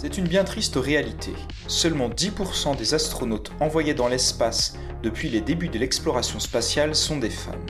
C'est 0.00 0.16
une 0.16 0.28
bien 0.28 0.44
triste 0.44 0.76
réalité. 0.76 1.32
Seulement 1.66 2.08
10% 2.08 2.76
des 2.76 2.94
astronautes 2.94 3.50
envoyés 3.58 3.94
dans 3.94 4.06
l'espace 4.06 4.78
depuis 5.02 5.28
les 5.28 5.40
débuts 5.40 5.70
de 5.70 5.78
l'exploration 5.80 6.38
spatiale 6.38 6.94
sont 6.94 7.18
des 7.18 7.30
femmes. 7.30 7.66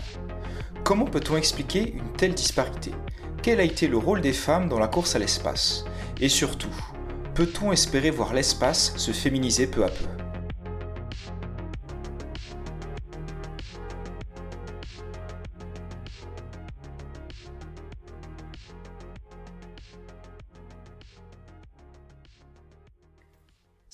Comment 0.84 1.06
peut-on 1.06 1.38
expliquer 1.38 1.90
une 1.90 2.12
telle 2.18 2.34
disparité? 2.34 2.92
Quel 3.42 3.60
a 3.60 3.64
été 3.64 3.88
le 3.88 3.96
rôle 3.96 4.20
des 4.20 4.34
femmes 4.34 4.68
dans 4.68 4.78
la 4.78 4.88
course 4.88 5.16
à 5.16 5.18
l'espace? 5.18 5.86
Et 6.20 6.28
surtout, 6.28 6.74
peut-on 7.34 7.72
espérer 7.72 8.10
voir 8.10 8.34
l'espace 8.34 8.92
se 8.98 9.12
féminiser 9.12 9.66
peu 9.66 9.84
à 9.84 9.88
peu? 9.88 10.04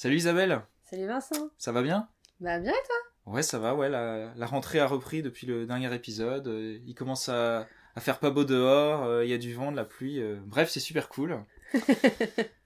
Salut 0.05 0.17
Isabelle, 0.17 0.61
Salut 0.85 1.07
Vincent. 1.07 1.49
ça 1.57 1.73
va 1.73 1.81
bien? 1.81 2.07
Bah 2.39 2.59
bien 2.59 2.73
et 2.73 2.87
toi? 2.87 3.33
Ouais, 3.33 3.43
ça 3.43 3.59
va, 3.59 3.75
ouais, 3.75 3.89
la, 3.89 4.35
la 4.37 4.45
rentrée 4.45 4.79
a 4.79 4.87
repris 4.87 5.23
depuis 5.23 5.47
le 5.47 5.65
dernier 5.65 5.95
épisode. 5.95 6.47
euh, 6.47 6.79
il 6.87 6.95
commence 6.95 7.31
à, 7.31 7.67
à 7.97 8.01
faire 8.01 8.19
pas 8.19 8.29
beau 8.29 8.45
dehors, 8.45 9.05
euh, 9.05 9.25
il 9.25 9.31
y 9.31 9.33
a 9.33 9.39
du 9.39 9.55
vent, 9.55 9.73
de 9.73 9.77
la 9.77 9.87
pluie. 9.87 10.21
euh, 10.21 10.37
bref, 10.45 10.69
c'est 10.69 10.79
super 10.79 11.09
cool. 11.09 11.39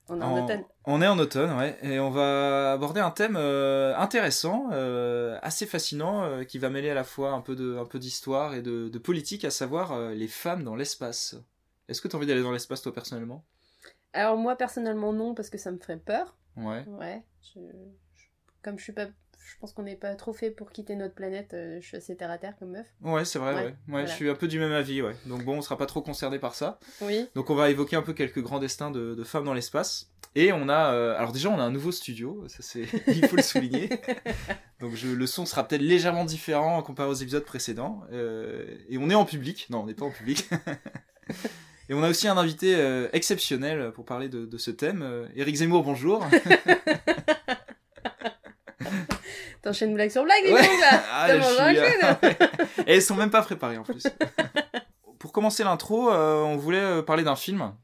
On 0.08 0.20
est 0.20 0.24
en 0.24 0.44
automne. 0.44 0.64
On 0.84 1.00
est 1.00 1.06
en 1.06 1.16
automne, 1.20 1.56
ouais, 1.56 1.78
et 1.84 2.00
on 2.00 2.10
va 2.10 2.72
aborder 2.72 3.00
un 3.00 3.12
thème 3.12 3.36
intéressant, 3.36 4.70
assez 5.40 5.66
fascinant, 5.66 6.44
qui 6.44 6.58
va 6.58 6.70
mêler 6.70 6.90
à 6.90 6.94
la 6.94 7.04
fois 7.04 7.30
un 7.34 7.40
peu 7.40 7.54
de, 7.54 7.76
un 7.76 7.84
peu 7.84 8.00
d'histoire 8.00 8.54
et 8.54 8.62
de, 8.62 8.88
de 8.88 8.98
politique, 8.98 9.44
à 9.44 9.50
savoir 9.50 10.10
les 10.10 10.26
femmes 10.26 10.64
dans 10.64 10.74
l'espace. 10.74 11.36
Est-ce 11.88 12.00
que 12.00 12.08
tu 12.08 12.16
as 12.16 12.18
envie 12.18 12.26
d'aller 12.26 12.42
dans 12.42 12.50
l'espace 12.50 12.82
toi 12.82 12.92
personnellement? 12.92 13.44
Alors 14.12 14.36
moi 14.38 14.56
personnellement 14.56 15.12
non 15.12 15.34
parce 15.34 15.50
que 15.50 15.58
ça 15.58 15.70
me 15.70 15.78
ferait 15.78 15.98
peur. 15.98 16.34
Ouais. 16.58 16.84
Ouais. 16.88 17.22
je- 17.42 17.60
je- 17.60 18.24
comme 18.62 18.78
je 18.78 18.84
suis 18.84 18.92
pas, 18.92 19.06
je 19.06 19.56
pense 19.60 19.72
qu'on 19.72 19.84
n'est 19.84 19.96
pas 19.96 20.14
trop 20.16 20.32
fait 20.32 20.50
pour 20.50 20.70
quitter 20.72 20.94
notre 20.96 21.14
planète. 21.14 21.54
euh, 21.54 21.78
je 21.80 21.86
suis 21.86 21.96
assez 21.96 22.16
terre 22.16 22.30
à 22.30 22.38
terre 22.38 22.56
comme 22.58 22.72
meuf. 22.72 22.86
Ouais, 23.00 23.24
c'est 23.24 23.38
vrai, 23.38 23.54
ouais. 23.54 23.60
Ouais, 23.62 23.66
Ouais, 23.68 23.74
voilà. 23.88 24.06
je 24.06 24.12
suis 24.14 24.28
un 24.28 24.34
peu 24.34 24.48
du 24.48 24.58
même 24.58 24.72
avis, 24.72 25.00
ouais. 25.02 25.14
Donc 25.26 25.44
bon, 25.44 25.56
on 25.58 25.62
sera 25.62 25.78
pas 25.78 25.86
trop 25.86 26.02
concerné 26.02 26.38
par 26.38 26.54
ça. 26.54 26.78
Oui. 27.00 27.28
Donc 27.34 27.48
on 27.50 27.54
va 27.54 27.70
évoquer 27.70 27.96
un 27.96 28.02
peu 28.02 28.12
quelques 28.12 28.42
grands 28.42 28.58
destins 28.58 28.90
de, 28.90 29.14
de 29.14 29.24
femmes 29.24 29.44
dans 29.44 29.54
l'espace. 29.54 30.10
Et 30.34 30.52
on 30.52 30.68
a, 30.68 30.92
euh, 30.92 31.16
alors 31.16 31.32
déjà 31.32 31.48
on 31.48 31.58
a 31.58 31.62
un 31.62 31.70
nouveau 31.70 31.90
studio, 31.90 32.46
ça 32.48 32.58
c'est, 32.60 32.82
il 33.06 33.26
faut 33.26 33.36
le 33.36 33.42
souligner. 33.42 33.88
Donc 34.80 34.94
je- 34.94 35.08
le 35.08 35.26
son 35.26 35.46
sera 35.46 35.66
peut-être 35.66 35.80
légèrement 35.82 36.24
différent 36.26 36.82
comparé 36.82 37.08
aux 37.08 37.14
épisodes 37.14 37.44
précédents. 37.44 38.02
Euh, 38.12 38.76
et 38.90 38.98
on 38.98 39.08
est 39.08 39.14
en 39.14 39.24
public, 39.24 39.66
non 39.70 39.80
on 39.82 39.86
n'est 39.86 39.94
pas 39.94 40.04
en 40.04 40.10
public. 40.10 40.48
et 41.88 41.94
on 41.94 42.02
a 42.02 42.08
aussi 42.10 42.28
un 42.28 42.36
invité 42.36 42.74
euh, 42.76 43.08
exceptionnel 43.12 43.92
pour 43.92 44.04
parler 44.04 44.28
de, 44.28 44.44
de 44.46 44.58
ce 44.58 44.70
thème. 44.70 45.02
Euh, 45.02 45.26
Eric 45.36 45.56
Zemmour, 45.56 45.82
bonjour. 45.82 46.24
T'enchaînes 49.62 49.94
blague 49.94 50.10
sur 50.10 50.24
blague, 50.24 50.44
Ouais. 50.44 50.52
donc, 50.52 50.80
là. 50.80 51.02
Ah, 51.12 51.36
je 51.36 51.42
suis, 51.42 51.78
euh. 51.78 52.32
Et 52.86 52.94
elles 52.94 53.02
sont 53.02 53.16
même 53.16 53.30
pas 53.30 53.42
préparées 53.42 53.76
en 53.76 53.82
plus. 53.82 54.04
Pour 55.18 55.32
commencer 55.32 55.64
l'intro, 55.64 56.10
euh, 56.12 56.42
on 56.42 56.56
voulait 56.56 57.02
parler 57.02 57.24
d'un 57.24 57.34
film. 57.36 57.74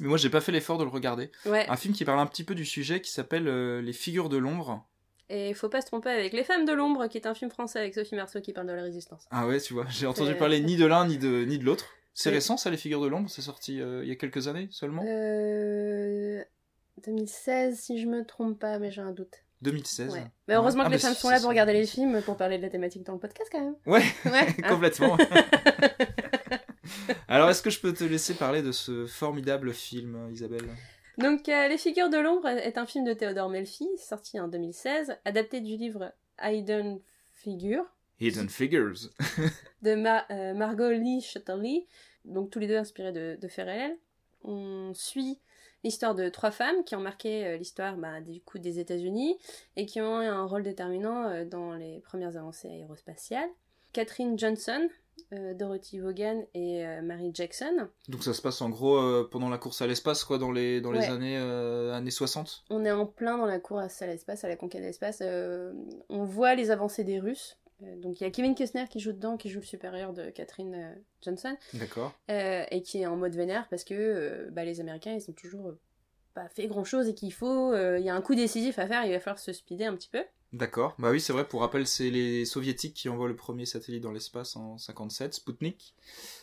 Mais 0.00 0.08
moi 0.08 0.18
j'ai 0.18 0.28
pas 0.28 0.40
fait 0.40 0.52
l'effort 0.52 0.76
de 0.76 0.84
le 0.84 0.90
regarder. 0.90 1.30
Ouais. 1.46 1.66
Un 1.68 1.76
film 1.76 1.94
qui 1.94 2.04
parle 2.04 2.18
un 2.18 2.26
petit 2.26 2.44
peu 2.44 2.54
du 2.54 2.64
sujet 2.66 3.00
qui 3.00 3.10
s'appelle 3.10 3.48
euh, 3.48 3.80
Les 3.80 3.92
figures 3.92 4.28
de 4.28 4.36
l'ombre. 4.36 4.84
Et 5.30 5.54
faut 5.54 5.70
pas 5.70 5.80
se 5.80 5.86
tromper 5.86 6.10
avec 6.10 6.32
Les 6.34 6.44
Femmes 6.44 6.66
de 6.66 6.72
l'ombre, 6.72 7.06
qui 7.06 7.16
est 7.16 7.26
un 7.26 7.34
film 7.34 7.50
français 7.50 7.78
avec 7.78 7.94
Sophie 7.94 8.14
Marceau 8.14 8.40
qui 8.42 8.52
parle 8.52 8.66
de 8.66 8.72
la 8.74 8.82
résistance. 8.82 9.24
Ah 9.30 9.46
ouais, 9.46 9.58
tu 9.60 9.72
vois, 9.72 9.86
j'ai 9.88 10.06
entendu 10.06 10.34
parler 10.34 10.60
ni 10.60 10.76
de 10.76 10.84
l'un 10.84 11.06
ni 11.06 11.16
de, 11.16 11.44
ni 11.46 11.58
de 11.58 11.64
l'autre. 11.64 11.86
C'est 12.14 12.30
Oui. 12.30 12.36
récent 12.36 12.56
ça, 12.56 12.70
Les 12.70 12.76
figures 12.76 13.00
de 13.02 13.08
l'ombre 13.08 13.28
C'est 13.28 13.42
sorti 13.42 13.80
euh, 13.80 14.02
il 14.04 14.08
y 14.08 14.12
a 14.12 14.16
quelques 14.16 14.48
années 14.48 14.68
seulement? 14.70 15.02
Euh... 15.06 16.42
2016 17.04 17.78
si 17.78 18.00
je 18.00 18.06
me 18.06 18.24
trompe 18.24 18.58
pas, 18.58 18.78
mais 18.78 18.90
j'ai 18.90 19.02
un 19.02 19.12
doute. 19.12 19.34
2016. 19.62 20.12
Ouais. 20.12 20.24
Mais 20.46 20.54
heureusement 20.54 20.82
Ah, 20.84 20.86
que 20.86 20.92
les 20.92 20.96
bah, 20.98 21.02
femmes 21.02 21.14
sont 21.14 21.30
là 21.30 21.40
pour 21.40 21.48
regarder 21.48 21.72
les 21.72 21.86
films, 21.86 22.20
pour 22.22 22.36
parler 22.36 22.58
de 22.58 22.62
la 22.62 22.68
thématique 22.70 23.02
dans 23.02 23.14
le 23.14 23.18
podcast 23.18 23.48
quand 23.50 23.60
même. 23.62 23.74
Ouais, 23.86 24.02
Ouais. 24.26 24.46
hein. 24.62 24.62
complètement. 24.68 25.16
Alors 27.28 27.50
est-ce 27.50 27.62
que 27.62 27.70
je 27.70 27.80
peux 27.80 27.92
te 27.92 28.04
laisser 28.04 28.34
parler 28.34 28.62
de 28.62 28.72
ce 28.72 29.06
formidable 29.06 29.72
film, 29.72 30.28
Isabelle? 30.30 30.68
Donc, 31.18 31.48
euh, 31.48 31.68
Les 31.68 31.78
Figures 31.78 32.10
de 32.10 32.18
l'ombre 32.18 32.48
est 32.48 32.76
un 32.76 32.86
film 32.86 33.04
de 33.04 33.12
Théodore 33.12 33.48
Melfi, 33.48 33.86
sorti 33.96 34.38
en 34.40 34.48
2016, 34.48 35.16
adapté 35.24 35.60
du 35.60 35.76
livre 35.76 36.12
Hidden 36.42 37.00
Figure 37.32 37.84
Hidden 38.26 38.48
Figures. 38.48 39.10
de 39.82 39.94
Ma- 39.94 40.24
euh, 40.30 40.54
Margot 40.54 40.90
Lee 40.90 41.20
Shetterly, 41.20 41.86
donc 42.24 42.50
tous 42.50 42.58
les 42.58 42.66
deux 42.66 42.76
inspirés 42.76 43.12
de, 43.12 43.36
de 43.40 43.48
réels. 43.62 43.96
On 44.42 44.92
suit 44.94 45.38
l'histoire 45.84 46.14
de 46.14 46.28
trois 46.28 46.50
femmes 46.50 46.84
qui 46.84 46.94
ont 46.96 47.00
marqué 47.00 47.46
euh, 47.46 47.56
l'histoire 47.56 47.96
bah, 47.96 48.20
du 48.20 48.40
coup 48.40 48.58
des 48.58 48.78
États-Unis 48.78 49.36
et 49.76 49.86
qui 49.86 50.00
ont 50.00 50.22
eu 50.22 50.26
un 50.26 50.44
rôle 50.44 50.62
déterminant 50.62 51.24
euh, 51.28 51.44
dans 51.44 51.74
les 51.74 52.00
premières 52.00 52.36
avancées 52.36 52.68
aérospatiales. 52.68 53.48
Catherine 53.92 54.36
Johnson, 54.38 54.88
Dorothy 55.54 56.00
Vaughan 56.00 56.44
et 56.54 56.84
Mary 57.02 57.30
Jackson. 57.32 57.88
Donc 58.08 58.24
ça 58.24 58.34
se 58.34 58.42
passe 58.42 58.60
en 58.60 58.68
gros 58.68 59.24
pendant 59.30 59.48
la 59.48 59.58
course 59.58 59.80
à 59.82 59.86
l'espace, 59.86 60.24
quoi, 60.24 60.38
dans 60.38 60.50
les, 60.50 60.80
dans 60.80 60.90
les 60.90 60.98
Ouais. 61.00 61.06
années, 61.10 61.38
euh, 61.38 61.92
années 61.92 62.10
60 62.10 62.64
On 62.70 62.84
est 62.84 62.90
en 62.90 63.06
plein 63.06 63.38
dans 63.38 63.46
la 63.46 63.60
course 63.60 64.02
à 64.02 64.06
l'espace, 64.08 64.42
à 64.42 64.48
la 64.48 64.56
conquête 64.56 64.80
de 64.80 64.86
l'espace. 64.86 65.18
Euh, 65.22 65.72
on 66.08 66.24
voit 66.24 66.56
les 66.56 66.72
avancées 66.72 67.04
des 67.04 67.20
Russes. 67.20 67.56
Euh, 67.84 67.96
donc 67.96 68.20
il 68.20 68.24
y 68.24 68.26
a 68.26 68.30
Kevin 68.30 68.54
Costner 68.54 68.86
qui 68.88 69.00
joue 69.00 69.12
dedans, 69.12 69.36
qui 69.36 69.48
joue 69.50 69.60
le 69.60 69.66
supérieur 69.66 70.12
de 70.12 70.30
Catherine 70.30 70.74
euh, 70.74 70.94
Johnson, 71.22 71.56
D'accord. 71.74 72.12
euh, 72.30 72.64
et 72.70 72.82
qui 72.82 73.02
est 73.02 73.06
en 73.06 73.16
mode 73.16 73.34
vénère 73.34 73.68
parce 73.68 73.84
que 73.84 74.48
bah, 74.50 74.64
les 74.64 74.80
Américains 74.80 75.12
ils 75.12 75.30
ont 75.30 75.34
toujours 75.34 75.74
pas 76.34 76.48
fait 76.48 76.66
grand 76.66 76.84
chose 76.84 77.08
et 77.08 77.14
qu'il 77.14 77.32
faut, 77.32 77.72
euh, 77.72 77.98
il 77.98 78.04
y 78.04 78.10
a 78.10 78.14
un 78.14 78.20
coup 78.20 78.34
décisif 78.34 78.78
à 78.78 78.86
faire, 78.86 79.04
il 79.06 79.12
va 79.12 79.20
falloir 79.20 79.38
se 79.38 79.52
speeder 79.52 79.86
un 79.86 79.94
petit 79.94 80.08
peu. 80.08 80.22
D'accord. 80.52 80.94
Bah 80.98 81.10
oui, 81.10 81.20
c'est 81.20 81.32
vrai, 81.32 81.48
pour 81.48 81.62
rappel, 81.62 81.86
c'est 81.86 82.10
les 82.10 82.44
soviétiques 82.44 82.94
qui 82.94 83.08
envoient 83.08 83.26
le 83.26 83.34
premier 83.34 83.66
satellite 83.66 84.02
dans 84.02 84.12
l'espace 84.12 84.54
en 84.54 84.78
57, 84.78 85.34
Sputnik, 85.34 85.94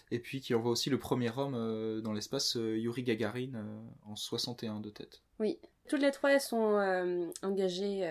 et 0.10 0.20
puis 0.20 0.42
qui 0.42 0.54
envoient 0.54 0.72
aussi 0.72 0.90
le 0.90 1.00
premier 1.00 1.30
homme 1.38 1.56
euh, 1.56 2.02
dans 2.02 2.12
l'espace, 2.12 2.58
euh, 2.58 2.78
Yuri 2.78 3.04
Gagarin, 3.04 3.52
en 4.06 4.16
61 4.16 4.82
de 4.82 4.90
tête. 4.90 5.22
Oui. 5.40 5.60
Toutes 5.88 6.02
les 6.02 6.12
trois 6.12 6.32
elles 6.32 6.42
sont 6.42 6.80
engagées 7.42 8.06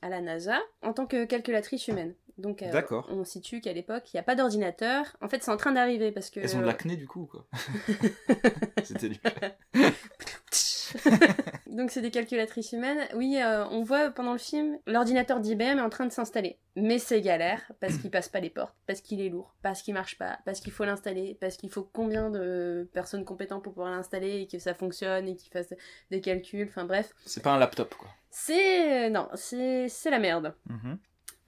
à 0.00 0.08
la 0.08 0.22
NASA 0.22 0.58
en 0.82 0.94
tant 0.94 1.06
que 1.06 1.24
calculatrices 1.26 1.88
humaines. 1.88 2.14
Donc 2.38 2.62
euh, 2.62 2.70
D'accord. 2.70 3.06
on 3.10 3.24
situe 3.24 3.60
qu'à 3.60 3.72
l'époque 3.72 4.12
il 4.12 4.16
n'y 4.16 4.20
a 4.20 4.22
pas 4.22 4.34
d'ordinateur. 4.34 5.16
En 5.20 5.28
fait 5.28 5.42
c'est 5.42 5.50
en 5.50 5.56
train 5.56 5.72
d'arriver 5.72 6.12
parce 6.12 6.30
que... 6.30 6.40
Elles 6.40 6.56
ont 6.56 6.60
de 6.60 6.66
l'acné 6.66 6.96
du 6.96 7.06
coup, 7.06 7.22
ou 7.22 7.26
quoi 7.26 7.46
C'était 8.84 9.08
du... 9.08 9.18
Donc 11.66 11.90
c'est 11.90 12.00
des 12.00 12.10
calculatrices 12.10 12.72
humaines. 12.72 13.06
Oui, 13.14 13.38
euh, 13.42 13.66
on 13.70 13.82
voit 13.82 14.10
pendant 14.10 14.32
le 14.32 14.38
film 14.38 14.78
l'ordinateur 14.86 15.40
d'IBM 15.40 15.78
est 15.78 15.80
en 15.80 15.90
train 15.90 16.06
de 16.06 16.12
s'installer. 16.12 16.58
Mais 16.76 16.98
c'est 16.98 17.20
galère 17.20 17.70
parce 17.80 17.96
qu'il 17.98 18.10
passe 18.10 18.28
pas 18.28 18.40
les 18.40 18.50
portes, 18.50 18.74
parce 18.86 19.00
qu'il 19.00 19.20
est 19.20 19.28
lourd, 19.28 19.54
parce 19.62 19.82
qu'il 19.82 19.94
marche 19.94 20.18
pas, 20.18 20.38
parce 20.44 20.60
qu'il 20.60 20.72
faut 20.72 20.84
l'installer, 20.84 21.36
parce 21.40 21.56
qu'il 21.56 21.70
faut 21.70 21.88
combien 21.90 22.30
de 22.30 22.88
personnes 22.92 23.24
compétentes 23.24 23.62
pour 23.62 23.72
pouvoir 23.72 23.90
l'installer 23.90 24.42
et 24.42 24.46
que 24.46 24.58
ça 24.58 24.74
fonctionne 24.74 25.28
et 25.28 25.36
qu'il 25.36 25.50
fasse 25.50 25.72
des 26.10 26.20
calculs. 26.20 26.68
Enfin 26.68 26.84
bref, 26.84 27.12
C'est 27.24 27.42
pas 27.42 27.52
un 27.52 27.58
laptop, 27.58 27.94
quoi. 27.94 28.08
c'est 28.30 29.10
non, 29.10 29.28
c'est 29.34 29.88
c'est 29.88 30.10
la 30.10 30.18
merde. 30.18 30.54
Mhm. 30.68 30.98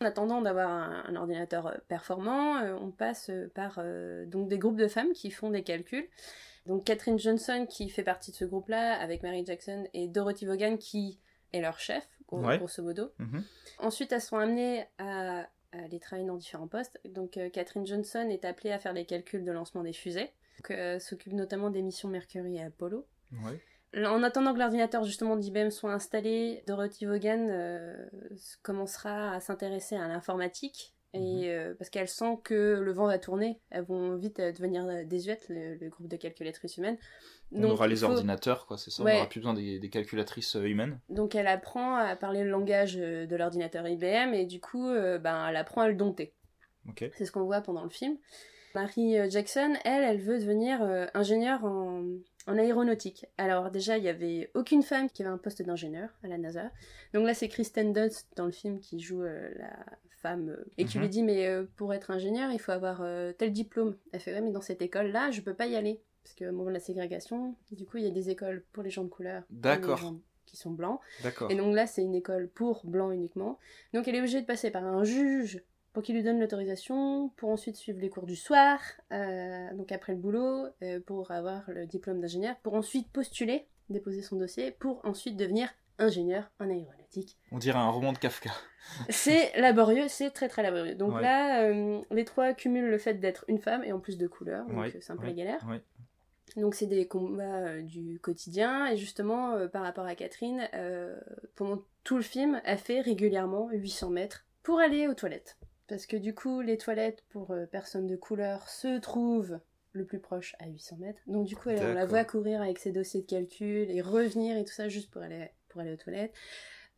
En 0.00 0.04
attendant 0.04 0.40
d'avoir 0.42 0.68
un, 0.70 1.04
un 1.08 1.16
ordinateur 1.16 1.66
euh, 1.66 1.74
performant, 1.88 2.58
euh, 2.58 2.74
on 2.80 2.90
passe 2.90 3.30
euh, 3.30 3.50
par 3.54 3.80
donc 4.26 4.48
des 4.48 4.58
groupes 4.58 4.76
de 4.76 4.88
femmes 4.88 5.12
qui 5.12 5.30
font 5.30 5.50
des 5.50 5.62
calculs. 5.62 6.08
Donc 6.66 6.84
Catherine 6.84 7.18
Johnson 7.18 7.66
qui 7.68 7.88
fait 7.88 8.02
partie 8.04 8.30
de 8.30 8.36
ce 8.36 8.44
groupe-là 8.44 8.98
avec 9.00 9.22
Mary 9.22 9.44
Jackson 9.44 9.86
et 9.94 10.06
Dorothy 10.06 10.44
Vaughan 10.46 10.76
qui 10.76 11.18
est 11.52 11.60
leur 11.60 11.78
chef, 11.80 12.06
gros- 12.28 12.44
Ouais. 12.44 12.58
grosso 12.58 12.82
modo. 12.82 13.10
Mhm. 13.18 13.42
Ensuite, 13.78 14.12
elles 14.12 14.20
sont 14.20 14.36
amenées 14.36 14.84
à, 14.98 15.40
à 15.72 15.78
aller 15.84 15.98
travailler 15.98 16.28
dans 16.28 16.36
différents 16.36 16.68
postes. 16.68 17.00
Donc 17.06 17.36
euh, 17.38 17.48
Catherine 17.48 17.86
Johnson 17.86 18.28
est 18.30 18.44
appelée 18.44 18.70
à 18.70 18.78
faire 18.78 18.92
les 18.92 19.06
calculs 19.06 19.44
de 19.44 19.50
lancement 19.52 19.82
des 19.82 19.94
fusées, 19.94 20.30
euh, 20.70 20.98
s'occupe 20.98 21.32
notamment 21.32 21.70
des 21.70 21.80
missions 21.82 22.08
Mercury 22.08 22.56
et 22.56 22.62
Apollo. 22.62 23.06
Ouais. 23.44 23.58
En 23.96 24.22
attendant 24.22 24.52
que 24.52 24.58
l'ordinateur 24.58 25.02
justement 25.04 25.36
d'IBM 25.36 25.70
soit 25.70 25.92
installé, 25.92 26.62
Dorothy 26.66 27.06
Vaughan 27.06 27.48
euh, 27.50 27.96
commencera 28.62 29.32
à 29.32 29.40
s'intéresser 29.40 29.96
à 29.96 30.06
l'informatique. 30.08 30.94
Mhm. 31.14 31.20
Et 31.22 31.50
euh, 31.54 31.74
parce 31.78 31.88
qu'elle 31.88 32.06
sent 32.08 32.38
que 32.44 32.78
le 32.80 32.92
vent 32.92 33.06
va 33.06 33.18
tourner, 33.18 33.60
elles 33.70 33.84
vont 33.84 34.16
vite 34.16 34.40
euh, 34.40 34.52
devenir 34.52 34.84
désuètes, 35.06 35.46
le, 35.48 35.76
le 35.76 35.88
groupe 35.88 36.06
de 36.06 36.16
calculatrices 36.16 36.76
humaines. 36.76 36.98
On 37.50 37.62
Donc, 37.62 37.72
aura 37.72 37.86
il 37.86 37.90
les 37.90 37.96
faut- 37.96 38.06
ordinateurs, 38.12 38.66
quoi, 38.66 38.76
c'est 38.76 38.90
ça 38.90 39.02
Ouais. 39.02 39.14
On 39.14 39.16
aura 39.20 39.28
plus 39.28 39.40
besoin 39.40 39.54
des, 39.54 39.78
des 39.78 39.88
calculatrices 39.88 40.52
humaines. 40.54 41.00
Donc 41.08 41.34
elle 41.34 41.46
apprend 41.46 41.94
à 41.96 42.14
parler 42.14 42.44
le 42.44 42.50
langage 42.50 42.94
de 42.96 43.36
l'ordinateur 43.36 43.88
IBM 43.88 44.34
et 44.34 44.44
du 44.44 44.60
coup, 44.60 44.86
euh, 44.86 45.18
ben, 45.18 45.48
elle 45.48 45.56
apprend 45.56 45.80
à 45.80 45.88
le 45.88 45.94
dompter. 45.94 46.34
C'est 47.16 47.24
ce 47.24 47.32
qu'on 47.32 47.44
voit 47.44 47.62
pendant 47.62 47.84
le 47.84 47.90
film. 47.90 48.16
Mary 48.74 49.18
euh, 49.18 49.28
Jackson, 49.30 49.74
elle, 49.84 50.04
elle 50.04 50.20
veut 50.20 50.38
devenir 50.38 50.82
euh, 50.82 51.06
ingénieure 51.14 51.64
en, 51.64 52.04
en 52.46 52.58
aéronautique. 52.58 53.26
Alors 53.38 53.70
déjà, 53.70 53.98
il 53.98 54.04
y 54.04 54.08
avait 54.08 54.50
aucune 54.54 54.82
femme 54.82 55.08
qui 55.10 55.22
avait 55.22 55.30
un 55.30 55.38
poste 55.38 55.62
d'ingénieur 55.62 56.10
à 56.22 56.28
la 56.28 56.38
NASA. 56.38 56.70
Donc 57.14 57.26
là, 57.26 57.34
c'est 57.34 57.48
Kristen 57.48 57.92
Dunst 57.92 58.28
dans 58.36 58.46
le 58.46 58.52
film 58.52 58.78
qui 58.80 59.00
joue 59.00 59.22
euh, 59.22 59.48
la 59.58 59.70
femme 60.22 60.50
euh, 60.50 60.64
et 60.78 60.84
qui 60.84 60.98
Mhm. 60.98 61.02
lui 61.02 61.08
dit 61.10 61.22
mais 61.22 61.48
pour 61.76 61.94
être 61.94 62.10
ingénieur, 62.10 62.50
il 62.52 62.58
faut 62.60 62.72
avoir 62.72 63.02
tel 63.38 63.52
diplôme. 63.52 63.96
Elle 64.12 64.20
fait 64.20 64.32
ouais, 64.34 64.40
mais 64.40 64.50
dans 64.52 64.60
cette 64.62 64.82
école-là, 64.82 65.30
je 65.30 65.40
peux 65.40 65.54
pas 65.54 65.66
y 65.66 65.76
aller 65.76 66.00
parce 66.24 66.34
que 66.34 66.44
au 66.44 66.52
moment 66.52 66.68
de 66.68 66.74
la 66.74 66.80
ségrégation, 66.80 67.54
du 67.72 67.86
coup, 67.86 67.96
il 67.96 68.04
y 68.04 68.06
a 68.06 68.10
des 68.10 68.28
écoles 68.28 68.62
pour 68.72 68.82
les 68.82 68.90
gens 68.90 69.02
de 69.04 69.08
couleur, 69.08 69.44
D'accord. 69.48 70.12
qui 70.44 70.56
sont 70.58 70.70
blancs. 70.70 71.00
D'accord. 71.22 71.50
Et 71.50 71.54
donc 71.54 71.74
là, 71.74 71.86
c'est 71.86 72.02
une 72.02 72.14
école 72.14 72.48
pour 72.48 72.84
blancs 72.84 73.14
uniquement. 73.14 73.58
Donc 73.94 74.08
elle 74.08 74.14
est 74.14 74.18
obligée 74.18 74.40
de 74.42 74.46
passer 74.46 74.70
par 74.70 74.84
un 74.84 75.04
juge 75.04 75.62
pour 75.92 76.02
qu'il 76.02 76.14
lui 76.14 76.22
donne 76.22 76.38
l'autorisation, 76.40 77.30
pour 77.36 77.50
ensuite 77.50 77.76
suivre 77.76 78.00
les 78.00 78.10
cours 78.10 78.26
du 78.26 78.36
soir, 78.36 78.78
euh, 79.12 79.72
donc 79.74 79.90
après 79.92 80.12
le 80.12 80.18
boulot, 80.18 80.66
euh, 80.82 81.00
pour 81.00 81.30
avoir 81.30 81.62
le 81.68 81.86
diplôme 81.86 82.20
d'ingénieur, 82.20 82.56
pour 82.62 82.74
ensuite 82.74 83.10
postuler, 83.10 83.66
déposer 83.90 84.22
son 84.22 84.36
dossier, 84.36 84.70
pour 84.70 85.00
ensuite 85.04 85.36
devenir 85.36 85.70
ingénieur 85.98 86.48
en 86.60 86.70
aéronautique. 86.70 87.36
On 87.50 87.58
dirait 87.58 87.78
un 87.78 87.90
roman 87.90 88.12
de 88.12 88.18
Kafka. 88.18 88.50
C'est 89.08 89.52
laborieux, 89.58 90.06
c'est 90.08 90.30
très 90.30 90.48
très 90.48 90.62
laborieux. 90.62 90.94
Donc 90.94 91.16
Ouais. 91.16 91.22
là, 91.22 91.62
euh, 91.64 92.00
les 92.12 92.24
trois 92.24 92.52
cumulent 92.52 92.90
le 92.90 92.98
fait 92.98 93.14
d'être 93.14 93.44
une 93.48 93.58
femme 93.58 93.82
et 93.82 93.92
en 93.92 93.98
plus 93.98 94.16
de 94.18 94.28
couleur, 94.28 94.66
donc 94.66 94.78
Ouais, 94.78 94.90
c'est 95.00 95.10
un 95.10 95.16
peu 95.16 95.22
ouais, 95.22 95.28
la 95.30 95.34
galère. 95.34 95.66
Donc 96.56 96.74
c'est 96.74 96.86
des 96.86 97.06
combats 97.06 97.42
euh, 97.42 97.82
du 97.82 98.18
quotidien 98.20 98.86
et 98.86 98.96
justement 98.96 99.52
euh, 99.54 99.68
par 99.68 99.82
rapport 99.82 100.06
à 100.06 100.14
Catherine, 100.14 100.68
pendant 101.56 101.82
tout 102.04 102.16
le 102.16 102.22
film, 102.22 102.60
elle 102.64 102.78
fait 102.78 103.00
régulièrement 103.00 103.68
800 103.72 104.10
mètres 104.10 104.44
pour 104.62 104.78
aller 104.78 105.08
aux 105.08 105.14
toilettes. 105.14 105.56
Parce 105.88 106.06
que 106.06 106.16
du 106.16 106.34
coup, 106.34 106.60
les 106.60 106.76
toilettes 106.78 107.24
pour 107.30 107.50
euh, 107.50 107.66
personnes 107.66 108.06
de 108.06 108.16
couleur 108.16 108.68
se 108.68 108.98
trouvent 109.00 109.58
le 109.92 110.04
plus 110.04 110.18
proche 110.20 110.54
à 110.58 110.68
800 110.68 110.96
mètres. 110.98 111.20
Donc 111.26 111.46
du 111.46 111.56
coup, 111.56 111.70
elle, 111.70 111.82
on 111.82 111.94
la 111.94 112.04
voit 112.06 112.24
courir 112.24 112.60
avec 112.62 112.78
ses 112.78 112.92
dossiers 112.92 113.22
de 113.22 113.26
calcul 113.26 113.90
et 113.90 114.00
revenir 114.02 114.56
et 114.56 114.64
tout 114.64 114.72
ça 114.72 114.88
juste 114.88 115.10
pour 115.10 115.22
aller, 115.22 115.48
pour 115.68 115.80
aller 115.80 115.92
aux 115.92 115.96
toilettes. 115.96 116.34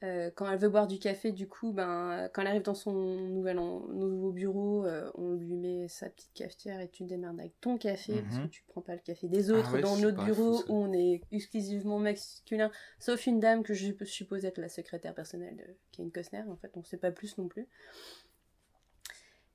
Euh, 0.03 0.31
quand 0.35 0.51
elle 0.51 0.59
veut 0.59 0.71
boire 0.71 0.87
du 0.87 0.99
café, 0.99 1.31
du 1.31 1.47
coup, 1.47 1.73
ben, 1.73 2.31
quand 2.33 2.41
elle 2.41 2.49
arrive 2.49 2.63
dans 2.63 2.75
son 2.75 2.93
nouvel 2.93 3.59
en- 3.59 3.81
nouveau 3.89 4.33
bureau, 4.33 4.87
euh, 4.87 5.11
on 5.15 5.35
lui 5.35 5.55
met 5.57 5.89
sa 5.89 6.09
petite 6.09 6.33
cafetière 6.33 6.81
et 6.81 6.89
tu 6.89 7.05
démerdes 7.05 7.39
avec 7.39 7.53
ton 7.61 7.77
café 7.77 8.23
parce 8.23 8.39
Mhm. 8.39 8.45
que 8.47 8.51
tu 8.51 8.65
prends 8.67 8.81
pas 8.81 8.95
le 8.95 9.01
café 9.01 9.29
des 9.29 9.51
autres 9.51 9.69
Ah 9.73 9.75
ouais, 9.75 9.81
dans 9.83 9.97
notre 9.99 10.25
bureau 10.25 10.55
fou, 10.63 10.65
où 10.73 10.75
on 10.85 10.93
est 10.95 11.21
exclusivement 11.33 11.99
masculin, 11.99 12.71
sauf 12.99 13.27
une 13.27 13.41
dame 13.41 13.63
que 13.63 13.75
je 13.75 13.93
suppose 14.07 14.47
être 14.47 14.57
la 14.59 14.71
secrétaire 14.71 15.15
personnelle 15.15 15.57
de 15.57 15.65
Kevin 15.93 16.11
Costner. 16.11 16.45
En 16.49 16.57
fait, 16.57 16.73
on 16.77 16.83
sait 16.83 16.97
pas 16.97 17.11
plus 17.13 17.37
non 17.37 17.47
plus. 17.49 17.69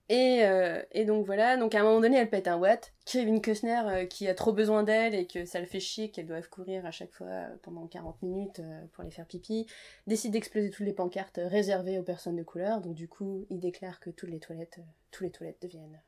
Et, 0.07 0.45
euh, 0.45 0.83
et 0.91 1.03
donc 1.03 1.25
voilà, 1.25 1.57
donc 1.57 1.73
à 1.73 1.79
un 1.79 1.83
moment 1.83 1.99
donné, 1.99 2.17
elle 2.17 2.29
pète 2.29 2.47
un 2.47 2.57
watt. 2.57 2.93
Kevin 3.05 3.41
Costner, 3.41 3.81
euh, 3.87 4.05
qui 4.05 4.27
a 4.27 4.35
trop 4.35 4.53
besoin 4.53 4.83
d'elle 4.83 5.15
et 5.15 5.25
que 5.25 5.45
ça 5.45 5.59
le 5.59 5.65
fait 5.65 5.79
chier 5.79 6.11
qu'elle 6.11 6.27
doive 6.27 6.47
courir 6.47 6.85
à 6.85 6.91
chaque 6.91 7.11
fois 7.11 7.25
euh, 7.25 7.47
pendant 7.63 7.87
40 7.87 8.21
minutes 8.21 8.61
pour 8.93 9.01
aller 9.01 9.09
faire 9.09 9.25
pipi, 9.25 9.65
décide 10.05 10.33
d'exploser 10.33 10.69
toutes 10.69 10.85
les 10.85 10.93
pancartes 10.93 11.39
réservées 11.43 11.97
aux 11.97 12.03
personnes 12.03 12.35
de 12.35 12.43
couleur. 12.43 12.81
Donc 12.81 12.93
du 12.93 13.07
coup, 13.07 13.47
il 13.49 13.59
déclare 13.59 13.99
que 13.99 14.11
toutes 14.11 14.29
les 14.29 14.39
toilettes, 14.39 14.79
toutes 15.09 15.23
les 15.23 15.31
toilettes 15.31 15.61
deviennent 15.63 15.99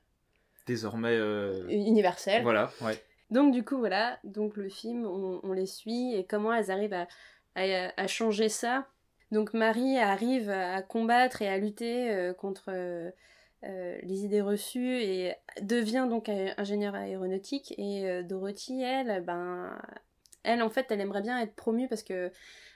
Désormais. 0.68 1.18
universelles. 1.70 2.44
Voilà, 2.44 2.72
ouais. 2.82 3.02
Donc 3.32 3.52
du 3.52 3.66
coup 3.66 3.78
voilà, 3.80 4.20
donc 4.24 4.58
le 4.58 4.70
film, 4.70 5.06
on, 5.08 5.40
on 5.44 5.52
les 5.54 5.66
suit 5.66 6.14
et 6.14 6.24
comment 6.26 6.54
elles 6.54 6.70
arrivent 6.70 6.94
à, 6.94 7.08
à, 7.56 7.92
à 7.98 8.08
changer 8.08 8.48
ça? 8.48 8.86
Donc 9.32 9.54
Marie 9.54 9.98
arrive 9.98 10.50
à 10.52 10.82
combattre 10.84 11.42
et 11.42 11.50
à 11.50 11.58
lutter 11.58 12.32
contre 12.38 12.72
euh, 13.64 13.98
les 14.04 14.24
idées 14.24 14.42
reçues 14.42 15.02
et 15.02 15.34
devient 15.62 16.08
donc 16.10 16.30
ingénieure 16.30 16.96
aéronautique. 16.96 17.74
Et 17.78 18.08
euh, 18.08 18.24
Dorothy, 18.24 18.82
elle, 18.82 19.24
ben, 19.24 19.76
elle 20.44 20.62
en 20.62 20.70
fait, 20.70 20.88
elle 20.92 21.02
aimerait 21.02 21.24
bien 21.24 21.40
être 21.40 21.56
promue 21.56 21.88
parce 21.88 22.04
que 22.04 22.32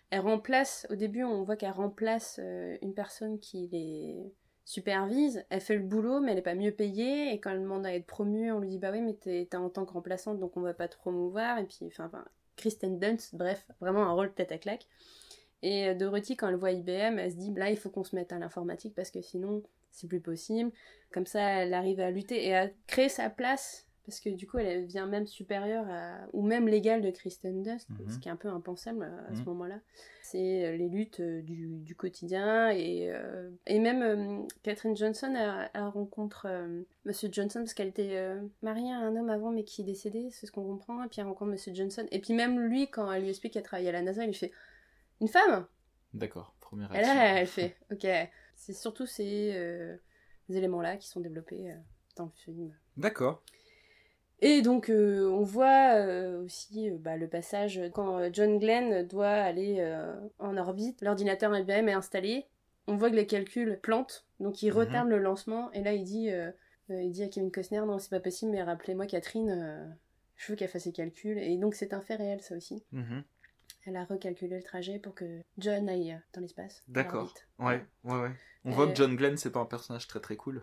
elle 0.10 0.22
remplace, 0.22 0.88
au 0.89 0.95
début 0.95 1.24
on 1.24 1.44
voit 1.44 1.56
qu'elle 1.56 1.72
remplace 1.72 2.39
euh, 2.42 2.78
une 2.81 2.94
personne 2.94 3.39
qui 3.39 3.69
les 3.72 4.33
supervise, 4.66 5.45
elle 5.50 5.62
fait 5.62 5.75
le 5.75 5.83
boulot 5.83 6.19
mais 6.19 6.31
elle 6.31 6.39
est 6.39 6.42
pas 6.42 6.56
mieux 6.56 6.72
payée. 6.72 7.31
Et 7.31 7.39
quand 7.39 7.51
elle 7.51 7.62
demande 7.62 7.86
à 7.86 7.94
être 7.94 8.07
promue 8.07 8.51
on 8.51 8.60
lui 8.60 8.69
dit 8.69 8.80
bah 8.80 8.92
oui 8.92 9.01
mais 9.01 9.13
t'es 9.13 9.48
en 9.56 9.69
tant 9.69 9.86
que 9.86 9.94
remplaçante 9.94 10.39
donc 10.39 10.57
on 10.57 10.62
va 10.62 10.74
pas 10.74 10.88
te 10.88 10.98
promouvoir. 10.98 11.60
Et 11.60 11.66
puis 11.66 11.86
enfin, 11.86 12.25
Kristen 12.57 13.00
Dunst, 13.00 13.36
bref, 13.36 13.66
vraiment 13.80 14.04
un 14.04 14.12
rôle 14.13 14.33
tête 14.33 14.51
à 14.51 14.57
claque. 14.57 14.88
Et 15.63 15.94
Dorothy, 15.94 16.36
quand 16.36 16.48
elle 16.50 16.56
voit 16.56 16.72
IBM, 16.72 17.19
elle 17.19 17.31
se 17.31 17.38
dit 17.38 17.54
là, 17.54 17.69
il 17.69 17.78
faut 17.78 17.92
qu'on 17.92 18.04
se 18.04 18.16
mette 18.16 18.31
à 18.33 18.39
l'informatique 18.39 18.95
parce 18.95 19.12
que 19.12 19.22
sinon, 19.22 19.62
c'est 19.92 20.08
plus 20.08 20.22
possible. 20.22 20.72
Comme 21.12 21.26
ça, 21.26 21.42
elle 21.42 21.74
arrive 21.74 22.00
à 22.00 22.12
lutter 22.12 22.46
et 22.48 22.56
à 22.56 22.70
créer 22.88 23.10
sa 23.10 23.30
place 23.30 23.88
parce 24.06 24.20
que 24.20 24.30
du 24.30 24.48
coup, 24.48 24.58
elle 24.58 24.88
devient 24.88 25.06
même 25.08 25.28
supérieure 25.28 25.86
à, 25.88 26.18
ou 26.34 26.42
même 26.42 26.68
légale 26.68 27.02
de 27.02 27.12
Kristen 27.12 27.62
Dunst, 27.62 27.88
Mhm. 27.92 28.10
ce 28.10 28.18
qui 28.20 28.28
est 28.30 28.32
un 28.32 28.36
peu 28.36 28.48
impensable 28.50 29.04
euh, 29.04 29.30
à 29.32 29.36
ce 29.36 29.40
Mhm. 29.42 29.46
moment-là. 29.46 29.80
C'est 30.24 30.66
euh, 30.66 30.76
les 30.76 30.90
luttes 30.90 31.20
euh, 31.20 31.42
du, 31.44 31.68
du 31.68 31.96
quotidien 31.96 32.72
et, 32.72 33.12
euh, 33.12 33.50
et 33.68 33.78
même 33.80 34.02
euh, 34.02 34.42
Catherine 34.64 34.98
Johnson, 34.98 35.34
elle, 35.38 35.70
elle 35.74 35.84
rencontre 35.84 36.48
euh, 36.50 36.82
Monsieur 37.06 37.30
Johnson 37.32 37.60
parce 37.60 37.74
qu'elle 37.76 37.90
était 37.90 38.18
mariée 38.64 38.92
à 38.92 38.98
un 38.98 39.16
homme 39.16 39.30
avant 39.30 39.52
mais 39.52 39.64
qui 39.64 39.82
est 39.82 39.86
décédé, 39.86 40.30
c'est 40.32 40.48
ce 40.48 40.52
qu'on 40.52 40.64
comprend. 40.66 41.04
Et 41.04 41.08
puis 41.08 41.22
elle 41.22 41.28
rencontre 41.28 41.52
Monsieur 41.52 41.74
Johnson. 41.74 42.06
Et 42.12 42.20
puis 42.20 42.34
même 42.34 42.60
lui, 42.60 42.90
quand 42.90 43.12
elle 43.12 43.22
lui 43.22 43.30
explique 43.30 43.54
qu'elle 43.54 43.64
travaille 43.64 43.88
à 43.88 43.92
la 43.92 44.02
NASA, 44.02 44.24
il 44.24 44.28
lui 44.28 44.34
fait 44.34 44.52
une 45.22 45.28
femme? 45.28 45.68
D'accord, 46.14 46.56
première 46.60 46.90
Et 46.92 46.96
réaction. 46.96 47.14
là, 47.16 47.40
elle 47.40 47.48
fait 47.48 47.76
ok. 47.92 48.08
C'est 48.62 48.74
surtout 48.74 49.08
ces 49.08 49.54
euh, 49.56 49.98
éléments-là 50.48 50.98
qui 50.98 51.08
sont 51.08 51.19
développés 51.19 51.72
euh, 51.72 51.75
dans 52.16 52.25
le 52.25 52.31
film. 52.36 52.72
D'accord. 52.96 53.42
Et 54.40 54.62
donc, 54.62 54.90
euh, 54.92 55.28
on 55.28 55.42
voit 55.42 55.96
aussi 56.44 56.92
bah, 56.92 57.18
le 57.18 57.28
passage 57.28 57.81
quand 57.96 58.31
John 58.31 58.60
Glenn 58.60 59.08
doit 59.08 59.30
aller 59.30 59.84
en 60.38 60.58
orbite. 60.58 61.02
L'ordinateur 61.02 61.56
IBM 61.58 61.90
est 61.90 61.94
installé. 61.94 62.46
On 62.88 62.98
voit 62.98 63.10
que 63.10 63.16
les 63.16 63.25
calculs 63.28 63.80
plantent, 63.81 64.25
donc 64.40 64.62
il 64.62 64.69
Mhm. 64.72 64.78
retarde 64.78 65.10
le 65.10 65.18
lancement. 65.19 65.72
Et 65.74 65.81
là, 65.84 65.94
il 65.94 66.04
dit, 66.04 66.30
il 66.90 67.12
dit 67.12 67.24
à 67.24 67.28
Kevin 67.30 67.52
Costner 67.52 67.81
Non, 67.81 67.98
c'est 68.00 68.10
pas 68.10 68.19
possible, 68.19 68.52
mais 68.52 68.64
rappelez-moi 68.64 69.06
Catherine, 69.06 69.96
je 70.36 70.52
veux 70.52 70.56
qu'elle 70.56 70.69
fasse 70.69 70.84
ses 70.84 70.92
calculs. 70.92 71.38
Et 71.38 71.57
donc, 71.57 71.75
c'est 71.75 71.94
un 71.94 72.02
fait 72.02 72.16
réel, 72.16 72.42
ça 72.42 72.56
aussi. 72.56 72.84
Mhm. 72.92 73.24
Elle 73.86 73.95
a 73.98 74.04
recalculé 74.06 74.57
le 74.57 74.63
trajet 74.63 75.00
pour 75.00 75.16
que 75.16 75.42
John 75.57 75.89
aille 75.89 76.19
dans 76.33 76.42
l'espace. 76.42 76.83
D'accord. 76.88 77.33
Ouais, 77.60 77.83
ouais, 78.04 78.19
ouais. 78.22 78.31
On 78.63 78.72
Euh, 78.72 78.75
voit 78.75 78.88
que 78.88 78.95
John 78.95 79.16
Glenn, 79.16 79.38
c'est 79.38 79.51
pas 79.51 79.60
un 79.60 79.66
personnage 79.66 80.07
très 80.07 80.19
très 80.19 80.36
cool. 80.36 80.62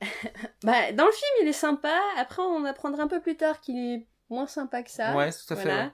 Bah, 0.62 0.92
dans 0.92 1.06
le 1.06 1.12
film, 1.12 1.30
il 1.42 1.48
est 1.48 1.52
sympa. 1.52 1.98
Après, 2.16 2.42
on 2.42 2.64
apprendra 2.64 3.02
un 3.04 3.08
peu 3.08 3.20
plus 3.20 3.36
tard 3.36 3.60
qu'il 3.60 3.78
est 3.78 4.06
moins 4.28 4.46
sympa 4.46 4.82
que 4.82 4.90
ça. 4.90 5.16
ouais, 5.16 5.30
tout 5.32 5.54
à 5.54 5.56
fait. 5.56 5.62
Voilà. 5.64 5.84
ouais. 5.84 5.90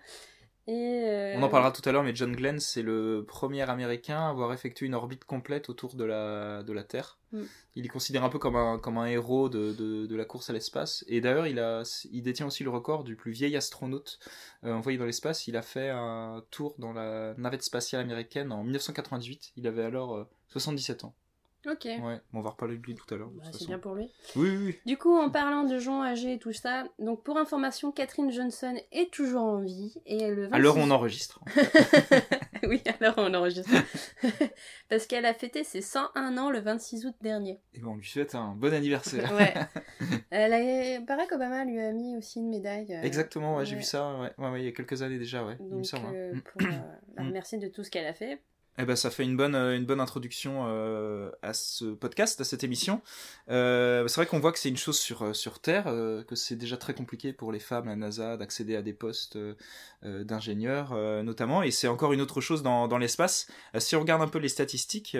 Et 0.68 1.02
euh, 1.04 1.34
On 1.36 1.42
en 1.42 1.48
parlera 1.48 1.72
tout 1.72 1.86
à 1.88 1.92
l'heure, 1.92 2.04
mais 2.04 2.14
John 2.14 2.34
Glenn, 2.36 2.60
c'est 2.60 2.82
le 2.82 3.24
premier 3.26 3.62
américain 3.68 4.20
à 4.20 4.28
avoir 4.28 4.52
effectué 4.52 4.86
une 4.86 4.94
orbite 4.94 5.24
complète 5.24 5.68
autour 5.68 5.96
de 5.96 6.04
la, 6.04 6.62
de 6.62 6.72
la 6.72 6.84
Terre. 6.84 7.18
Mm. 7.32 7.42
Il 7.74 7.84
est 7.84 7.88
considéré 7.88 8.24
un 8.24 8.28
peu 8.28 8.38
comme 8.38 8.54
un, 8.54 8.78
comme 8.78 8.96
un 8.96 9.06
héros 9.06 9.48
de, 9.48 9.72
de, 9.72 10.06
de 10.06 10.16
la 10.16 10.24
course 10.24 10.50
à 10.50 10.52
l'espace. 10.52 11.04
Et 11.08 11.20
d'ailleurs, 11.20 11.48
il, 11.48 11.58
a, 11.58 11.82
il 12.12 12.22
détient 12.22 12.46
aussi 12.46 12.62
le 12.62 12.70
record 12.70 13.02
du 13.02 13.16
plus 13.16 13.32
vieil 13.32 13.56
astronaute 13.56 14.20
euh, 14.64 14.72
envoyé 14.72 14.98
dans 14.98 15.06
l'espace. 15.06 15.48
Il 15.48 15.56
a 15.56 15.62
fait 15.62 15.88
un 15.88 16.44
tour 16.50 16.76
dans 16.78 16.92
la 16.92 17.34
navette 17.38 17.62
spatiale 17.62 18.02
américaine 18.02 18.52
en 18.52 18.62
1998. 18.62 19.52
Il 19.56 19.66
avait 19.66 19.84
alors 19.84 20.14
euh, 20.14 20.24
77 20.48 21.04
ans. 21.04 21.14
Ok. 21.70 21.84
Ouais, 21.84 22.20
on 22.32 22.40
va 22.40 22.50
reparler 22.50 22.76
de 22.76 22.82
lui 22.82 22.94
tout 22.96 23.14
à 23.14 23.16
l'heure. 23.18 23.30
Bah, 23.30 23.44
c'est 23.52 23.66
bien 23.66 23.78
pour 23.78 23.94
lui. 23.94 24.10
Oui, 24.34 24.50
oui, 24.50 24.56
oui. 24.66 24.78
Du 24.84 24.96
coup, 24.98 25.16
en 25.16 25.30
parlant 25.30 25.62
de 25.62 25.78
gens 25.78 26.02
âgés 26.02 26.34
et 26.34 26.38
tout 26.38 26.52
ça, 26.52 26.84
donc 26.98 27.22
pour 27.22 27.38
information, 27.38 27.92
Catherine 27.92 28.32
Johnson 28.32 28.74
est 28.90 29.12
toujours 29.12 29.42
en 29.42 29.60
vie 29.60 29.94
et 30.06 30.28
le 30.30 30.48
26... 30.48 30.52
À 30.54 30.58
l'heure 30.58 30.76
où 30.76 30.80
on 30.80 30.90
enregistre. 30.90 31.40
oui, 32.64 32.82
alors 33.00 33.14
on 33.18 33.32
enregistre. 33.34 33.70
Parce 34.88 35.06
qu'elle 35.06 35.24
a 35.24 35.34
fêté 35.34 35.64
ses 35.64 35.80
101 35.82 36.36
ans 36.38 36.50
le 36.50 36.60
26 36.60 37.06
août 37.06 37.14
dernier. 37.20 37.60
Et 37.74 37.80
bon, 37.80 37.92
on 37.92 37.96
lui 37.96 38.06
souhaite 38.06 38.34
un 38.34 38.54
bon 38.56 38.72
anniversaire. 38.74 39.32
Ouais. 39.34 39.54
Elle 40.30 40.52
a... 40.52 41.00
Barack 41.00 41.30
Obama 41.32 41.64
lui 41.64 41.78
a 41.80 41.92
mis 41.92 42.16
aussi 42.16 42.40
une 42.40 42.48
médaille. 42.48 42.92
euh, 42.94 43.02
Exactement, 43.02 43.56
ouais, 43.56 43.64
j'ai 43.66 43.76
vu 43.76 43.82
ça 43.82 44.16
ouais. 44.18 44.32
Il 44.60 44.64
y 44.64 44.68
a 44.68 44.72
quelques 44.72 45.02
années 45.02 45.18
déjà, 45.18 45.44
ouais. 45.44 45.56
il 45.60 45.66
me 45.66 45.70
Donc, 45.76 45.86
semble, 45.86 46.06
hein. 46.06 46.12
euh, 46.14 46.32
Mm. 46.34 46.40
pour 46.42 46.62
euh, 46.62 46.70
la 47.16 47.22
Mm. 47.22 47.26
remercier 47.28 47.58
de 47.58 47.68
tout 47.68 47.84
ce 47.84 47.90
qu'elle 47.90 48.06
a 48.06 48.14
fait. 48.14 48.42
Eh 48.78 48.86
ben, 48.86 48.96
ça 48.96 49.10
fait 49.10 49.24
une 49.24 49.36
bonne, 49.36 49.54
euh, 49.54 49.76
une 49.76 49.84
bonne 49.84 50.00
introduction 50.00 50.64
euh, 50.66 51.30
à 51.42 51.52
ce 51.52 51.92
podcast, 51.92 52.40
à 52.40 52.44
cette 52.44 52.64
émission. 52.64 53.02
Euh, 53.50 54.08
c'est 54.08 54.16
vrai 54.16 54.26
qu'on 54.26 54.38
voit 54.38 54.50
que 54.50 54.58
c'est 54.58 54.70
une 54.70 54.78
chose 54.78 54.98
sur, 54.98 55.36
sur 55.36 55.58
Terre, 55.58 55.84
que 56.26 56.34
c'est 56.34 56.56
déjà 56.56 56.78
très 56.78 56.94
compliqué 56.94 57.34
pour 57.34 57.52
les 57.52 57.58
femmes, 57.58 57.84
la 57.84 57.96
NASA, 57.96 58.38
d'accéder 58.38 58.74
à 58.74 58.82
des 58.82 58.94
postes 58.94 59.38
d'ingénieurs, 60.02 60.94
notamment. 61.22 61.62
Et 61.62 61.70
c'est 61.70 61.88
encore 61.88 62.12
une 62.14 62.22
autre 62.22 62.40
chose 62.40 62.62
dans, 62.62 62.88
dans 62.88 62.98
l'espace. 62.98 63.46
Si 63.78 63.94
on 63.94 64.00
regarde 64.00 64.22
un 64.22 64.28
peu 64.28 64.38
les 64.38 64.48
statistiques, 64.48 65.16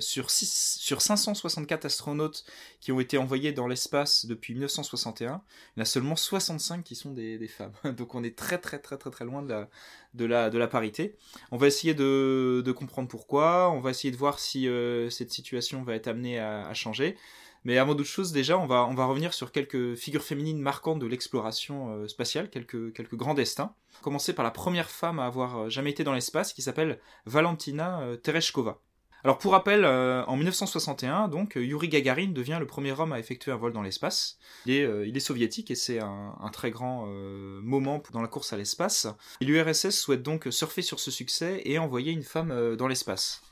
sur, 0.00 0.30
6, 0.30 0.78
sur 0.80 1.00
564 1.00 1.84
astronautes 1.84 2.44
qui 2.80 2.90
ont 2.92 3.00
été 3.00 3.18
envoyés 3.18 3.52
dans 3.52 3.68
l'espace 3.68 4.26
depuis 4.26 4.54
1961, 4.54 5.42
il 5.76 5.78
y 5.78 5.80
en 5.80 5.82
a 5.82 5.84
seulement 5.84 6.16
65 6.16 6.82
qui 6.82 6.96
sont 6.96 7.12
des, 7.12 7.38
des 7.38 7.48
femmes. 7.48 7.72
Donc 7.96 8.14
on 8.14 8.24
est 8.24 8.36
très 8.36 8.58
très 8.58 8.78
très 8.78 8.98
très 8.98 9.10
très 9.10 9.24
loin 9.24 9.42
de 9.42 9.50
la, 9.50 9.68
de 10.16 10.24
la, 10.24 10.66
parité. 10.68 11.16
On 11.52 11.56
va 11.56 11.66
essayer 11.66 11.94
de, 11.94 12.62
de 12.64 12.72
comprendre 12.72 13.08
pourquoi, 13.08 13.70
on 13.70 13.80
va 13.80 13.90
essayer 13.90 14.10
de 14.10 14.16
voir 14.16 14.38
si 14.38 14.68
euh, 14.68 15.10
cette 15.10 15.30
situation 15.30 15.82
va 15.82 15.94
être 15.94 16.08
amenée 16.08 16.38
à, 16.38 16.72
changer. 16.74 17.16
Mais 17.64 17.78
avant 17.78 17.94
toute 17.94 18.06
chose, 18.06 18.32
déjà, 18.32 18.58
on 18.58 18.66
va, 18.66 18.84
revenir 18.84 19.34
sur 19.34 19.52
quelques 19.52 19.94
figures 19.96 20.22
féminines 20.22 20.60
marquantes 20.60 21.00
de 21.00 21.06
l'exploration 21.06 21.90
euh, 21.90 22.08
spatiale, 22.08 22.48
quelques, 22.48 22.92
quelques 22.92 23.16
grands 23.16 23.34
destins. 23.34 23.74
Commencer 24.02 24.32
par 24.34 24.44
la 24.44 24.50
première 24.50 24.90
femme 24.90 25.18
à 25.18 25.26
avoir 25.26 25.58
euh, 25.58 25.68
jamais 25.68 25.90
été 25.90 26.04
dans 26.04 26.14
l'espace, 26.14 26.52
qui 26.52 26.62
s'appelle 26.62 26.98
Valentina 27.26 28.02
Tereshkova. 28.22 28.80
Alors 29.26 29.38
pour 29.38 29.50
rappel, 29.50 29.84
euh, 29.84 30.24
en 30.26 30.36
1961, 30.36 31.26
donc 31.26 31.56
Yuri 31.56 31.88
Gagarin 31.88 32.28
devient 32.28 32.58
le 32.60 32.66
premier 32.68 32.92
homme 32.92 33.12
à 33.12 33.18
effectuer 33.18 33.50
un 33.50 33.56
vol 33.56 33.72
dans 33.72 33.82
l'espace. 33.82 34.38
Il, 34.66 34.72
est, 34.72 34.84
euh, 34.84 35.18
soviétique 35.18 35.68
et 35.72 35.74
c'est 35.74 35.98
un, 35.98 36.50
très 36.52 36.70
grand 36.70 37.06
euh, 37.08 37.60
moment 37.60 38.00
dans 38.12 38.22
la 38.22 38.28
course 38.28 38.52
à 38.52 38.56
l'espace. 38.56 39.08
L'URSS 39.40 39.90
souhaite 39.90 40.22
donc 40.22 40.46
surfer 40.50 40.80
sur 40.80 41.00
ce 41.00 41.10
succès 41.10 41.60
et 41.64 41.76
envoyer 41.80 42.12
une 42.12 42.22
femme 42.22 42.52
euh, 42.52 42.76
dans 42.76 42.86
l'espace. 42.86 43.42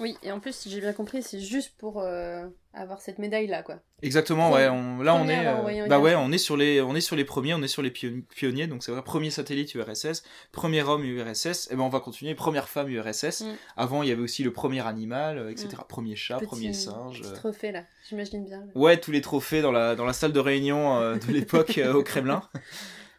Oui, 0.00 0.16
et 0.22 0.30
en 0.30 0.38
plus, 0.40 0.54
si 0.54 0.70
j'ai 0.70 0.80
bien 0.80 0.92
compris, 0.92 1.22
c'est 1.22 1.40
juste 1.40 1.72
pour 1.76 2.00
euh, 2.00 2.46
avoir 2.72 3.00
cette 3.00 3.18
médaille-là, 3.18 3.62
quoi. 3.62 3.80
Exactement, 4.02 4.52
ouais. 4.52 4.68
On, 4.68 4.98
là, 5.02 5.14
on 5.16 5.28
est, 5.28 5.44
euh, 5.46 5.86
bah 5.88 5.98
ouais, 5.98 6.14
on 6.14 6.30
est 6.30 6.38
sur 6.38 6.56
les, 6.56 6.80
on 6.80 6.94
est 6.94 7.00
sur 7.00 7.16
les 7.16 7.24
premiers, 7.24 7.54
on 7.54 7.62
est 7.62 7.68
sur 7.68 7.82
les 7.82 7.90
pion- 7.90 8.22
pionniers. 8.34 8.68
Donc 8.68 8.84
c'est 8.84 8.92
vrai, 8.92 9.02
premier 9.02 9.30
satellite 9.30 9.74
URSS, 9.74 10.22
premier 10.52 10.82
homme 10.82 11.04
URSS. 11.04 11.68
Et 11.72 11.76
ben 11.76 11.82
on 11.82 11.88
va 11.88 11.98
continuer, 11.98 12.34
première 12.36 12.68
femme 12.68 12.88
URSS. 12.88 13.40
Mm. 13.40 13.54
Avant, 13.76 14.02
il 14.04 14.08
y 14.08 14.12
avait 14.12 14.22
aussi 14.22 14.44
le 14.44 14.52
premier 14.52 14.86
animal, 14.86 15.38
euh, 15.38 15.50
etc. 15.50 15.68
Premier 15.88 16.14
chat, 16.14 16.36
Petit- 16.38 16.46
premier 16.46 16.72
singe. 16.72 17.20
Petit 17.20 17.28
euh. 17.30 17.34
trophée, 17.34 17.72
là. 17.72 17.82
J'imagine 18.08 18.44
bien. 18.44 18.62
Ouais, 18.76 18.98
tous 18.98 19.10
les 19.10 19.20
trophées 19.20 19.62
dans 19.62 19.72
la, 19.72 19.96
dans 19.96 20.04
la 20.06 20.12
salle 20.12 20.32
de 20.32 20.40
réunion 20.40 20.96
euh, 21.00 21.16
de 21.16 21.32
l'époque 21.32 21.76
euh, 21.78 21.92
au 21.94 22.02
Kremlin. 22.04 22.42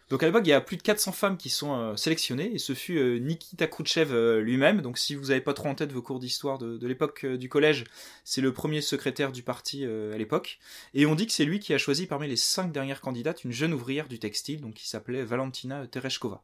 Donc 0.09 0.23
à 0.23 0.25
l'époque, 0.25 0.41
il 0.45 0.49
y 0.49 0.53
a 0.53 0.61
plus 0.61 0.77
de 0.77 0.81
400 0.81 1.11
femmes 1.11 1.37
qui 1.37 1.49
sont 1.49 1.73
euh, 1.75 1.95
sélectionnées, 1.95 2.51
et 2.51 2.57
ce 2.57 2.73
fut 2.73 2.97
euh, 2.97 3.19
Nikita 3.19 3.67
Khrouchtchev 3.67 4.11
euh, 4.11 4.41
lui-même. 4.41 4.81
Donc 4.81 4.97
si 4.97 5.13
vous 5.13 5.25
n'avez 5.25 5.41
pas 5.41 5.53
trop 5.53 5.69
en 5.69 5.75
tête 5.75 5.91
vos 5.91 6.01
cours 6.01 6.19
d'histoire 6.19 6.57
de, 6.57 6.77
de 6.77 6.87
l'époque 6.87 7.25
du 7.27 7.47
collège, 7.47 7.83
c'est 8.23 8.41
le 8.41 8.51
premier 8.51 8.81
secrétaire 8.81 9.31
du 9.31 9.43
parti 9.43 9.85
à 9.85 10.17
l'époque. 10.17 10.59
Et 10.93 11.05
on 11.05 11.13
dit 11.13 11.27
que 11.27 11.33
c'est 11.33 11.45
lui 11.45 11.59
qui 11.59 11.73
a 11.73 11.77
choisi 11.77 12.07
parmi 12.07 12.27
les 12.27 12.35
cinq 12.35 12.71
dernières 12.71 13.01
candidates 13.01 13.43
une 13.43 13.51
jeune 13.51 13.73
ouvrière 13.73 14.07
du 14.07 14.17
textile, 14.17 14.61
donc 14.61 14.73
qui 14.73 14.87
s'appelait 14.87 15.23
Valentina 15.23 15.85
Tereshkova. 15.85 16.41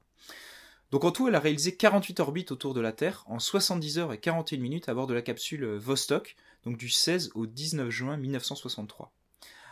Donc 0.91 1.03
en 1.03 1.12
tout, 1.12 1.27
elle 1.27 1.36
a 1.36 1.39
réalisé 1.39 1.75
48 1.75 2.19
orbites 2.19 2.51
autour 2.51 2.74
de 2.75 2.81
la 2.81 2.91
Terre 2.91 3.24
en 3.27 3.39
70 3.39 3.98
heures 3.98 4.13
et 4.13 4.19
41 4.19 4.60
minutes 4.60 4.89
à 4.89 4.93
bord 4.93 5.07
de 5.07 5.13
la 5.13 5.24
capsule 5.24 5.65
Vostok, 5.65 6.36
donc 6.63 6.77
du 6.77 6.89
16 6.89 7.31
au 7.34 7.48
19 7.48 7.89
juin 7.89 8.17
1963. 8.17 9.12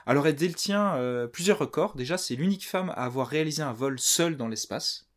Alors 0.06 0.28
elle 0.28 0.36
détient 0.36 0.96
euh, 0.96 1.28
plusieurs 1.28 1.60
records. 1.60 1.96
Déjà, 1.96 2.18
c'est 2.18 2.36
l'unique 2.36 2.68
femme 2.68 2.90
à 2.92 3.06
avoir 3.06 3.28
réalisé 3.28 3.62
un 3.62 3.74
vol 3.74 4.00
seul 4.00 4.38
dans 4.38 4.48
l'espace. 4.48 5.08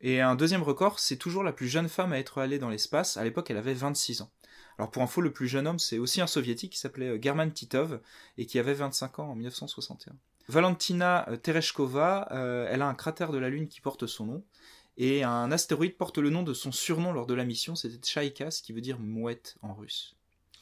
Et 0.00 0.20
un 0.20 0.36
deuxième 0.36 0.62
record, 0.62 1.00
c'est 1.00 1.16
toujours 1.16 1.42
la 1.42 1.52
plus 1.52 1.68
jeune 1.68 1.88
femme 1.88 2.12
à 2.12 2.18
être 2.18 2.38
allée 2.38 2.58
dans 2.58 2.68
l'espace. 2.68 3.16
À 3.16 3.24
l'époque, 3.24 3.50
elle 3.50 3.56
avait 3.56 3.74
26 3.74 4.22
ans. 4.22 4.30
Alors 4.78 4.92
pour 4.92 5.02
info, 5.02 5.20
le 5.20 5.32
plus 5.32 5.48
jeune 5.48 5.66
homme, 5.66 5.80
c'est 5.80 5.98
aussi 5.98 6.20
un 6.20 6.28
soviétique 6.28 6.72
qui 6.72 6.78
s'appelait 6.78 7.08
euh, 7.08 7.18
German 7.20 7.52
Titov 7.52 8.00
et 8.36 8.46
qui 8.46 8.60
avait 8.60 8.74
25 8.74 9.18
ans 9.18 9.30
en 9.30 9.34
1961. 9.34 10.14
Valentina 10.48 11.28
euh, 11.28 11.36
Tereshkova, 11.36 12.28
elle 12.70 12.82
a 12.82 12.86
un 12.86 12.94
cratère 12.94 13.32
de 13.32 13.38
la 13.38 13.50
Lune 13.50 13.68
qui 13.68 13.80
porte 13.80 14.06
son 14.06 14.26
nom. 14.26 14.44
Et 15.00 15.22
un 15.22 15.52
astéroïde 15.52 15.96
porte 15.96 16.18
le 16.18 16.28
nom 16.28 16.42
de 16.42 16.52
son 16.52 16.72
surnom 16.72 17.12
lors 17.12 17.26
de 17.26 17.34
la 17.34 17.44
mission, 17.44 17.76
c'était 17.76 17.98
Tchaïka, 17.98 18.50
ce 18.50 18.62
qui 18.62 18.72
veut 18.72 18.80
dire 18.80 18.98
mouette 18.98 19.56
en 19.62 19.72
russe. 19.72 20.17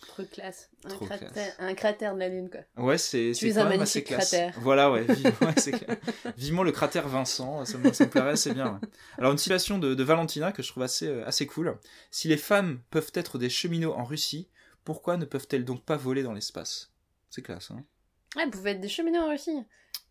Trop 0.09 0.25
classe. 0.25 0.71
Un, 0.85 0.89
Trop 0.89 1.07
cratère, 1.07 1.33
classe. 1.33 1.57
un 1.59 1.75
cratère 1.75 2.15
de 2.15 2.21
la 2.21 2.29
Lune, 2.29 2.49
quoi. 2.51 2.61
Ouais, 2.83 2.97
c'est 2.99 3.33
quand 3.33 3.47
un 3.61 3.69
même 3.69 3.81
assez 3.83 4.01
magnifique 4.01 4.07
classe. 4.07 4.31
cratère. 4.31 4.55
Voilà, 4.61 4.91
ouais, 4.91 5.07
ouais. 5.09 5.99
Vivement 6.37 6.63
le 6.63 6.73
cratère 6.73 7.09
Vincent, 7.09 7.65
ça 7.65 7.77
me, 7.79 7.93
ça 7.93 8.05
me 8.05 8.11
plairait 8.11 8.31
assez 8.31 8.55
bien. 8.55 8.75
ouais. 8.75 8.89
Alors 9.19 9.33
une 9.33 9.39
citation 9.39 9.79
de, 9.79 9.95
de 9.95 10.03
Valentina 10.05 10.53
que 10.53 10.63
je 10.63 10.69
trouve 10.71 10.83
assez, 10.85 11.07
euh, 11.07 11.27
assez 11.27 11.47
cool. 11.47 11.77
Si 12.11 12.29
les 12.29 12.37
femmes 12.37 12.81
peuvent 12.91 13.11
être 13.15 13.39
des 13.39 13.51
cheminots 13.51 13.95
en 13.95 14.05
Russie, 14.05 14.49
pourquoi 14.85 15.17
ne 15.17 15.25
peuvent-elles 15.25 15.65
donc 15.65 15.85
pas 15.85 15.97
voler 15.97 16.23
dans 16.23 16.33
l'espace? 16.33 16.93
C'est 17.31 17.43
classe, 17.43 17.71
hein 17.71 17.85
Ouais, 18.37 18.45
vous 18.45 18.51
pouvez 18.53 18.71
être 18.73 18.81
des 18.81 18.89
cheminots 18.89 19.21
en 19.23 19.29
Russie. 19.31 19.63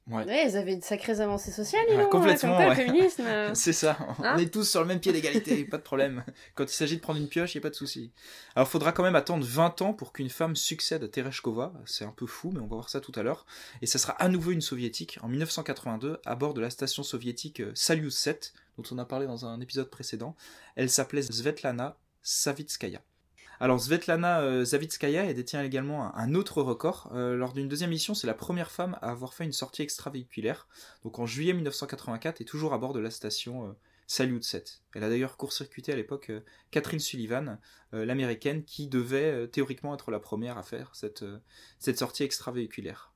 Ouais. 0.08 0.24
Ouais, 0.24 0.48
ils 0.48 0.56
avaient 0.56 0.76
de 0.76 0.84
sacrées 0.84 1.20
avancées 1.20 1.52
sociales, 1.52 1.84
dis 1.90 1.96
Ouais, 1.96 2.04
donc, 2.04 2.12
complètement, 2.12 2.58
ouais. 2.60 2.76
féminisme. 2.76 3.24
euh, 3.26 3.52
C'est 3.56 3.74
ça, 3.74 3.98
on 4.20 4.24
Hein 4.24 4.38
est 4.38 4.54
tous 4.54 4.64
sur 4.70 4.80
le 4.82 4.86
même 4.86 5.00
pied 5.00 5.12
d'égalité, 5.12 5.66
pas 5.72 5.78
de 5.78 5.82
problème. 5.82 6.24
Quand 6.54 6.64
il 6.66 6.76
s'agit 6.76 6.98
de 6.98 7.02
prendre 7.02 7.20
une 7.20 7.28
pioche, 7.28 7.56
il 7.56 7.58
n'y 7.58 7.62
a 7.62 7.64
pas 7.64 7.72
de 7.72 7.76
souci. 7.76 8.12
Alors, 8.56 8.68
faudra 8.68 8.92
quand 8.92 9.02
même 9.02 9.16
attendre 9.16 9.44
20 9.44 9.82
ans 9.82 9.94
pour 9.94 10.14
qu'une 10.14 10.30
femme 10.30 10.56
succède 10.56 11.04
à 11.04 11.08
Tereshkova. 11.08 11.74
C'est 11.88 12.06
un 12.06 12.12
peu 12.16 12.28
fou, 12.28 12.52
mais 12.54 12.60
on 12.60 12.68
va 12.68 12.76
voir 12.76 12.90
ça 12.90 13.02
tout 13.02 13.14
à 13.16 13.24
l'heure. 13.24 13.48
Et 13.82 13.88
ça 13.88 13.98
sera 13.98 14.14
à 14.14 14.28
nouveau 14.30 14.52
une 14.52 14.62
soviétique 14.62 15.18
en 15.24 15.28
1982 15.28 16.20
à 16.24 16.36
bord 16.36 16.54
de 16.54 16.62
la 16.62 16.70
station 16.70 17.02
soviétique 17.02 17.62
euh, 17.62 17.72
Salyut 17.74 18.12
7, 18.12 18.54
dont 18.78 18.84
on 18.92 19.00
a 19.00 19.06
parlé 19.06 19.26
dans 19.26 19.48
un 19.48 19.60
épisode 19.60 19.90
précédent. 19.90 20.36
Elle 20.76 20.92
s'appelait 20.92 21.24
Svetlana 21.24 21.98
Savitskaya. 22.22 23.02
Alors 23.60 23.80
Svetlana 23.80 24.42
euh, 24.42 24.66
Zavitskaya 24.66 25.26
elle 25.26 25.36
détient 25.36 25.64
également 25.64 26.16
un, 26.16 26.36
autre 26.36 26.62
record. 26.62 27.12
Euh, 27.14 27.36
lors 27.36 27.54
d'une 27.54 27.68
deuxième 27.68 27.90
mission, 27.90 28.14
c'est 28.14 28.28
la 28.28 28.34
première 28.34 28.72
femme 28.72 28.98
à 29.02 29.12
avoir 29.12 29.34
fait 29.34 29.46
une 29.46 29.54
sortie 29.54 29.82
extravéhiculaire. 29.82 30.68
Donc 31.04 31.20
en 31.20 31.26
juillet 31.26 31.54
1984 31.54 32.42
et 32.42 32.46
toujours 32.46 32.74
à 32.74 32.78
bord 32.78 32.94
de 32.94 33.00
la 33.00 33.12
station 33.12 33.68
euh, 33.68 33.72
Salyut 34.08 34.44
7. 34.44 34.82
Elle 34.94 35.04
a 35.04 35.10
d'ailleurs 35.10 35.38
court-circuité 35.38 35.92
à 35.92 35.96
l'époque 35.96 36.30
euh, 36.30 36.42
Catherine 36.72 37.00
Sullivan, 37.00 37.58
euh, 37.94 38.06
l'américaine, 38.06 38.64
qui 38.64 38.88
devait 38.88 39.32
euh, 39.32 39.48
théoriquement 39.48 39.94
être 39.96 40.12
la 40.12 40.20
première 40.20 40.58
à 40.58 40.64
faire 40.64 40.92
cette, 40.94 41.24
euh, 41.24 41.40
cette 41.80 41.98
sortie 41.98 42.24
extravéhiculaire. 42.24 43.12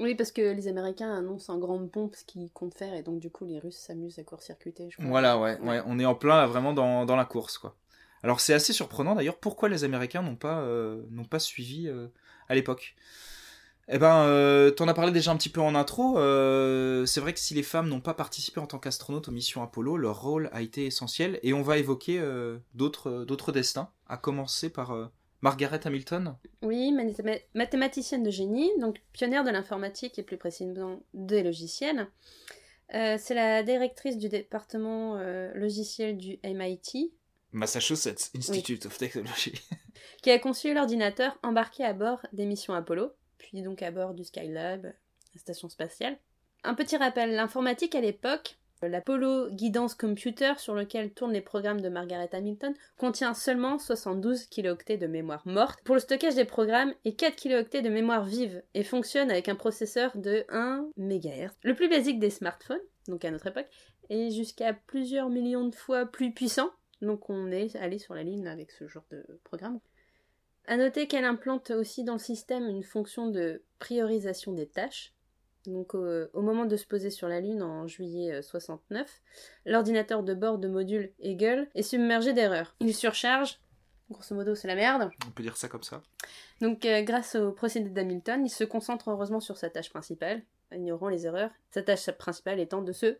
Oui, 0.00 0.14
parce 0.14 0.32
que 0.32 0.52
les 0.52 0.68
Américains 0.68 1.12
annoncent 1.12 1.52
en 1.52 1.58
grande 1.58 1.90
pompe 1.90 2.16
ce 2.16 2.24
qu'ils 2.24 2.50
comptent 2.52 2.74
faire, 2.76 2.94
et 2.94 3.02
donc 3.02 3.20
du 3.20 3.30
coup, 3.30 3.44
les 3.44 3.58
Russes 3.58 3.78
s'amusent 3.78 4.18
à 4.18 4.24
court-circuiter. 4.24 4.88
Voilà, 4.98 5.38
ouais, 5.38 5.58
Ouais. 5.60 5.68
ouais, 5.68 5.82
on 5.86 5.98
est 5.98 6.06
en 6.06 6.14
plein 6.14 6.36
là, 6.36 6.46
vraiment 6.46 6.72
dans, 6.72 7.04
dans 7.04 7.16
la 7.16 7.24
course, 7.24 7.58
quoi. 7.58 7.76
Alors 8.22 8.40
c'est 8.40 8.54
assez 8.54 8.72
surprenant 8.72 9.14
d'ailleurs 9.14 9.38
pourquoi 9.38 9.68
les 9.68 9.84
Américains 9.84 10.22
n'ont 10.22 10.36
pas, 10.36 10.60
euh, 10.60 11.02
suivi 11.38 11.88
euh, 11.88 12.08
à 12.48 12.54
l'époque. 12.54 12.96
Eh 13.90 13.98
ben, 13.98 14.24
euh, 14.24 14.70
t'en 14.70 14.86
as 14.86 14.92
parlé 14.92 15.12
déjà 15.12 15.30
un 15.30 15.36
petit 15.36 15.48
peu 15.48 15.62
en 15.62 15.74
intro. 15.74 16.18
euh, 16.18 17.06
c'est 17.06 17.20
vrai 17.20 17.32
que 17.32 17.40
si 17.40 17.54
les 17.54 17.62
femmes 17.62 17.88
n'ont 17.88 18.02
pas 18.02 18.12
participé 18.12 18.60
en 18.60 18.66
tant 18.66 18.78
qu'astronautes 18.78 19.28
aux 19.28 19.32
missions 19.32 19.62
Apollo, 19.62 19.96
leur 19.96 20.20
rôle 20.20 20.50
a 20.52 20.60
été 20.60 20.84
essentiel. 20.84 21.40
Et 21.42 21.54
on 21.54 21.62
va 21.62 21.78
évoquer 21.78 22.22
d'autres, 22.74 23.24
d'autres 23.24 23.50
destins, 23.50 23.88
à 24.06 24.18
commencer 24.18 24.68
par 24.68 25.10
Margaret 25.40 25.80
Hamilton. 25.86 26.36
Oui, 26.60 26.92
mathéma- 26.92 27.40
mathématicienne 27.54 28.22
de 28.22 28.30
génie, 28.30 28.70
donc 28.78 29.00
pionnière 29.14 29.42
de 29.42 29.50
l'informatique 29.50 30.18
et 30.18 30.22
plus 30.22 30.36
précisément 30.36 31.00
des 31.14 31.42
logiciels. 31.42 32.08
C'est 32.92 33.34
la 33.34 33.62
directrice 33.62 34.18
du 34.18 34.28
département 34.28 35.16
logiciel 35.54 36.18
du 36.18 36.38
MIT, 36.42 37.12
Massachusetts 37.52 38.30
Institute 38.36 38.86
of 38.86 38.98
Technology. 38.98 39.54
qui 40.22 40.30
a 40.30 40.38
conçu 40.38 40.74
l'ordinateur 40.74 41.38
embarqué 41.42 41.84
à 41.84 41.92
bord 41.92 42.20
des 42.32 42.46
missions 42.46 42.74
Apollo, 42.74 43.12
puis 43.38 43.62
donc 43.62 43.82
à 43.82 43.90
bord 43.90 44.14
du 44.14 44.24
Skylab, 44.24 44.84
la 44.84 45.40
station 45.40 45.68
spatiale. 45.68 46.18
Un 46.64 46.74
petit 46.74 46.96
rappel, 46.96 47.34
l'informatique 47.34 47.94
à 47.94 48.00
l'époque, 48.00 48.58
l'Apollo 48.82 49.50
Guidance 49.50 49.94
Computer 49.94 50.52
sur 50.58 50.74
lequel 50.74 51.12
tournent 51.12 51.32
les 51.32 51.40
programmes 51.40 51.80
de 51.80 51.88
Margaret 51.88 52.30
Hamilton, 52.32 52.74
contient 52.96 53.34
seulement 53.34 53.78
72 53.78 54.46
kilooctets 54.46 54.98
de 54.98 55.06
mémoire 55.06 55.42
morte 55.46 55.80
pour 55.84 55.94
le 55.94 56.00
stockage 56.00 56.36
des 56.36 56.44
programmes 56.44 56.94
et 57.04 57.14
4 57.14 57.34
kilooctets 57.34 57.82
de 57.82 57.88
mémoire 57.88 58.24
vive 58.24 58.62
et 58.74 58.84
fonctionne 58.84 59.30
avec 59.30 59.48
un 59.48 59.56
processeur 59.56 60.16
de 60.16 60.44
1 60.48 60.88
MHz. 60.96 61.50
Le 61.62 61.74
plus 61.74 61.88
basique 61.88 62.20
des 62.20 62.30
smartphones, 62.30 62.78
donc 63.08 63.24
à 63.24 63.30
notre 63.30 63.48
époque, 63.48 63.68
est 64.10 64.30
jusqu'à 64.30 64.72
plusieurs 64.72 65.28
millions 65.28 65.66
de 65.66 65.74
fois 65.74 66.06
plus 66.06 66.32
puissant, 66.32 66.70
donc 67.02 67.30
on 67.30 67.50
est 67.50 67.76
allé 67.76 67.98
sur 67.98 68.14
la 68.14 68.22
ligne 68.22 68.46
avec 68.46 68.70
ce 68.70 68.86
genre 68.88 69.06
de 69.10 69.24
programme. 69.44 69.80
À 70.66 70.76
noter 70.76 71.06
qu'elle 71.06 71.24
implante 71.24 71.70
aussi 71.70 72.04
dans 72.04 72.14
le 72.14 72.18
système 72.18 72.68
une 72.68 72.82
fonction 72.82 73.28
de 73.28 73.62
priorisation 73.78 74.52
des 74.52 74.66
tâches. 74.66 75.14
Donc 75.66 75.94
au, 75.94 76.06
au 76.32 76.42
moment 76.42 76.66
de 76.66 76.76
se 76.76 76.86
poser 76.86 77.10
sur 77.10 77.28
la 77.28 77.40
Lune 77.40 77.62
en 77.62 77.86
juillet 77.86 78.32
euh, 78.32 78.42
69, 78.42 79.20
l'ordinateur 79.66 80.22
de 80.22 80.34
bord 80.34 80.58
de 80.58 80.68
module 80.68 81.12
Eagle 81.20 81.68
est 81.74 81.82
submergé 81.82 82.32
d'erreurs. 82.32 82.74
Il 82.80 82.94
surcharge, 82.94 83.60
grosso 84.10 84.34
modo 84.34 84.54
c'est 84.54 84.68
la 84.68 84.74
merde. 84.74 85.10
On 85.26 85.30
peut 85.30 85.42
dire 85.42 85.56
ça 85.56 85.68
comme 85.68 85.82
ça. 85.82 86.02
Donc 86.60 86.84
euh, 86.84 87.02
grâce 87.02 87.34
au 87.34 87.52
procédé 87.52 87.90
d'Hamilton, 87.90 88.44
il 88.44 88.50
se 88.50 88.64
concentre 88.64 89.10
heureusement 89.10 89.40
sur 89.40 89.56
sa 89.56 89.70
tâche 89.70 89.90
principale, 89.90 90.42
ignorant 90.72 91.08
les 91.08 91.26
erreurs, 91.26 91.50
sa 91.70 91.82
tâche 91.82 92.10
principale 92.12 92.60
étant 92.60 92.82
de 92.82 92.92
se 92.92 93.18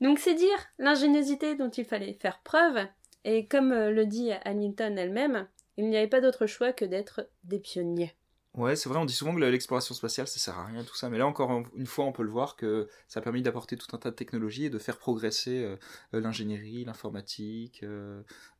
Donc 0.00 0.18
c'est 0.18 0.34
dire 0.34 0.58
l'ingéniosité 0.78 1.54
dont 1.54 1.70
il 1.70 1.84
fallait 1.84 2.14
faire 2.14 2.40
preuve, 2.42 2.86
et 3.24 3.46
comme 3.46 3.72
euh, 3.72 3.90
le 3.90 4.06
dit 4.06 4.30
Hamilton 4.44 4.98
elle-même, 4.98 5.46
il 5.76 5.88
n'y 5.88 5.96
avait 5.96 6.08
pas 6.08 6.20
d'autre 6.20 6.46
choix 6.46 6.72
que 6.72 6.84
d'être 6.84 7.28
des 7.44 7.58
pionniers. 7.58 8.14
Ouais, 8.54 8.76
c'est 8.76 8.90
vrai, 8.90 8.98
on 8.98 9.06
dit 9.06 9.14
souvent 9.14 9.34
que 9.34 9.40
l'exploration 9.40 9.94
spatiale, 9.94 10.28
ça 10.28 10.38
sert 10.38 10.58
à 10.58 10.66
rien, 10.66 10.84
tout 10.84 10.94
ça. 10.94 11.08
Mais 11.08 11.16
là, 11.16 11.26
encore 11.26 11.62
une 11.74 11.86
fois, 11.86 12.04
on 12.04 12.12
peut 12.12 12.22
le 12.22 12.30
voir 12.30 12.54
que 12.54 12.86
ça 13.08 13.20
a 13.20 13.22
permis 13.22 13.40
d'apporter 13.40 13.78
tout 13.78 13.86
un 13.96 13.98
tas 13.98 14.10
de 14.10 14.14
technologies 14.14 14.66
et 14.66 14.70
de 14.70 14.78
faire 14.78 14.98
progresser 14.98 15.64
euh, 15.64 15.76
euh, 16.12 16.20
l'ingénierie, 16.20 16.84
l'informatique, 16.84 17.82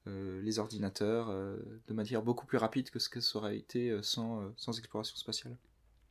les 0.06 0.58
ordinateurs, 0.58 1.28
de 1.28 1.94
manière 1.94 2.22
beaucoup 2.22 2.46
plus 2.46 2.58
rapide 2.58 2.90
que 2.90 2.98
ce 2.98 3.08
que 3.08 3.20
ça 3.20 3.38
aurait 3.38 3.58
été 3.58 3.96
sans 4.02 4.78
exploration 4.78 5.16
spatiale. 5.16 5.56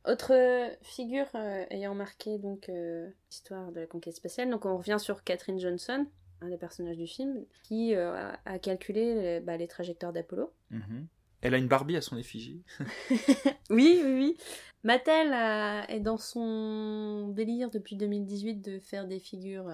Autre 0.04 0.70
figure 0.82 1.26
euh, 1.36 1.64
ayant 1.70 1.94
marqué 1.94 2.38
donc 2.38 2.68
euh, 2.68 3.08
l'histoire 3.30 3.70
de 3.70 3.80
la 3.80 3.86
conquête 3.86 4.16
spatiale, 4.16 4.50
donc 4.50 4.64
on 4.66 4.76
revient 4.76 4.96
sur 4.98 5.22
Catherine 5.22 5.60
Johnson, 5.60 6.06
un 6.40 6.48
des 6.48 6.56
personnages 6.56 6.96
du 6.96 7.06
film, 7.06 7.44
qui 7.62 7.94
euh, 7.94 8.32
a, 8.44 8.58
calculé 8.58 9.14
euh, 9.16 9.40
bah, 9.40 9.56
les 9.56 9.68
trajectoires 9.68 10.12
d'Apollo. 10.12 10.52
Mhm. 10.70 11.06
Elle 11.40 11.54
a 11.54 11.58
une 11.58 11.68
Barbie 11.68 11.96
à 11.96 12.00
son 12.00 12.16
effigie. 12.16 12.62
Oui, 13.70 14.00
oui, 14.04 14.12
oui. 14.14 14.36
Mattel 14.84 15.32
a- 15.32 15.88
est 15.88 16.00
dans 16.00 16.18
son 16.18 17.28
délire 17.28 17.70
depuis 17.70 17.94
2018 17.96 18.56
de 18.56 18.80
faire 18.80 19.06
des 19.06 19.20
figures 19.20 19.70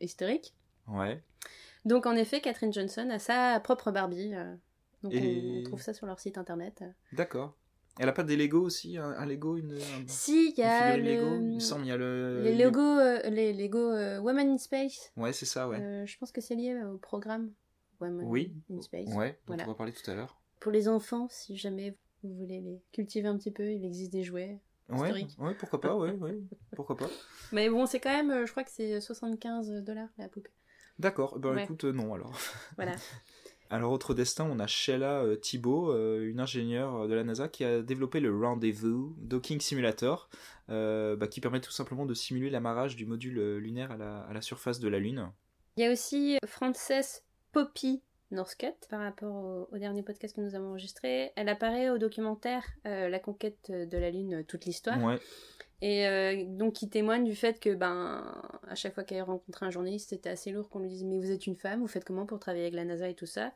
historiques. 0.00 0.54
Ouais. 0.86 1.22
Donc 1.86 2.04
en 2.06 2.14
effet, 2.14 2.40
Catherine 2.42 2.72
Johnson 2.72 3.08
a 3.10 3.18
sa 3.18 3.58
propre 3.60 3.90
Barbie 3.90 4.32
Donc 5.02 5.12
Et- 5.14 5.54
on, 5.56 5.60
on 5.60 5.62
trouve 5.62 5.80
ça 5.82 5.94
sur 5.94 6.06
leur 6.06 6.20
site 6.20 6.36
internet. 6.38 6.84
D'accord. 7.12 7.56
Elle 7.98 8.08
a 8.08 8.12
pas 8.12 8.22
des 8.24 8.36
Lego 8.36 8.60
aussi 8.62 8.96
Un, 8.96 9.10
un 9.10 9.26
Lego 9.26 9.56
une, 9.56 9.72
un- 9.72 10.06
Si, 10.08 10.50
il 10.50 10.58
y 10.58 10.62
a 10.62 10.96
Lego 10.96 11.36
le... 11.36 11.42
Il 11.42 11.54
me 11.56 11.60
semble, 11.60 11.84
il 11.84 11.88
y 11.88 11.92
a 11.92 11.96
le. 11.96 12.40
les 12.42 12.54
Lego, 12.56 12.80
euh, 12.80 13.20
les 13.30 13.52
Lego 13.52 13.78
euh, 13.78 14.18
Women 14.18 14.50
in 14.50 14.58
Space. 14.58 15.12
Ouais, 15.16 15.32
c'est 15.32 15.46
ça, 15.46 15.68
ouais. 15.68 15.78
Euh, 15.80 16.06
je 16.06 16.16
pense 16.18 16.32
que 16.32 16.40
c'est 16.40 16.54
lié 16.54 16.82
au 16.84 16.96
programme 16.98 17.52
Women 18.00 18.26
Oui. 18.26 18.54
in 18.70 18.80
Space. 18.80 19.08
Ouais, 19.14 19.32
dont 19.46 19.54
Voilà. 19.54 19.64
on 19.64 19.68
va 19.68 19.74
parler 19.74 19.92
tout 19.92 20.10
à 20.10 20.14
l'heure. 20.14 20.40
Pour 20.60 20.72
les 20.72 20.88
enfants, 20.88 21.26
si 21.30 21.56
jamais 21.56 21.96
vous 22.22 22.34
voulez 22.34 22.60
les 22.60 22.80
cultiver 22.92 23.28
un 23.28 23.36
petit 23.36 23.50
peu, 23.50 23.70
il 23.70 23.84
existe 23.84 24.12
des 24.12 24.22
jouets. 24.22 24.58
Ouais, 24.88 25.12
ouais, 25.38 25.54
pourquoi 25.58 25.80
pas, 25.80 25.96
ouais, 25.96 26.12
ouais, 26.12 26.38
pourquoi 26.76 26.96
pas. 26.96 27.08
Mais 27.52 27.68
bon, 27.70 27.86
c'est 27.86 28.00
quand 28.00 28.10
même, 28.10 28.46
je 28.46 28.50
crois 28.50 28.64
que 28.64 28.70
c'est 28.70 29.00
75 29.00 29.70
dollars 29.84 30.08
la 30.18 30.28
poupée. 30.28 30.50
D'accord, 30.98 31.38
ben 31.38 31.54
Ouais. 31.54 31.64
écoute, 31.64 31.84
non 31.84 32.14
alors. 32.14 32.36
Voilà. 32.76 32.92
Alors, 33.72 33.90
autre 33.90 34.12
destin, 34.12 34.46
on 34.50 34.58
a 34.58 34.66
Sheila 34.66 35.22
euh, 35.22 35.34
Thibault, 35.34 35.92
euh, 35.92 36.28
une 36.28 36.40
ingénieure 36.40 37.08
de 37.08 37.14
la 37.14 37.24
NASA 37.24 37.48
qui 37.48 37.64
a 37.64 37.80
développé 37.80 38.20
le 38.20 38.38
Rendezvous 38.38 39.16
Docking 39.16 39.60
Simulator, 39.60 40.28
euh, 40.68 41.16
bah, 41.16 41.26
qui 41.26 41.40
permet 41.40 41.62
tout 41.62 41.70
simplement 41.70 42.04
de 42.04 42.12
simuler 42.12 42.50
l'amarrage 42.50 42.96
du 42.96 43.06
module 43.06 43.38
euh, 43.38 43.58
lunaire 43.58 43.90
à 43.90 43.96
la, 43.96 44.18
à 44.24 44.34
la 44.34 44.42
surface 44.42 44.78
de 44.78 44.88
la 44.88 44.98
Lune. 44.98 45.32
Il 45.78 45.84
y 45.84 45.86
a 45.86 45.90
aussi 45.90 46.36
Frances 46.46 47.22
Poppy 47.52 48.02
Northcutt, 48.30 48.76
par 48.90 49.00
rapport 49.00 49.34
au, 49.34 49.68
au 49.72 49.78
dernier 49.78 50.02
podcast 50.02 50.36
que 50.36 50.42
nous 50.42 50.54
avons 50.54 50.72
enregistré. 50.72 51.32
Elle 51.36 51.48
apparaît 51.48 51.88
au 51.88 51.96
documentaire 51.96 52.64
euh, 52.86 53.08
La 53.08 53.20
conquête 53.20 53.70
de 53.70 53.96
la 53.96 54.10
Lune, 54.10 54.44
toute 54.46 54.66
l'histoire. 54.66 55.02
Ouais, 55.02 55.18
Et 55.84 56.06
euh, 56.06 56.44
donc 56.46 56.74
qui 56.74 56.88
témoigne 56.88 57.24
du 57.24 57.34
fait 57.34 57.58
que 57.60 57.74
ben 57.74 58.24
à 58.68 58.74
chaque 58.76 58.94
fois 58.94 59.02
qu'elle 59.02 59.22
rencontrait 59.22 59.66
un 59.66 59.70
journaliste, 59.70 60.10
c'était 60.10 60.30
assez 60.30 60.50
lourd 60.52 60.68
qu'on 60.70 60.78
lui 60.78 60.88
dise 60.88 61.02
mais 61.04 61.18
vous 61.18 61.30
êtes 61.30 61.46
une 61.46 61.56
femme, 61.56 61.80
vous 61.80 61.88
faites 61.88 62.04
comment 62.04 62.24
pour 62.24 62.38
travailler 62.38 62.62
avec 62.64 62.74
la 62.74 62.84
NASA 62.84 63.08
et 63.08 63.14
tout 63.14 63.26
ça? 63.26 63.52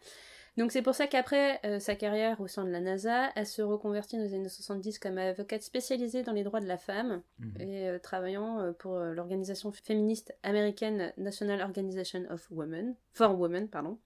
Donc 0.57 0.73
c'est 0.73 0.83
pour 0.83 0.95
ça 0.95 1.07
qu'après 1.07 1.61
euh, 1.65 1.79
sa 1.79 1.95
carrière 1.95 2.41
au 2.41 2.47
sein 2.49 2.65
de 2.65 2.71
la 2.71 2.81
NASA, 2.81 3.31
elle 3.37 3.47
se 3.47 3.63
reconvertit 3.63 4.17
dans 4.17 4.23
les 4.25 4.35
années 4.35 4.49
70 4.49 4.99
comme 4.99 5.19
avocate 5.19 5.63
spécialisée 5.63 6.23
dans 6.25 6.33
les 6.33 6.43
droits 6.45 6.61
de 6.61 6.67
la 6.67 6.79
femme 6.79 7.23
Mhm. 7.39 7.61
et 7.61 7.89
euh, 7.89 7.99
travaillant 7.99 8.73
pour 8.79 8.99
l'organisation 8.99 9.71
féministe 9.71 10.35
américaine 10.43 11.13
National 11.19 11.61
Organization 11.61 12.25
of 12.31 12.51
Women, 12.51 12.97
for 13.13 13.39
Women, 13.39 13.69
pardon. 13.69 13.99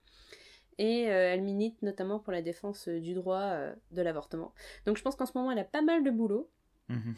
Et 0.77 1.09
euh, 1.09 1.33
elle 1.33 1.41
milite 1.41 1.81
notamment 1.81 2.19
pour 2.19 2.33
la 2.33 2.41
défense 2.41 2.87
euh, 2.87 2.99
du 2.99 3.13
droit 3.13 3.41
euh, 3.41 3.73
de 3.91 4.01
l'avortement. 4.01 4.53
Donc 4.85 4.97
je 4.97 5.01
pense 5.03 5.15
qu'en 5.15 5.25
ce 5.25 5.35
moment 5.35 5.51
elle 5.51 5.59
a 5.59 5.63
pas 5.63 5.81
mal 5.81 6.03
de 6.03 6.11
boulot. 6.11 6.49
Mhm. 6.89 7.15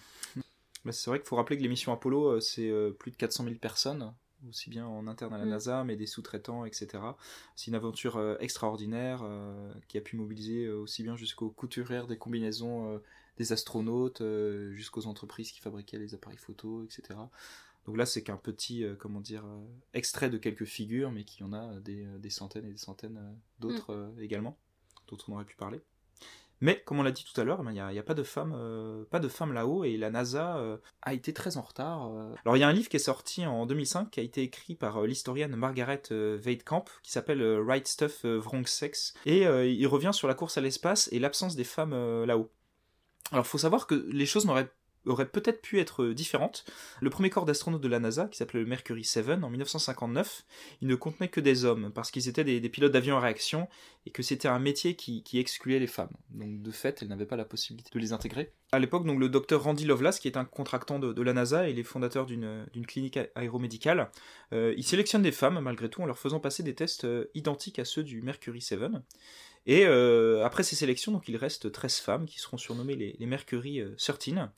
C'est 0.92 1.10
vrai 1.10 1.20
qu'il 1.20 1.28
faut 1.28 1.36
rappeler 1.36 1.58
que 1.58 1.63
l'émission 1.63 1.94
Apollo, 1.94 2.28
euh, 2.28 2.40
c'est 2.40 2.70
euh, 2.70 2.92
plus 2.92 3.12
de 3.12 3.16
400 3.16 3.46
000 3.46 3.56
personnes, 3.56 4.13
aussi 4.50 4.70
bien 4.70 4.86
en 4.86 5.08
interne 5.08 5.34
à 5.34 5.38
la 5.38 5.46
Mm. 5.46 5.50
NASA, 5.50 5.84
mais 5.84 5.96
des 5.96 6.06
sous-traitants, 6.06 6.66
etc. 6.66 7.00
C'est 7.56 7.68
une 7.68 7.75
aventure 7.75 8.18
euh, 8.18 8.36
extraordinaire 8.40 9.24
qui 9.88 9.98
a 9.98 10.02
pu 10.02 10.18
mobiliser 10.18 10.70
aussi 10.70 11.04
bien 11.04 11.16
jusqu'aux 11.16 11.50
couturières 11.50 12.08
des 12.08 12.18
combinaisons 12.18 13.02
des 13.38 13.52
astronautes, 13.52 14.22
jusqu'aux 14.72 15.08
entreprises 15.08 15.52
qui 15.52 15.60
fabriquaient 15.60 15.98
les 15.98 16.13
appareils 16.13 16.38
photo, 16.38 16.84
etc. 16.84 17.16
Donc 17.86 17.98
là, 17.98 18.06
c'est 18.06 18.24
qu'un 18.24 18.38
petit, 18.38 18.84
euh, 18.84 18.96
comment 18.96 19.20
dire, 19.20 19.46
euh, 19.46 19.60
extrait 19.94 20.30
de 20.30 20.38
quelques 20.38 20.66
figures, 20.66 21.12
mais 21.12 21.24
qui 21.24 21.44
en 21.44 21.54
a 21.54 21.80
des, 21.82 22.06
des 22.20 22.30
centaines 22.30 22.66
et 22.66 22.72
des 22.72 22.78
centaines 22.78 23.18
euh, 23.18 23.34
d'autres 23.60 24.13
également, 24.20 24.58
dont 25.08 25.18
on 25.28 25.34
aurait 25.34 25.46
pu 25.46 25.56
parler. 25.56 25.82
Mais 26.63 26.82
comme 26.86 26.98
on 26.98 27.03
l'a 27.03 27.12
dit 27.12 27.25
tout 27.25 27.41
à 27.41 27.43
l'heure, 27.43 27.58
eh 27.60 27.65
ben, 27.65 27.72
il 27.72 27.74
n'y 27.74 27.82
a, 27.82 27.91
il 27.91 28.01
pas 28.03 28.13
de 28.13 28.24
femmes, 28.24 28.53
euh, 28.55 29.03
pas 29.10 29.20
de 29.20 29.29
là-haut 29.51 29.84
et 29.84 29.98
la 29.98 30.10
NASA 30.10 30.55
euh, 30.55 30.77
a 31.01 31.13
été 31.13 31.34
très 31.34 31.58
en 31.58 31.62
retard. 31.62 32.10
euh. 32.10 32.34
Alors 32.46 32.55
il 32.55 32.62
y 32.62 32.63
a 32.63 32.70
un 32.70 32.72
livre 32.72 32.88
qui 32.88 32.96
est 32.96 33.00
sorti 33.00 33.46
en 33.46 33.65
2005 33.65 34.10
qui 34.10 34.22
a 34.22 34.24
été 34.24 34.43
écrit 34.43 34.74
par 34.74 34.96
euh, 34.96 35.05
l'historienne 35.05 35.53
Margaret 35.58 36.03
Weidkamp 36.10 36.86
qui 37.01 37.12
s'appelle 37.12 37.43
Right 37.60 37.86
Stuff 37.86 38.24
Wrong 38.24 38.65
Sex 38.65 39.13
et 39.25 39.41
il 39.41 39.88
revient 39.88 40.12
sur 40.13 40.29
la 40.29 40.36
course 40.36 40.58
à 40.58 40.62
l'espace 40.62 41.10
et 41.12 41.20
l'absence 41.20 41.58
des 41.58 41.65
femmes 41.65 42.24
là-haut. 42.24 42.50
Alors 43.34 43.46
faut 43.46 43.58
savoir 43.58 43.86
que 43.86 43.96
les 43.96 44.25
choses 44.25 44.46
n'auraient 44.46 44.72
auraient 45.06 45.30
peut-être 45.30 45.62
pu 45.62 45.80
être 45.80 46.04
euh, 46.04 46.13
différentes. 46.13 46.66
Le 47.02 47.10
premier 47.10 47.30
corps 47.30 47.46
d'astronautes 47.46 47.82
de 47.82 47.88
la 47.88 48.00
NASA, 48.00 48.28
qui 48.28 48.38
s'appelait 48.38 48.62
le 48.62 48.66
Mercury 48.66 49.04
7 49.04 49.44
en 49.44 49.50
1959, 49.50 50.46
il 50.82 50.88
ne 50.88 50.96
contenait 50.96 51.28
que 51.28 51.39
des 51.39 51.66
hommes, 51.66 51.92
parce 51.94 52.12
qu'ils 52.12 52.28
étaient 52.28 52.44
des, 52.44 52.70
pilotes 52.70 52.92
d'avions 52.92 53.18
à 53.18 53.20
réaction, 53.20 53.68
et 54.06 54.12
que 54.12 54.24
c'était 54.24 54.48
un 54.48 54.60
métier 54.60 54.96
qui, 54.96 55.24
excluait 55.34 55.80
les 55.80 55.88
femmes. 55.88 56.12
Donc 56.30 56.62
de 56.62 56.72
fait, 56.72 57.02
elles 57.02 57.08
n'avaient 57.08 57.26
pas 57.26 57.36
la 57.36 57.46
possibilité 57.46 57.89
de 57.94 58.00
les 58.00 58.13
intégrer. 58.13 58.52
À 58.72 58.80
l'époque, 58.80 59.06
donc 59.06 59.20
le 59.20 59.30
docteur 59.30 59.63
Randy 59.63 59.86
Lovelace, 59.86 60.20
qui 60.20 60.28
est 60.28 60.38
un 60.38 60.46
contractant 60.46 61.00
de, 61.00 61.22
la 61.22 61.34
NASA 61.34 61.70
et 61.70 61.74
les 61.74 61.84
fondateurs 61.84 62.26
d'une 62.26 62.86
clinique 62.88 63.20
aéromédicale, 63.36 64.10
euh, 64.52 64.74
il 64.78 64.84
sélectionne 64.84 65.22
des 65.22 65.32
femmes 65.32 65.60
malgré 65.60 65.89
tout 65.89 66.02
en 66.02 66.06
leur 66.06 66.18
faisant 66.18 66.39
passer 66.39 66.63
des 66.63 66.76
tests 66.76 67.06
euh, 67.06 67.26
identiques 67.34 67.80
à 67.80 67.86
ceux 67.86 68.04
du 68.04 68.22
Mercury 68.22 68.62
7. 68.62 68.80
Et 69.66 69.86
après 69.86 70.63
ces 70.63 70.76
sélections, 70.76 71.12
donc 71.12 71.28
il 71.30 71.38
reste 71.38 71.72
13 71.72 71.98
femmes 71.98 72.26
qui 72.26 72.39
seront 72.39 72.58
surnommées 72.58 72.96
les, 72.96 73.26
Mercury 73.26 73.80
euh, 73.80 73.96
13, 73.98 74.50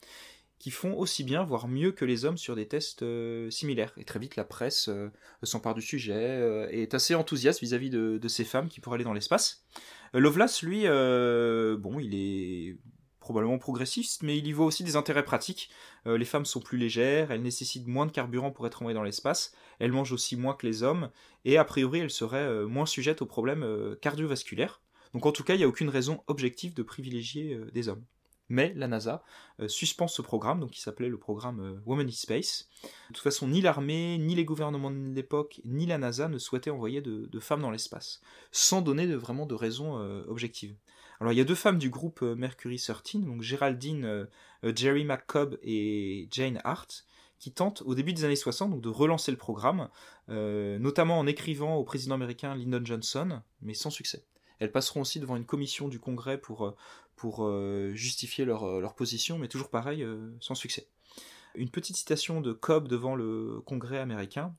qui 0.60 0.72
font 0.72 0.98
aussi 0.98 1.24
bien, 1.24 1.44
voire 1.44 1.68
mieux 1.68 1.92
que 1.92 2.06
les 2.06 2.26
hommes 2.26 2.38
sur 2.38 2.56
des 2.56 2.68
tests 2.68 3.04
euh, 3.04 3.50
similaires. 3.50 3.94
Et 3.98 4.06
très 4.06 4.20
vite, 4.20 4.36
la 4.36 4.46
presse 4.46 4.88
euh, 4.88 5.10
s'empare 5.44 5.76
du 5.76 5.82
sujet 5.82 6.14
euh, 6.14 6.68
et 6.72 6.84
est 6.84 6.94
assez 6.94 7.14
enthousiaste 7.14 7.60
vis-à-vis 7.62 7.90
de, 7.90 8.18
de 8.18 8.28
ces 8.28 8.46
femmes 8.46 8.70
qui 8.70 8.80
pourraient 8.80 8.96
aller 8.96 9.04
dans 9.04 9.14
l'espace. 9.14 9.66
Euh, 10.16 10.20
Lovelace, 10.20 10.62
lui, 10.62 10.84
euh, 10.86 11.78
bon, 11.78 12.00
il 12.00 12.16
est 12.16 12.78
probablement 13.20 13.58
progressiste, 13.58 14.22
mais 14.22 14.38
il 14.38 14.46
y 14.46 14.52
voit 14.52 14.68
aussi 14.68 14.84
des 14.84 14.96
intérêts 14.96 15.26
pratiques. 15.26 15.72
Euh, 16.06 16.18
les 16.18 16.26
femmes 16.26 16.46
sont 16.46 16.60
plus 16.62 16.78
légères, 16.78 17.32
elles 17.32 17.42
nécessitent 17.42 17.88
moins 17.88 18.06
de 18.06 18.12
carburant 18.12 18.52
pour 18.52 18.68
être 18.68 18.82
envoyées 18.82 18.96
dans 18.96 19.04
l'espace, 19.04 19.52
elles 19.80 19.92
mangent 19.92 20.14
aussi 20.14 20.38
moins 20.38 20.54
que 20.54 20.68
les 20.68 20.84
hommes, 20.84 21.10
et 21.44 21.58
a 21.58 21.66
priori, 21.66 22.00
elles 22.00 22.12
seraient 22.12 22.38
euh, 22.38 22.68
moins 22.68 22.86
sujettes 22.86 23.24
aux 23.24 23.26
problèmes 23.26 23.64
euh, 23.64 23.96
cardiovasculaires. 23.96 24.82
Donc 25.14 25.26
en 25.26 25.32
tout 25.32 25.44
cas, 25.44 25.56
il 25.56 25.58
n'y 25.58 25.64
a 25.64 25.68
aucune 25.68 25.90
raison 25.90 26.22
objective 26.28 26.76
de 26.76 26.84
privilégier 26.84 27.56
euh, 27.56 27.72
des 27.72 27.90
hommes. 27.90 28.06
Mais 28.50 28.74
la 28.76 28.88
NASA 28.88 29.24
euh, 29.60 29.68
suspend 29.68 30.08
ce 30.08 30.22
programme, 30.22 30.60
donc 30.60 30.72
qui 30.72 30.82
s'appelait 30.82 31.10
le 31.10 31.18
programme 31.18 31.60
euh, 31.60 31.82
Women 31.86 32.08
in 32.08 32.12
Space. 32.12 32.70
De 32.84 33.14
toute 33.14 33.24
façon, 33.24 33.48
ni 33.48 33.62
l'armée, 33.62 34.18
ni 34.20 34.36
les 34.36 34.46
gouvernements 34.46 34.92
de 34.92 35.14
l'époque, 35.14 35.62
ni 35.66 35.86
la 35.86 35.98
NASA 35.98 36.28
ne 36.28 36.38
souhaitaient 36.38 36.70
envoyer 36.70 37.02
de, 37.02 37.40
femmes 37.40 37.62
dans 37.62 37.72
l'espace, 37.72 38.22
sans 38.52 38.82
donner 38.82 39.08
vraiment 39.08 39.46
de 39.46 39.56
raison 39.56 40.00
euh, 40.00 40.24
objective. 40.28 40.76
Alors 41.20 41.34
il 41.34 41.38
y 41.38 41.42
a 41.42 41.46
deux 41.46 41.56
femmes 41.56 41.78
du 41.78 41.90
groupe 41.90 42.22
euh, 42.22 42.36
Mercury 42.36 42.78
13, 42.78 43.24
donc 43.24 43.42
Géraldine 43.42 44.28
Jerry 44.64 45.06
McCobb 45.06 45.58
et 45.64 46.28
Jane 46.32 46.60
Hart, 46.64 47.06
qui 47.40 47.52
tentent 47.52 47.84
au 47.86 47.96
début 47.96 48.14
des 48.14 48.26
années 48.26 48.36
60 48.36 48.72
donc, 48.72 48.82
de 48.82 48.90
relancer 48.90 49.32
le 49.32 49.38
programme, 49.38 49.90
notamment 50.28 51.20
en 51.20 51.28
écrivant 51.28 51.76
au 51.76 51.84
président 51.84 52.16
américain 52.16 52.56
Lyndon 52.56 52.82
Johnson, 52.84 53.42
mais 53.62 53.74
sans 53.74 53.90
succès. 53.92 54.26
Elles 54.60 54.72
passeront 54.72 55.02
aussi 55.02 55.20
devant 55.20 55.36
une 55.36 55.46
commission 55.46 55.88
du 55.88 56.00
Congrès 56.00 56.40
pour, 56.40 56.76
pour 57.16 57.46
euh, 57.46 57.92
justifier 57.94 58.46
leur, 58.46 58.64
euh, 58.64 58.82
leur 58.82 58.96
position, 58.96 59.38
mais 59.38 59.48
toujours 59.48 59.70
pareil, 59.70 60.04
euh, 60.04 60.32
sans 60.40 60.56
succès. 60.56 60.88
Une 61.56 61.70
petite 61.70 61.96
citation 61.96 62.42
de 62.42 62.54
Cobb 62.54 62.88
devant 62.88 63.16
le 63.16 63.62
Congrès 63.66 64.00
américain. 64.00 64.54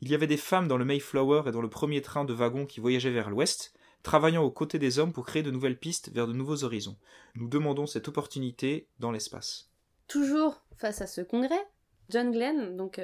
Il 0.00 0.10
y 0.10 0.14
avait 0.14 0.26
des 0.26 0.36
femmes 0.36 0.68
dans 0.68 0.76
le 0.76 0.84
Mayflower 0.84 1.44
et 1.46 1.52
dans 1.52 1.62
le 1.62 1.70
premier 1.70 2.02
train 2.02 2.24
de 2.24 2.34
wagons 2.34 2.66
qui 2.66 2.80
voyageaient 2.80 3.10
vers 3.10 3.30
l'ouest, 3.30 3.72
travaillant 4.02 4.42
aux 4.42 4.50
côtés 4.50 4.78
des 4.78 4.98
hommes 4.98 5.12
pour 5.12 5.24
créer 5.24 5.42
de 5.42 5.50
nouvelles 5.50 5.78
pistes 5.78 6.10
vers 6.12 6.26
de 6.26 6.32
nouveaux 6.32 6.64
horizons. 6.64 6.96
Nous 7.34 7.48
demandons 7.48 7.86
cette 7.86 8.08
opportunité 8.08 8.88
dans 8.98 9.12
l'espace. 9.12 9.70
Toujours 10.08 10.60
face 10.76 11.00
à 11.00 11.06
ce 11.06 11.20
congrès, 11.20 11.64
John 12.10 12.32
Glenn, 12.32 12.76
donc 12.76 13.00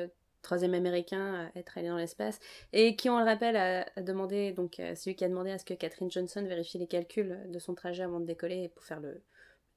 troisième 0.48 0.72
américain 0.72 1.50
à 1.54 1.58
être 1.58 1.76
allé 1.76 1.88
dans 1.88 1.98
l'espace, 1.98 2.40
et 2.72 2.96
qui, 2.96 3.10
on 3.10 3.18
le 3.18 3.24
rappelle, 3.24 3.54
a, 3.56 3.86
a 3.96 4.00
demandé, 4.00 4.52
donc 4.52 4.80
euh, 4.80 4.92
c'est 4.94 5.10
lui 5.10 5.14
qui 5.14 5.24
a 5.24 5.28
demandé 5.28 5.50
à 5.50 5.58
ce 5.58 5.64
que 5.66 5.74
Catherine 5.74 6.10
Johnson 6.10 6.42
vérifie 6.42 6.78
les 6.78 6.86
calculs 6.86 7.38
de 7.46 7.58
son 7.58 7.74
trajet 7.74 8.02
avant 8.02 8.18
de 8.18 8.24
décoller 8.24 8.70
pour 8.70 8.82
faire 8.82 9.00
le 9.00 9.22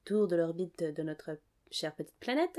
tour 0.06 0.28
de 0.28 0.36
l'orbite 0.36 0.82
de 0.82 1.02
notre 1.02 1.38
chère 1.70 1.94
petite 1.94 2.16
planète, 2.20 2.58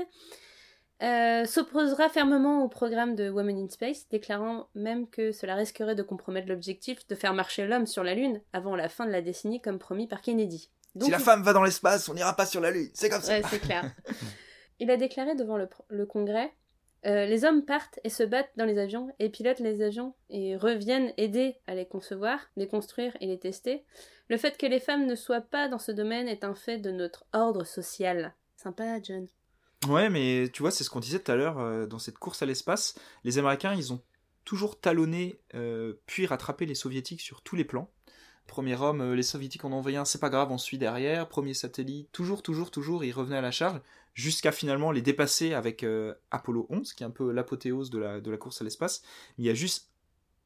euh, 1.02 1.44
s'opposera 1.44 2.08
fermement 2.08 2.64
au 2.64 2.68
programme 2.68 3.16
de 3.16 3.28
Women 3.28 3.64
in 3.64 3.68
Space, 3.68 4.08
déclarant 4.08 4.68
même 4.76 5.08
que 5.08 5.32
cela 5.32 5.56
risquerait 5.56 5.96
de 5.96 6.04
compromettre 6.04 6.48
l'objectif 6.48 7.04
de 7.08 7.16
faire 7.16 7.34
marcher 7.34 7.66
l'homme 7.66 7.86
sur 7.86 8.04
la 8.04 8.14
Lune 8.14 8.40
avant 8.52 8.76
la 8.76 8.88
fin 8.88 9.06
de 9.06 9.10
la 9.10 9.22
décennie 9.22 9.60
comme 9.60 9.80
promis 9.80 10.06
par 10.06 10.22
Kennedy. 10.22 10.70
Donc, 10.94 11.06
si 11.06 11.10
la 11.10 11.18
femme 11.18 11.42
va 11.42 11.52
dans 11.52 11.64
l'espace, 11.64 12.08
on 12.08 12.14
n'ira 12.14 12.36
pas 12.36 12.46
sur 12.46 12.60
la 12.60 12.70
Lune, 12.70 12.90
c'est 12.94 13.08
comme 13.08 13.22
ça. 13.22 13.32
Ouais, 13.32 13.42
c'est 13.50 13.58
clair. 13.58 13.92
Il 14.78 14.88
a 14.88 14.96
déclaré 14.96 15.34
devant 15.34 15.56
le 15.56 16.06
Congrès 16.06 16.52
euh, 17.06 17.26
Les 17.26 17.44
hommes 17.44 17.64
partent 17.64 18.00
et 18.04 18.08
se 18.08 18.22
battent 18.22 18.52
dans 18.56 18.64
les 18.64 18.78
avions 18.78 19.08
et 19.18 19.28
pilotent 19.28 19.60
les 19.60 19.82
avions 19.82 20.14
et 20.30 20.56
reviennent 20.56 21.12
aider 21.16 21.56
à 21.66 21.74
les 21.74 21.86
concevoir, 21.86 22.38
les 22.56 22.68
construire 22.68 23.16
et 23.20 23.26
les 23.26 23.38
tester. 23.38 23.84
Le 24.28 24.36
fait 24.36 24.56
que 24.56 24.66
les 24.66 24.80
femmes 24.80 25.06
ne 25.06 25.14
soient 25.14 25.40
pas 25.40 25.68
dans 25.68 25.78
ce 25.78 25.92
domaine 25.92 26.28
est 26.28 26.44
un 26.44 26.54
fait 26.54 26.78
de 26.78 26.90
notre 26.90 27.24
ordre 27.32 27.64
social. 27.64 28.34
Sympa, 28.56 29.02
John. 29.02 29.26
Ouais, 29.88 30.08
mais 30.08 30.48
tu 30.52 30.62
vois, 30.62 30.70
c'est 30.70 30.84
ce 30.84 30.90
qu'on 30.90 31.00
disait 31.00 31.18
tout 31.18 31.30
à 31.30 31.36
l'heure 31.36 31.58
euh, 31.58 31.86
dans 31.86 31.98
cette 31.98 32.18
course 32.18 32.42
à 32.42 32.46
l'espace. 32.46 32.94
Les 33.24 33.38
Américains, 33.38 33.74
ils 33.74 33.92
ont 33.92 34.00
toujours 34.44 34.80
talonné 34.80 35.38
euh, 35.54 35.94
puis 36.06 36.26
rattrapé 36.26 36.64
les 36.66 36.74
Soviétiques 36.74 37.20
sur 37.20 37.42
tous 37.42 37.56
les 37.56 37.64
plans. 37.64 37.90
Premier 38.46 38.80
homme, 38.80 39.14
les 39.14 39.22
Soviétiques 39.22 39.64
en 39.64 39.72
ont 39.72 39.76
envoyé 39.76 39.96
un, 39.96 40.04
c'est 40.04 40.20
pas 40.20 40.28
grave, 40.28 40.52
on 40.52 40.58
suit 40.58 40.76
derrière. 40.76 41.28
Premier 41.28 41.54
satellite, 41.54 42.10
toujours, 42.12 42.42
toujours, 42.42 42.70
toujours, 42.70 43.04
ils 43.04 43.12
revenaient 43.12 43.38
à 43.38 43.42
la 43.42 43.50
charge, 43.50 43.80
jusqu'à 44.14 44.52
finalement 44.52 44.90
les 44.92 45.02
dépasser 45.02 45.52
avec 45.54 45.82
euh, 45.84 46.14
Apollo 46.30 46.66
11, 46.70 46.92
qui 46.94 47.02
est 47.02 47.06
un 47.06 47.10
peu 47.10 47.30
l'apothéose 47.32 47.90
de 47.90 47.98
la, 47.98 48.20
de 48.20 48.30
la 48.30 48.36
course 48.36 48.60
à 48.60 48.64
l'espace. 48.64 49.02
Il 49.38 49.44
y 49.44 49.50
a 49.50 49.54
juste 49.54 49.90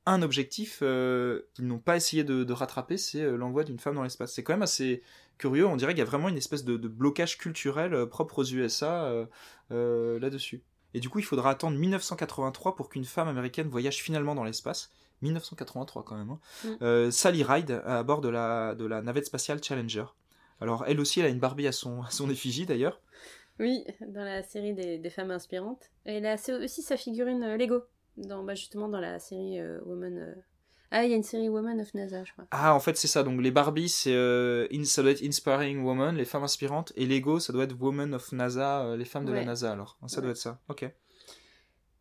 un 0.07 0.23
objectif 0.23 0.79
euh, 0.83 1.43
qu'ils 1.55 1.67
n'ont 1.67 1.79
pas 1.79 1.97
essayé 1.97 2.25
de, 2.25 2.43
de 2.45 2.53
rattraper, 2.53 2.97
c'est 2.97 3.23
euh, 3.23 3.37
l'envoi 3.37 3.65
d'une 3.65 3.79
femme 3.79 3.95
dans 3.95 4.03
l'espace. 4.03 4.33
C'est 4.33 4.43
quand 4.43 4.55
même 4.55 4.63
assez 4.63 5.03
curieux, 5.37 5.67
on 5.67 5.77
dirait 5.77 5.93
qu'il 5.93 6.01
y 6.01 6.03
a 6.03 6.07
vraiment 6.07 6.29
une 6.29 6.39
espèce 6.39 6.65
de, 6.65 6.77
de 6.77 6.89
blocage 6.89 7.39
culturel 7.39 8.07
propre 8.07 8.41
aux 8.41 8.45
USA 8.45 9.27
là-dessus. 9.71 10.63
Et 10.95 11.01
du 11.01 11.09
coup, 11.09 11.19
il 11.19 11.25
faudra 11.25 11.51
attendre 11.51 11.77
1983 11.79 12.75
pour 12.75 12.89
qu'une 12.89 13.05
femme 13.05 13.29
américaine 13.29 13.69
voyage 13.69 14.03
finalement 14.03 14.35
dans 14.35 14.45
l'espace. 14.45 14.91
1983 15.23 16.05
quand 16.05 16.17
même. 16.17 16.31
hein. 16.31 16.41
Mm. 16.65 16.69
Euh, 16.83 17.11
Sally 17.11 17.43
Ride 17.43 17.83
à 17.85 18.03
bord 18.03 18.21
de 18.21 18.29
la, 18.29 18.75
de 18.75 18.87
la 18.87 19.03
navette 19.03 19.27
spatiale 19.27 19.63
Challenger. 19.63 20.05
Alors 20.61 20.85
elle 20.87 21.01
aussi, 21.01 21.21
elle 21.21 21.27
a 21.27 21.29
une 21.29 21.39
Barbie 21.41 21.67
à 21.67 21.73
son, 21.73 22.03
à 22.03 22.11
son 22.11 22.31
effigie 22.31 22.67
d'ailleurs. 22.67 23.01
Oui, 23.59 23.85
dans 24.07 24.25
la 24.25 24.43
série 24.43 24.73
des, 24.75 24.99
des 24.99 25.11
femmes 25.11 25.31
inspirantes. 25.31 25.91
Et 26.07 26.25
a 26.25 26.37
c'est 26.37 26.53
aussi 26.53 26.83
sa 26.83 26.97
figurine 26.97 27.43
euh, 27.43 27.57
Lego, 27.57 27.83
dans, 28.17 28.43
bah, 28.45 28.55
justement 28.55 28.89
dans 28.89 29.01
la 29.01 29.19
série 29.19 29.59
euh, 29.61 29.81
Woman. 29.85 30.17
euh, 30.19 30.35
Ah, 30.91 31.05
il 31.05 31.11
y 31.11 31.13
a 31.13 31.17
une 31.17 31.23
série 31.23 31.49
Woman 31.49 31.81
of 31.81 31.93
NASA, 31.95 32.25
je 32.25 32.33
crois. 32.33 32.47
Ah, 32.51 32.75
en 32.75 32.81
fait, 32.81 32.97
c'est 32.97 33.09
ça. 33.09 33.23
Donc, 33.25 33.41
les 33.43 33.51
Barbie, 33.51 33.89
c'est 33.89 34.15
euh, 34.15 34.67
ça 34.85 35.03
doit 35.03 35.11
être 35.11 35.23
Inspiring 35.25 35.83
Woman, 35.83 36.17
les 36.17 36.25
femmes 36.25 36.45
inspirantes. 36.45 36.93
Et 36.97 37.05
Lego, 37.07 37.41
ça 37.41 37.53
doit 37.53 37.65
être 37.65 37.79
Woman 37.81 38.15
of 38.15 38.31
NASA, 38.33 38.95
les 38.97 39.05
femmes 39.05 39.25
de 39.25 39.33
la. 39.33 39.45
NASA, 39.45 39.73
alors. 39.73 39.99
Ça 40.07 40.17
Ouais. 40.19 40.23
doit 40.23 40.31
être 40.31 40.37
ça. 40.39 40.61
Ok. 40.69 40.89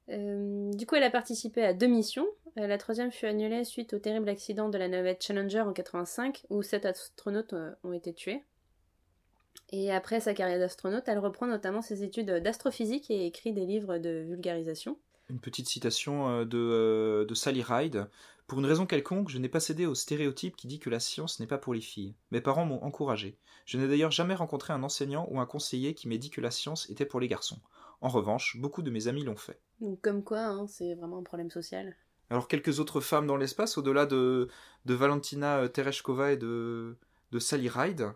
Du 0.09 0.85
coup, 0.85 0.95
elle 0.95 1.03
a 1.03 1.09
participé 1.11 1.63
à 1.63 1.73
deux 1.73 1.87
missions. 1.87 2.27
La 2.55 2.77
troisième 2.77 3.11
fut 3.11 3.25
annulée 3.25 3.63
suite 3.65 3.93
au 3.93 3.99
terrible 3.99 4.29
accident 4.29 4.69
de 4.69 4.77
la 4.77 4.87
navette 4.87 5.21
Challenger 5.21 5.61
en 5.61 5.73
85, 5.73 6.45
où 6.49 6.61
sept 6.63 6.85
astronautes 6.85 7.53
ont 7.83 7.91
été 7.93 8.13
tués. 8.13 8.43
Et 9.69 9.91
après 9.91 10.19
sa 10.19 10.33
carrière 10.33 10.59
d'astronaute, 10.59 11.07
elle 11.07 11.19
reprend 11.19 11.45
notamment 11.45 11.81
ses 11.81 12.03
études 12.03 12.31
d'astrophysique 12.31 13.11
et 13.11 13.25
écrit 13.25 13.53
des 13.53 13.65
livres 13.65 13.97
de 13.97 14.23
vulgarisation. 14.27 14.97
Une 15.29 15.39
petite 15.39 15.67
citation 15.67 16.29
euh, 16.29 16.45
de, 16.45 16.57
euh, 16.57 17.25
de 17.25 17.33
Sally 17.33 17.61
Ride. 17.61 18.07
Pour 18.47 18.59
une 18.59 18.65
raison 18.65 18.85
quelconque, 18.85 19.27
je 19.27 19.37
n'ai 19.39 19.49
pas 19.49 19.59
cédé 19.59 19.85
au 19.85 19.93
stéréotype 19.93 20.55
qui 20.55 20.67
dit 20.67 20.79
que 20.79 20.89
la 20.89 21.01
science 21.01 21.41
n'est 21.41 21.47
pas 21.47 21.57
pour 21.57 21.73
les 21.73 21.81
filles. 21.81 22.15
Mes 22.31 22.39
parents 22.39 22.65
m'ont 22.65 22.81
encouragé. 22.81 23.37
Je 23.65 23.77
n'ai 23.77 23.89
d'ailleurs 23.89 24.11
jamais 24.11 24.35
rencontré 24.35 24.71
un 24.71 24.83
enseignant 24.83 25.27
ou 25.29 25.41
un 25.41 25.45
conseiller 25.45 25.93
qui 25.93 26.07
m'ait 26.07 26.17
dit 26.17 26.29
que 26.29 26.39
la 26.39 26.51
science 26.51 26.89
était 26.89 27.05
pour 27.05 27.19
les 27.19 27.27
garçons. 27.27 27.59
En 27.99 28.07
revanche, 28.07 28.55
beaucoup 28.57 28.81
de 28.81 28.89
mes 28.89 29.09
amis 29.09 29.25
l'ont 29.25 29.35
fait. 29.35 29.59
Donc 29.81 29.99
comme 29.99 30.23
quoi, 30.23 30.45
hein, 30.45 30.65
c'est 30.67 30.95
vraiment 30.95 31.17
un 31.17 31.23
problème 31.23 31.51
social. 31.51 31.97
Alors, 32.29 32.47
quelques 32.47 32.79
autres 32.79 33.01
femmes 33.01 33.27
dans 33.27 33.37
l'espace, 33.37 33.77
au-delà 33.77 34.05
de, 34.05 34.47
de 34.85 34.93
Valentina 34.93 35.59
euh, 35.59 35.67
Tereshkova 35.67 36.33
et 36.33 36.37
de, 36.37 36.97
de 37.31 37.39
Sally 37.39 37.67
Ride. 37.69 38.13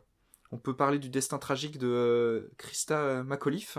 On 0.51 0.57
peut 0.57 0.75
parler 0.75 0.99
du 0.99 1.09
destin 1.09 1.37
tragique 1.37 1.77
de 1.77 1.87
euh, 1.87 2.51
Krista 2.57 2.99
euh, 2.99 3.23
McAuliffe. 3.23 3.77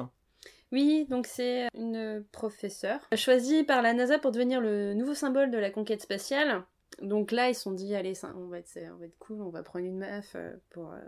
Oui, 0.72 1.06
donc 1.10 1.26
c'est 1.26 1.68
une 1.74 2.24
professeure 2.32 3.00
choisie 3.14 3.62
par 3.62 3.82
la 3.82 3.92
NASA 3.92 4.18
pour 4.18 4.32
devenir 4.32 4.60
le 4.60 4.94
nouveau 4.94 5.14
symbole 5.14 5.50
de 5.50 5.58
la 5.58 5.70
conquête 5.70 6.00
spatiale. 6.00 6.64
Donc 7.02 7.30
là, 7.30 7.50
ils 7.50 7.54
se 7.54 7.62
sont 7.62 7.72
dit, 7.72 7.94
allez, 7.94 8.14
on 8.36 8.46
va 8.46 8.58
être, 8.58 8.78
on 8.94 8.96
va 8.96 9.06
être 9.06 9.18
cool, 9.18 9.42
on 9.42 9.50
va 9.50 9.62
prendre 9.62 9.84
une 9.84 9.98
meuf 9.98 10.32
euh, 10.34 10.52
pour... 10.70 10.92
euh, 10.92 10.98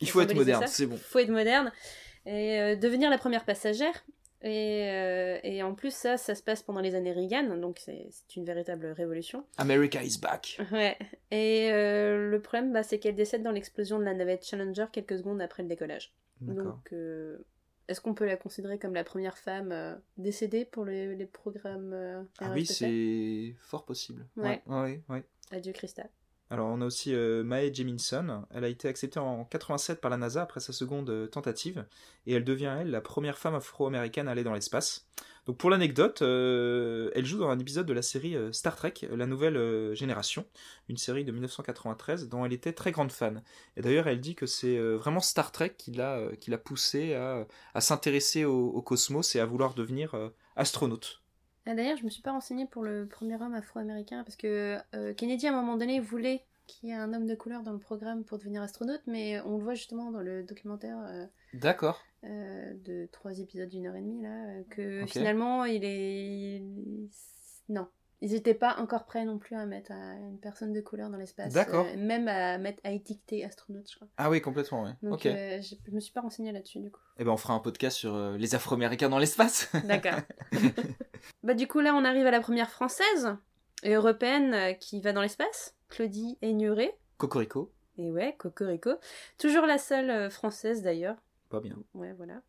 Il 0.00 0.10
faut 0.10 0.20
être 0.20 0.34
moderne, 0.34 0.64
c'est 0.66 0.86
bon. 0.86 0.96
faut 0.98 1.18
être 1.18 1.30
moderne. 1.30 1.72
Et 2.26 2.60
euh, 2.60 2.76
devenir 2.76 3.10
la 3.10 3.18
première 3.18 3.44
passagère. 3.44 4.04
Et, 4.44 4.90
euh, 4.90 5.38
et 5.42 5.62
en 5.62 5.74
plus, 5.74 5.92
ça, 5.94 6.18
ça 6.18 6.34
se 6.34 6.42
passe 6.42 6.62
pendant 6.62 6.80
les 6.80 6.94
années 6.94 7.12
Reagan, 7.12 7.56
donc 7.56 7.78
c'est 7.78 8.10
une 8.36 8.44
véritable 8.44 8.86
révolution. 8.88 9.46
America 9.56 10.02
is 10.02 10.18
back. 10.20 10.60
Ouais. 10.70 10.98
Et 11.30 11.70
euh, 11.72 12.30
le 12.30 12.42
problème, 12.42 12.70
bah, 12.72 12.82
c'est 12.82 12.98
qu'elle 12.98 13.14
décède 13.14 13.42
dans 13.42 13.52
l'explosion 13.52 13.98
de 13.98 14.04
la 14.04 14.12
navette 14.12 14.44
Challenger 14.44 14.86
quelques 14.92 15.16
secondes 15.16 15.40
après 15.40 15.62
le 15.62 15.68
décollage. 15.70 16.12
Donc, 16.42 16.92
euh, 16.92 17.38
est-ce 17.88 18.02
qu'on 18.02 18.12
peut 18.12 18.26
la 18.26 18.36
considérer 18.36 18.78
comme 18.78 18.92
la 18.92 19.04
première 19.04 19.38
femme 19.38 19.98
décédée 20.18 20.66
pour 20.66 20.84
les, 20.84 21.14
les 21.14 21.26
programmes 21.26 22.26
Ah 22.38 22.50
oui, 22.52 22.66
c'est 22.66 23.54
fort 23.58 23.86
possible. 23.86 24.26
Ouais. 24.36 24.62
ouais, 24.66 24.76
ouais, 24.76 25.02
ouais. 25.08 25.24
Adieu, 25.52 25.72
Christa. 25.72 26.04
Alors 26.50 26.68
on 26.68 26.80
a 26.82 26.86
aussi 26.86 27.14
euh, 27.14 27.42
Mae 27.42 27.72
Jemison. 27.72 28.44
Elle 28.50 28.64
a 28.64 28.68
été 28.68 28.86
acceptée 28.86 29.18
en 29.18 29.44
87 29.44 30.00
par 30.00 30.10
la 30.10 30.18
NASA 30.18 30.42
après 30.42 30.60
sa 30.60 30.72
seconde 30.72 31.08
euh, 31.10 31.26
tentative 31.26 31.86
et 32.26 32.34
elle 32.34 32.44
devient 32.44 32.76
elle 32.80 32.90
la 32.90 33.00
première 33.00 33.38
femme 33.38 33.54
afro-américaine 33.54 34.28
à 34.28 34.32
aller 34.32 34.44
dans 34.44 34.52
l'espace. 34.52 35.08
Donc 35.46 35.56
pour 35.58 35.70
l'anecdote, 35.70 36.22
euh, 36.22 37.10
elle 37.14 37.24
joue 37.24 37.38
dans 37.38 37.48
un 37.48 37.58
épisode 37.58 37.86
de 37.86 37.92
la 37.92 38.02
série 38.02 38.36
Star 38.52 38.76
Trek, 38.76 38.94
la 39.10 39.26
nouvelle 39.26 39.94
génération, 39.94 40.46
une 40.88 40.96
série 40.96 41.24
de 41.24 41.32
1993 41.32 42.28
dont 42.28 42.44
elle 42.44 42.52
était 42.52 42.72
très 42.72 42.92
grande 42.92 43.12
fan. 43.12 43.42
Et 43.76 43.82
d'ailleurs 43.82 44.06
elle 44.06 44.20
dit 44.20 44.34
que 44.34 44.46
c'est 44.46 44.78
vraiment 44.78 45.20
Star 45.20 45.52
Trek 45.52 45.74
qui 45.76 45.92
l'a 45.92 46.58
poussée 46.62 47.14
à, 47.14 47.46
à 47.74 47.80
s'intéresser 47.80 48.44
au, 48.44 48.80
cosmos 48.80 49.34
et 49.34 49.40
à 49.40 49.46
vouloir 49.46 49.74
devenir 49.74 50.16
astronaute. 50.56 51.23
Ah, 51.66 51.74
D'ailleurs, 51.74 51.96
je 51.96 52.04
me 52.04 52.10
suis 52.10 52.22
pas 52.22 52.32
renseignée 52.32 52.66
pour 52.66 52.82
le 52.82 53.06
premier 53.06 53.36
homme 53.36 53.54
afro-américain 53.54 54.22
parce 54.24 54.36
que 54.36 54.78
euh, 54.94 55.14
Kennedy, 55.14 55.46
à 55.46 55.52
un 55.52 55.60
moment 55.60 55.76
donné, 55.76 56.00
voulait 56.00 56.44
qu'il 56.66 56.88
y 56.88 56.92
ait 56.92 56.96
un 56.96 57.12
homme 57.12 57.26
de 57.26 57.34
couleur 57.34 57.62
dans 57.62 57.72
le 57.72 57.78
programme 57.78 58.24
pour 58.24 58.38
devenir 58.38 58.62
astronaute, 58.62 59.02
mais 59.06 59.40
on 59.42 59.56
le 59.58 59.64
voit 59.64 59.74
justement 59.74 60.10
dans 60.10 60.20
le 60.20 60.42
documentaire 60.42 60.98
euh, 61.08 61.26
D'accord. 61.52 62.02
euh, 62.24 62.72
de 62.84 63.08
trois 63.12 63.38
épisodes 63.38 63.68
d'une 63.68 63.86
heure 63.86 63.96
et 63.96 64.00
demie, 64.00 64.22
là, 64.22 64.46
euh, 64.46 64.62
que 64.70 65.06
finalement, 65.06 65.64
il 65.64 65.84
est. 65.84 66.62
Non. 67.68 67.86
Ils 68.26 68.32
n'étaient 68.32 68.54
pas 68.54 68.76
encore 68.78 69.04
prêts 69.04 69.26
non 69.26 69.36
plus 69.38 69.54
à 69.54 69.66
mettre 69.66 69.92
une 69.92 70.38
personne 70.40 70.72
de 70.72 70.80
couleur 70.80 71.10
dans 71.10 71.18
l'espace. 71.18 71.52
D'accord. 71.52 71.84
euh, 71.86 71.96
même 71.98 72.26
à 72.26 72.56
mettre 72.56 72.80
à 72.82 72.90
étiqueter 72.92 73.44
astronaute, 73.44 73.86
je 73.90 73.96
crois. 73.96 74.08
Ah 74.16 74.30
oui, 74.30 74.40
complètement, 74.40 74.84
ouais. 74.84 74.92
Donc, 75.02 75.26
euh, 75.26 75.60
je, 75.60 75.74
je 75.86 75.90
me 75.90 76.00
suis 76.00 76.12
pas 76.12 76.22
renseignée 76.22 76.50
là-dessus, 76.50 76.78
du 76.80 76.90
coup. 76.90 77.00
Eh 77.18 77.24
ben 77.24 77.32
on 77.32 77.36
fera 77.36 77.52
un 77.52 77.58
podcast 77.58 77.98
sur 77.98 78.14
euh, 78.14 78.38
les 78.38 78.54
Afro-Américains 78.54 79.10
dans 79.10 79.18
l'espace. 79.18 79.70
D'accord. 79.84 80.20
bah, 81.42 81.52
du 81.54 81.66
coup, 81.68 81.80
là, 81.80 81.94
on 81.94 82.04
arrive 82.04 82.26
à 82.26 82.30
la 82.30 82.40
première 82.40 82.70
française 82.70 83.36
et 83.82 83.92
européenne 83.92 84.74
qui 84.80 85.00
va 85.02 85.12
dans 85.12 85.20
l'espace, 85.22 85.74
Claudie 85.90 86.38
Aigneret. 86.40 86.96
Cocorico, 87.18 87.72
Et 87.98 88.10
ouais, 88.10 88.34
Cocorico. 88.38 88.92
Toujours 89.38 89.66
la 89.66 89.76
seule 89.78 90.30
française 90.30 90.82
d'ailleurs. 90.82 91.16
pas 91.50 91.60
bien. 91.60 91.76
Ouais, 91.92 92.12
voilà. 92.14 92.40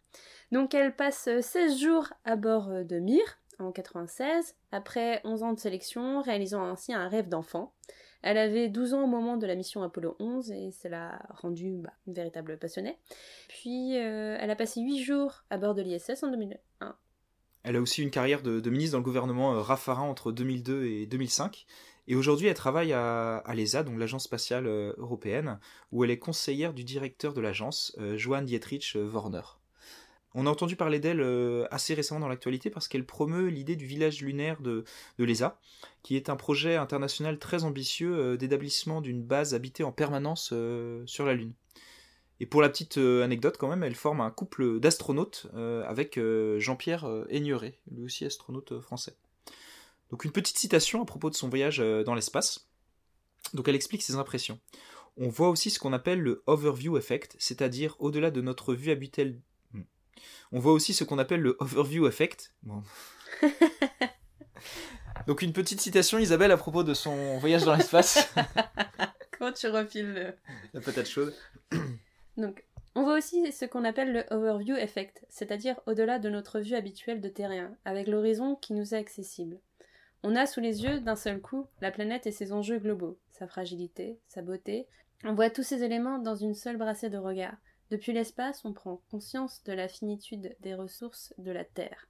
Donc 0.52 0.74
elle 0.74 0.96
passe 0.96 1.28
euh, 1.28 1.42
16 1.42 1.78
jours 1.80 2.08
à 2.24 2.36
bord 2.38 2.70
de 2.70 3.00
Mir 3.00 3.22
en 3.60 3.72
96, 3.72 4.56
après 4.72 5.22
11 5.24 5.44
ans 5.44 5.54
de 5.54 5.60
sélection, 5.60 6.22
réalisant 6.22 6.64
ainsi 6.64 6.94
un 6.94 7.08
rêve 7.08 7.30
d'enfant. 7.30 7.74
Elle 8.22 8.38
avait 8.38 8.70
12 8.70 8.94
ans 8.96 9.04
au 9.04 9.08
moment 9.08 9.38
de 9.38 9.46
la 9.46 9.56
mission 9.56 9.84
Apollo 9.84 10.16
11 10.20 10.52
et 10.52 10.72
cela 10.72 11.20
a 11.30 11.34
rendu 11.34 11.78
bah, 11.78 11.94
une 12.08 12.14
véritable 12.14 12.58
passionnée. 12.58 12.98
Puis 13.48 13.98
euh, 13.98 14.38
elle 14.40 14.50
a 14.50 14.56
passé 14.56 14.82
8 14.82 15.04
jours 15.04 15.44
à 15.50 15.58
bord 15.58 15.76
de 15.76 15.84
l'ISS 15.84 16.24
en 16.24 16.32
2001. 16.32 16.96
Elle 17.66 17.78
a 17.78 17.82
aussi 17.82 18.04
une 18.04 18.12
carrière 18.12 18.44
de, 18.44 18.70
ministre 18.70 18.92
dans 18.92 19.00
le 19.00 19.04
gouvernement 19.04 19.56
euh, 19.56 19.60
Raffarin 19.60 20.04
entre 20.04 20.32
2002 20.32 20.86
et 20.86 21.08
2005. 21.08 21.66
Et 22.08 22.16
aujourd'hui, 22.16 22.46
elle 22.46 22.54
travaille 22.54 22.94
à, 22.94 23.42
l'ESA, 23.56 23.82
donc 23.82 23.98
l'agence 23.98 24.26
spatiale 24.26 24.68
euh, 24.68 24.94
européenne, 24.98 25.60
où 25.92 26.04
elle 26.04 26.12
est 26.12 26.20
conseillère 26.20 26.76
du 26.76 26.84
directeur 26.84 27.34
de 27.34 27.42
l'agence, 27.42 27.96
euh, 27.98 28.18
Johann 28.18 28.46
Dietrich 28.46 28.96
Werner. 28.96 29.42
On 30.38 30.48
a 30.48 30.50
entendu 30.50 30.76
parler 30.76 31.00
d'elle 31.00 31.22
euh, 31.22 31.66
assez 31.72 31.94
récemment 31.94 32.20
dans 32.20 32.28
l'actualité 32.28 32.70
parce 32.70 32.90
qu'elle 32.90 33.06
promeut 33.06 33.48
l'idée 33.48 33.78
du 33.78 33.86
village 33.86 34.22
lunaire 34.22 34.62
de, 34.62 34.84
de 35.18 35.24
l'ESA, 35.24 35.58
qui 36.04 36.18
est 36.18 36.30
un 36.30 36.36
projet 36.36 36.76
international 36.76 37.40
très 37.40 37.64
ambitieux 37.64 38.14
euh, 38.14 38.38
d'établissement 38.38 39.00
d'une 39.00 39.24
base 39.24 39.54
habitée 39.54 39.86
en 39.86 39.94
permanence 39.94 40.50
euh, 40.52 41.04
sur 41.06 41.26
la 41.26 41.36
Lune. 41.36 41.54
Et 42.42 42.46
pour 42.46 42.62
la 42.62 42.68
petite 42.68 42.98
anecdote 42.98 43.56
quand 43.58 43.70
même, 43.70 43.82
elle 43.82 43.96
forme 43.96 44.20
un 44.20 44.30
couple 44.30 44.82
d'astronautes 44.82 45.48
avec 45.88 46.20
Jean-Pierre 46.58 47.06
Aigneret, 47.30 47.80
lui 47.90 48.04
aussi 48.04 48.26
astronaute 48.26 48.78
français. 48.82 49.16
Donc 50.10 50.26
une 50.26 50.34
petite 50.34 50.58
citation 50.58 51.02
à 51.02 51.06
propos 51.06 51.30
de 51.30 51.36
son 51.36 51.48
voyage 51.48 51.78
dans 51.78 52.14
l'espace. 52.14 52.68
Donc 53.54 53.70
elle 53.70 53.76
explique 53.76 54.04
ses 54.04 54.16
impressions. 54.16 54.60
On 55.16 55.30
voit 55.30 55.48
aussi 55.48 55.70
ce 55.70 55.80
qu'on 55.80 55.94
appelle 55.94 56.20
le 56.20 56.44
overview 56.46 56.98
effect, 56.98 57.38
c'est-à-dire 57.40 57.96
au-delà 58.00 58.32
de 58.32 58.42
notre 58.42 58.74
vue 58.74 58.92
habituelle. 58.92 59.40
On 60.52 60.60
voit 60.60 60.74
aussi 60.74 60.94
ce 60.94 61.04
qu'on 61.04 61.18
appelle 61.18 61.42
le 61.42 61.56
overview 61.60 62.08
effect. 62.08 62.54
Bon. 62.64 62.84
Donc 65.28 65.42
une 65.42 65.54
petite 65.54 65.82
citation 65.82 66.20
Isabelle 66.20 66.52
à 66.52 66.58
propos 66.58 66.84
de 66.84 66.94
son 66.94 67.38
voyage 67.38 67.64
dans 67.64 67.76
l'espace. 67.76 68.34
Comment 69.38 69.52
tu 69.52 69.68
refiles 69.68 70.14
le... 70.14 70.34
La 70.74 70.82
patate 70.82 71.08
chaude. 71.08 71.34
Donc, 72.38 72.64
on 72.96 73.04
voit 73.04 73.18
aussi 73.18 73.52
ce 73.52 73.66
qu'on 73.66 73.84
appelle 73.84 74.14
le 74.14 74.24
overview 74.30 74.76
effect, 74.76 75.26
c'est-à-dire 75.30 75.80
au-delà 75.86 76.20
de 76.20 76.30
notre 76.30 76.60
vue 76.60 76.76
habituelle 76.76 77.20
de 77.20 77.28
terrain, 77.28 77.76
avec 77.84 78.08
l'horizon 78.08 78.56
qui 78.56 78.74
nous 78.74 78.94
est 78.94 78.98
accessible. 78.98 79.60
On 80.24 80.36
a 80.36 80.46
sous 80.46 80.62
les 80.62 80.84
yeux, 80.84 81.02
d'un 81.02 81.16
seul 81.16 81.42
coup, 81.42 81.68
la 81.82 81.92
planète 81.92 82.26
et 82.28 82.32
ses 82.32 82.54
enjeux 82.54 82.80
globaux, 82.80 83.20
sa 83.32 83.48
fragilité, 83.48 84.18
sa 84.28 84.42
beauté. 84.42 84.88
On 85.24 85.34
voit 85.34 85.50
tous 85.50 85.64
ces 85.64 85.84
éléments 85.84 86.20
dans 86.20 86.36
une 86.36 86.56
seule 86.56 86.78
brassée 86.78 87.10
de 87.10 87.18
regard. 87.18 87.56
Depuis 87.92 88.14
l'espace, 88.14 88.66
on 88.66 88.74
prend 88.74 89.02
conscience 89.12 89.64
de 89.64 89.74
la 89.74 89.88
finitude 89.88 90.56
des 90.62 90.74
ressources 90.74 91.34
de 91.38 91.52
la 91.52 91.64
Terre. 91.64 92.08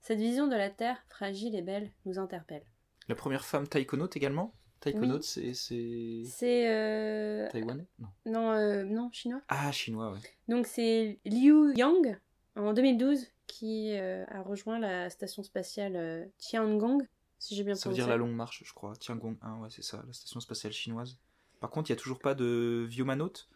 Cette 0.00 0.18
vision 0.18 0.46
de 0.46 0.56
la 0.56 0.70
Terre, 0.70 1.04
fragile 1.08 1.54
et 1.54 1.62
belle, 1.62 1.90
nous 2.06 2.18
interpelle. 2.18 2.62
La 3.08 3.14
première 3.14 3.44
femme 3.44 3.66
taïkonaute 3.66 4.16
également? 4.16 4.54
Taïkonaute, 4.80 5.24
c'est- 5.24 5.52
c'est. 5.52 6.22
C'est... 6.24 6.68
Euh... 6.70 7.48
Taïwanais? 7.50 7.86
Non. 7.98 8.08
Non, 8.26 8.50
euh, 8.52 8.84
non, 8.84 9.10
chinois 9.12 9.42
Ah, 9.48 9.70
chinois, 9.72 10.12
ouais. 10.12 10.18
Donc 10.48 10.66
c'est 10.66 11.18
Liu 11.26 11.74
Yang 11.76 12.18
en 12.56 12.72
2012 12.72 13.26
qui 13.46 13.92
euh, 13.98 14.24
a 14.28 14.42
rejoint 14.42 14.78
la 14.78 15.10
station 15.10 15.42
spatiale 15.42 15.96
euh, 15.96 16.24
Tiangong 16.38 17.02
si 17.38 17.56
j'ai 17.56 17.64
bien 17.64 17.74
Ça 17.74 17.88
veut 17.88 17.94
dire 17.94 18.06
la 18.08 18.16
longue 18.16 18.34
marche, 18.34 18.62
je 18.64 18.72
crois. 18.72 18.94
Tiangong 18.96 19.36
1, 19.42 19.58
ouais, 19.60 19.68
c'est 19.70 19.82
ça, 19.82 20.02
la 20.06 20.12
station 20.12 20.40
spatiale 20.40 20.72
chinoise. 20.72 21.18
Par 21.58 21.68
contre, 21.70 21.90
il 21.90 21.92
n'y 21.92 21.98
a 21.98 22.00
toujours 22.00 22.18
pas 22.20 22.34
de 22.34 22.86
viomanotes 22.88 23.48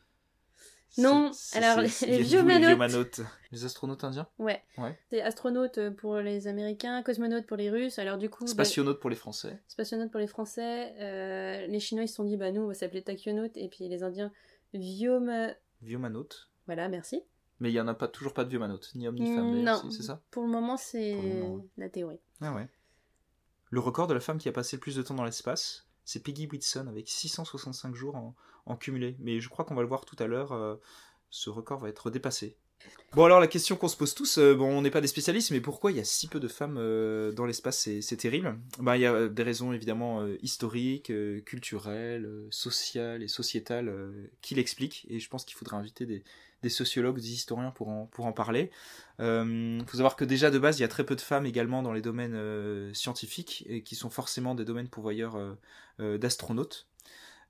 Non, 0.98 1.30
alors, 1.54 1.80
les 1.80 2.04
y 2.04 2.22
viomanotes- 2.22 2.66
viomanotes 2.68 3.20
Les 3.52 3.64
astronautes 3.64 4.04
indiens 4.04 4.28
Ouais. 4.38 4.62
Ouais. 4.78 4.98
C'est 5.10 5.22
astronaute 5.22 5.90
pour 5.96 6.16
les 6.18 6.46
Américains, 6.46 7.02
cosmonaute 7.02 7.46
pour 7.46 7.56
les 7.56 7.70
Russes. 7.70 7.98
Alors 7.98 8.16
du 8.18 8.30
coup, 8.30 8.44
bah, 8.44 8.50
Spationautes 8.50 9.00
pour 9.00 9.10
les 9.10 9.16
Français. 9.16 9.60
spationaute 9.68 10.10
pour 10.10 10.20
les 10.20 10.26
Français. 10.26 10.94
euh, 11.00 11.66
les 11.66 11.80
Chinois 11.80 12.04
ils 12.04 12.08
se 12.08 12.14
sont 12.14 12.24
dit 12.24 12.36
bah 12.36 12.50
nous 12.52 12.62
on 12.62 12.66
va 12.68 12.74
s'appeler 12.74 13.02
tachyonaute 13.02 13.56
et 13.56 13.68
puis 13.68 13.88
les 13.88 14.02
Indiens 14.02 14.30
vioma. 14.72 15.48
Viomanotes. 15.82 16.48
Voilà, 16.66 16.88
merci. 16.88 17.22
Mais 17.60 17.70
il 17.70 17.72
n'y 17.72 17.80
en 17.80 17.88
a 17.88 17.94
pas, 17.94 18.08
toujours 18.08 18.32
pas 18.34 18.44
de 18.44 18.48
viomanotes, 18.50 18.90
ni 18.94 19.06
homme 19.06 19.14
ni 19.16 19.34
femme, 19.34 19.62
Non. 19.62 19.90
c'est 19.90 20.02
ça? 20.02 20.22
Pour 20.30 20.42
le 20.42 20.48
moment 20.48 20.76
c'est 20.76 21.16
la 21.76 21.88
théorie. 21.88 22.20
Ah 22.40 22.52
ouais. 22.52 22.68
Le 23.70 23.80
record 23.80 24.06
de 24.06 24.14
la 24.14 24.20
femme 24.20 24.38
qui 24.38 24.48
a 24.48 24.52
passé 24.52 24.76
le 24.76 24.80
plus 24.80 24.96
de 24.96 25.02
temps 25.02 25.14
dans 25.14 25.24
l'espace, 25.24 25.86
c'est 26.04 26.22
Peggy 26.22 26.46
Whitson 26.46 26.86
avec 26.88 27.08
665 27.08 27.94
jours 27.94 28.16
en, 28.66 28.76
cumulé. 28.76 29.16
Mais 29.20 29.40
je 29.40 29.48
crois 29.48 29.64
qu'on 29.64 29.74
va 29.74 29.82
le 29.82 29.88
voir 29.88 30.04
tout 30.04 30.16
à 30.18 30.26
l'heure, 30.26 30.52
euh, 30.52 30.76
ce 31.30 31.50
record 31.50 31.80
va 31.80 31.88
être 31.88 32.10
dépassé. 32.10 32.56
Bon 33.14 33.24
alors 33.24 33.40
la 33.40 33.46
question 33.46 33.76
qu'on 33.76 33.88
se 33.88 33.96
pose 33.96 34.14
tous, 34.14 34.36
euh, 34.36 34.54
bon 34.54 34.66
on 34.66 34.82
n'est 34.82 34.90
pas 34.90 35.00
des 35.00 35.06
spécialistes, 35.06 35.52
mais 35.52 35.60
pourquoi 35.60 35.90
il 35.90 35.96
y 35.96 36.00
a 36.00 36.04
si 36.04 36.28
peu 36.28 36.38
de 36.38 36.48
femmes 36.48 36.76
euh, 36.76 37.32
dans 37.32 37.46
l'espace? 37.46 37.88
C'est 38.00 38.16
terrible. 38.16 38.58
Ben, 38.78 38.96
il 38.96 39.02
y 39.02 39.06
a 39.06 39.28
des 39.28 39.42
raisons 39.42 39.72
évidemment 39.72 40.26
historiques, 40.42 41.12
culturelles, 41.44 42.28
sociales 42.50 43.22
et 43.22 43.28
sociétales 43.28 43.92
qui 44.42 44.54
l'expliquent. 44.54 45.06
Et 45.08 45.18
je 45.18 45.28
pense 45.28 45.44
qu'il 45.44 45.56
faudrait 45.56 45.76
inviter 45.76 46.04
des, 46.04 46.24
des 46.64 46.70
sociologues, 46.70 47.16
des 47.16 47.32
historiens 47.32 47.70
pour 47.70 47.88
en, 47.88 48.06
pour 48.06 48.26
en 48.26 48.32
parler. 48.32 48.70
Il 49.20 49.84
faut 49.86 49.96
savoir 49.96 50.16
que 50.16 50.24
déjà 50.24 50.50
de 50.50 50.58
base, 50.58 50.78
il 50.78 50.82
y 50.82 50.84
a 50.84 50.88
très 50.88 51.04
peu 51.04 51.14
de 51.14 51.20
femmes 51.20 51.46
également 51.46 51.82
dans 51.82 51.92
les 51.92 52.02
domaines 52.02 52.34
euh, 52.34 52.92
scientifiques, 52.94 53.64
et 53.68 53.82
qui 53.82 53.94
sont 53.94 54.10
forcément 54.10 54.54
des 54.54 54.64
domaines 54.64 54.88
pourvoyeurs 54.88 55.36
euh, 55.36 55.54
euh, 56.00 56.18
d'astronautes. 56.18 56.88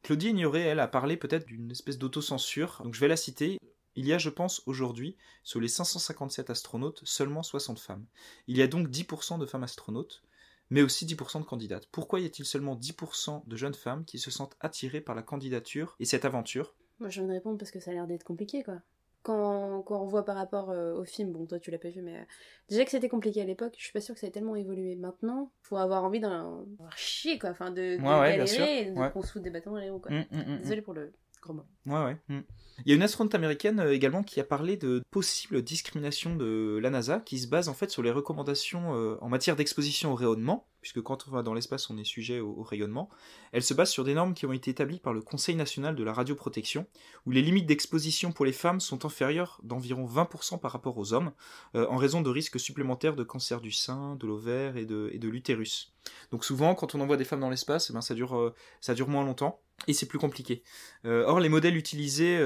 Claudie 0.02 0.28
Ignoré, 0.28 0.60
elle, 0.60 0.80
a 0.80 0.88
parlé 0.88 1.16
peut-être 1.16 1.46
d'une 1.46 1.70
espèce 1.70 1.96
d'autocensure, 1.96 2.82
donc 2.84 2.94
je 2.94 3.00
vais 3.00 3.08
la 3.08 3.16
citer. 3.16 3.58
Il 3.96 4.06
y 4.06 4.12
a, 4.12 4.18
je 4.18 4.28
pense, 4.28 4.62
aujourd'hui, 4.66 5.16
sur 5.44 5.60
les 5.60 5.68
557 5.68 6.50
astronautes, 6.50 7.00
seulement 7.04 7.42
60 7.42 7.78
femmes. 7.78 8.04
Il 8.48 8.56
y 8.56 8.62
a 8.62 8.66
donc 8.66 8.88
10% 8.88 9.38
de 9.38 9.46
femmes 9.46 9.62
astronautes, 9.62 10.22
mais 10.68 10.82
aussi 10.82 11.06
10% 11.06 11.40
de 11.40 11.44
candidates. 11.44 11.86
Pourquoi 11.90 12.20
y 12.20 12.26
a-t-il 12.26 12.44
seulement 12.44 12.76
10% 12.76 13.46
de 13.46 13.56
jeunes 13.56 13.74
femmes 13.74 14.04
qui 14.04 14.18
se 14.18 14.30
sentent 14.30 14.56
attirées 14.60 15.00
par 15.00 15.14
la 15.14 15.22
candidature 15.22 15.96
et 16.00 16.04
cette 16.04 16.24
aventure? 16.24 16.74
Moi 17.00 17.08
je 17.08 17.22
de 17.22 17.28
répondre 17.28 17.58
parce 17.58 17.70
que 17.70 17.80
ça 17.80 17.90
a 17.90 17.94
l'air 17.94 18.06
d'être 18.06 18.24
compliqué 18.24 18.62
quoi. 18.62 18.80
Quand, 19.24 19.82
quand 19.82 20.02
on 20.02 20.06
voit 20.06 20.24
par 20.24 20.36
rapport 20.36 20.70
euh, 20.70 20.94
au 21.00 21.04
film, 21.04 21.32
bon 21.32 21.46
toi 21.46 21.58
tu 21.58 21.70
l'as 21.70 21.78
pas 21.78 21.88
vu 21.88 22.02
mais 22.02 22.14
euh, 22.18 22.24
déjà 22.68 22.84
que 22.84 22.90
c'était 22.90 23.08
compliqué 23.08 23.40
à 23.40 23.44
l'époque, 23.44 23.74
je 23.78 23.82
suis 23.82 23.92
pas 23.92 24.02
sûre 24.02 24.14
que 24.14 24.20
ça 24.20 24.26
ait 24.26 24.30
tellement 24.30 24.54
évolué. 24.54 24.96
Maintenant, 24.96 25.50
faut 25.62 25.78
avoir 25.78 26.04
envie 26.04 26.20
d'en 26.20 26.30
avoir 26.30 26.96
chier 26.98 27.38
quoi, 27.38 27.48
enfin 27.50 27.70
de, 27.70 27.96
de 27.96 28.02
Ouais, 28.02 28.20
ouais, 28.20 28.36
galérer 28.36 28.80
et 28.82 28.90
de 28.90 28.98
Ouais. 28.98 29.10
des 29.42 29.50
bâtons 29.50 29.70
dans 29.72 29.78
les 29.78 29.88
roues 29.88 29.98
quoi. 29.98 30.12
Désolée 30.60 30.82
pour 30.82 30.92
le 30.92 31.10
gros 31.42 31.54
mot. 31.54 31.64
Ouais, 31.86 32.04
ouais. 32.04 32.16
mm. 32.28 32.40
Il 32.84 32.90
y 32.90 32.92
a 32.92 32.96
une 32.96 33.02
astronaute 33.02 33.34
américaine 33.34 33.80
euh, 33.80 33.94
également 33.94 34.22
qui 34.22 34.40
a 34.40 34.44
parlé 34.44 34.76
de 34.76 35.02
possible 35.10 35.62
discrimination 35.62 36.36
de 36.36 36.78
la 36.82 36.90
NASA 36.90 37.20
qui 37.20 37.38
se 37.38 37.48
base 37.48 37.70
en 37.70 37.74
fait 37.74 37.90
sur 37.90 38.02
les 38.02 38.10
recommandations 38.10 38.90
en 39.20 39.28
matière 39.30 39.56
d'exposition 39.56 40.12
au 40.12 40.16
rayonnement, 40.16 40.66
puisque 40.84 41.00
quand 41.00 41.26
on 41.26 41.30
va 41.30 41.42
dans 41.42 41.54
l'espace 41.54 41.88
on 41.88 41.96
est 41.96 42.04
sujet 42.04 42.40
au, 42.40 42.62
rayonnement. 42.62 43.08
Elle 43.52 43.62
se 43.62 43.72
base 43.72 43.88
sur 43.88 44.04
des 44.04 44.12
normes 44.12 44.34
qui 44.34 44.44
ont 44.44 44.52
été 44.52 44.70
établies 44.70 44.98
par 44.98 45.14
le 45.14 45.22
Conseil 45.22 45.54
national 45.54 45.96
de 45.96 46.04
la 46.04 46.12
radioprotection, 46.12 46.86
où 47.24 47.30
les 47.30 47.40
limites 47.40 47.64
d'exposition 47.64 48.32
pour 48.32 48.44
les 48.44 48.52
femmes 48.52 48.80
sont 48.80 49.06
inférieures 49.06 49.58
d'environ 49.62 50.04
20% 50.04 50.60
par 50.60 50.72
rapport 50.72 50.98
aux 50.98 51.14
hommes, 51.14 51.32
euh, 51.74 51.86
en 51.88 51.96
raison 51.96 52.20
de 52.20 52.28
risques 52.28 52.60
supplémentaires 52.60 53.16
de 53.16 53.24
cancer 53.24 53.62
du 53.62 53.72
sein, 53.72 54.16
de 54.16 54.26
l'ovaire 54.26 54.76
et 54.76 54.84
de, 54.84 55.26
l'utérus. 55.26 55.94
Donc 56.30 56.44
souvent 56.44 56.74
quand 56.74 56.94
on 56.94 57.00
envoie 57.00 57.16
des 57.16 57.24
femmes 57.24 57.40
dans 57.40 57.48
l'espace, 57.48 57.88
eh 57.88 57.94
ben, 57.94 58.02
ça, 58.02 58.12
dure, 58.12 58.36
euh, 58.36 58.54
ça 58.82 58.92
dure 58.92 59.08
moins 59.08 59.24
longtemps. 59.24 59.62
Et 59.88 59.92
c'est 59.92 60.06
plus 60.06 60.20
compliqué. 60.20 60.62
Euh, 61.04 61.24
or, 61.26 61.40
les 61.40 61.48
modèles 61.48 61.76
utilisés 61.76 62.38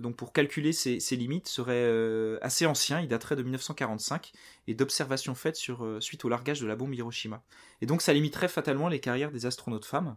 donc 0.00 0.16
pour 0.16 0.32
calculer 0.32 0.72
ces, 0.72 1.16
limites 1.16 1.48
seraient 1.48 2.38
assez 2.42 2.64
anciens, 2.66 3.00
ils 3.00 3.08
dateraient 3.08 3.36
de 3.36 3.42
1945 3.42 4.32
et 4.66 4.74
d'observations 4.74 5.34
faites 5.34 5.58
euh, 5.68 6.00
suite 6.00 6.24
au 6.24 6.28
largage 6.28 6.60
de 6.60 6.66
la 6.66 6.76
bombe 6.76 6.94
Hiroshima. 6.94 7.42
Et 7.80 7.86
donc 7.86 8.02
ça 8.02 8.12
limiterait 8.12 8.48
fatalement 8.48 8.88
les 8.88 9.00
carrières 9.00 9.30
des 9.30 9.46
astronautes 9.46 9.84
femmes. 9.84 10.16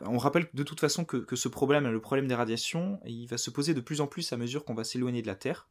On 0.00 0.18
rappelle 0.18 0.48
de 0.52 0.62
toute 0.62 0.80
façon 0.80 1.04
que, 1.04 1.18
que 1.18 1.36
ce 1.36 1.48
problème, 1.48 1.88
le 1.88 2.00
problème 2.00 2.26
des 2.26 2.34
radiations, 2.34 2.98
il 3.06 3.26
va 3.26 3.38
se 3.38 3.50
poser 3.50 3.72
de 3.72 3.80
plus 3.80 4.00
en 4.00 4.06
plus 4.06 4.32
à 4.32 4.36
mesure 4.36 4.64
qu'on 4.64 4.74
va 4.74 4.84
s'éloigner 4.84 5.22
de 5.22 5.28
la 5.28 5.36
Terre. 5.36 5.68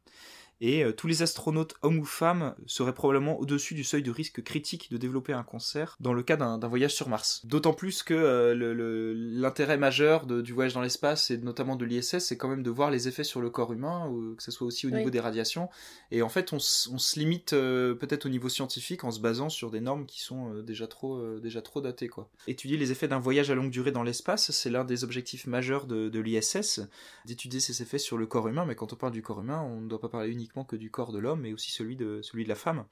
Et 0.64 0.84
euh, 0.84 0.92
tous 0.92 1.08
les 1.08 1.22
astronautes, 1.22 1.74
hommes 1.82 1.98
ou 1.98 2.04
femmes, 2.04 2.54
seraient 2.66 2.94
probablement 2.94 3.36
au-dessus 3.40 3.74
du 3.74 3.82
seuil 3.82 4.04
de 4.04 4.12
risque 4.12 4.44
critique 4.44 4.92
de 4.92 4.96
développer 4.96 5.32
un 5.32 5.42
cancer 5.42 5.96
dans 5.98 6.12
le 6.14 6.22
cas 6.22 6.36
d'un 6.36 6.56
voyage 6.68 6.94
sur 6.94 7.08
Mars. 7.08 7.44
D'autant 7.44 7.72
plus 7.74 8.04
que 8.04 8.14
euh, 8.14 9.12
l'intérêt 9.16 9.76
majeur 9.76 10.24
de- 10.24 10.40
du 10.40 10.52
voyage 10.52 10.74
dans 10.74 10.80
l'espace 10.80 11.32
et 11.32 11.38
notamment 11.38 11.74
de 11.74 11.84
l'ISS, 11.84 12.18
c'est 12.20 12.36
quand 12.36 12.46
même 12.46 12.62
de 12.62 12.70
voir 12.70 12.92
les 12.92 13.08
effets 13.08 13.24
sur 13.24 13.40
le 13.40 13.50
corps 13.50 13.72
humain, 13.72 14.06
ou 14.08 14.36
que 14.36 14.42
ce 14.42 14.52
soit 14.52 14.64
aussi 14.64 14.86
au 14.86 14.90
Oui. 14.90 14.98
niveau 14.98 15.10
des 15.10 15.18
radiations. 15.18 15.68
Et 16.12 16.22
en 16.22 16.28
fait, 16.28 16.52
on, 16.52 16.60
se 16.60 17.18
limite 17.18 17.54
euh, 17.54 17.94
peut-être 17.96 18.26
au 18.26 18.28
niveau 18.28 18.48
scientifique 18.48 19.02
en 19.02 19.10
se 19.10 19.18
basant 19.18 19.48
sur 19.48 19.72
des 19.72 19.80
normes 19.80 20.06
qui 20.06 20.20
sont 20.20 20.54
euh, 20.54 20.62
déjà 20.62 20.86
trop, 20.86 21.16
euh, 21.16 21.40
déjà 21.40 21.60
trop 21.60 21.80
datées. 21.80 22.06
Quoi. 22.08 22.30
Étudier 22.46 22.76
les 22.76 22.92
effets 22.92 23.08
d'un 23.08 23.18
voyage 23.18 23.50
à 23.50 23.56
longue 23.56 23.70
durée 23.72 23.90
dans 23.90 24.04
l'espace, 24.04 24.52
c'est 24.52 24.70
l'un 24.70 24.84
des 24.84 25.02
objectifs 25.02 25.48
majeurs 25.48 25.86
de, 25.86 26.08
de 26.08 26.20
l'ISS, 26.20 26.82
d'étudier 27.24 27.58
ces 27.58 27.82
effets 27.82 27.98
sur 27.98 28.16
le 28.16 28.26
corps 28.26 28.46
humain. 28.46 28.64
Mais 28.64 28.76
quand 28.76 28.92
on 28.92 28.96
parle 28.96 29.12
du 29.12 29.22
corps 29.22 29.40
humain, 29.40 29.60
on 29.62 29.80
ne 29.80 29.88
doit 29.88 30.00
pas 30.00 30.08
parler 30.08 30.30
uniquement 30.30 30.51
que 30.68 30.76
du 30.76 30.90
corps 30.90 31.12
de 31.12 31.18
l'homme, 31.18 31.40
mais 31.40 31.52
aussi 31.52 31.70
celui 31.70 31.96
de, 31.96 32.20
celui 32.22 32.44
de 32.44 32.48
la 32.48 32.54
femme. 32.54 32.84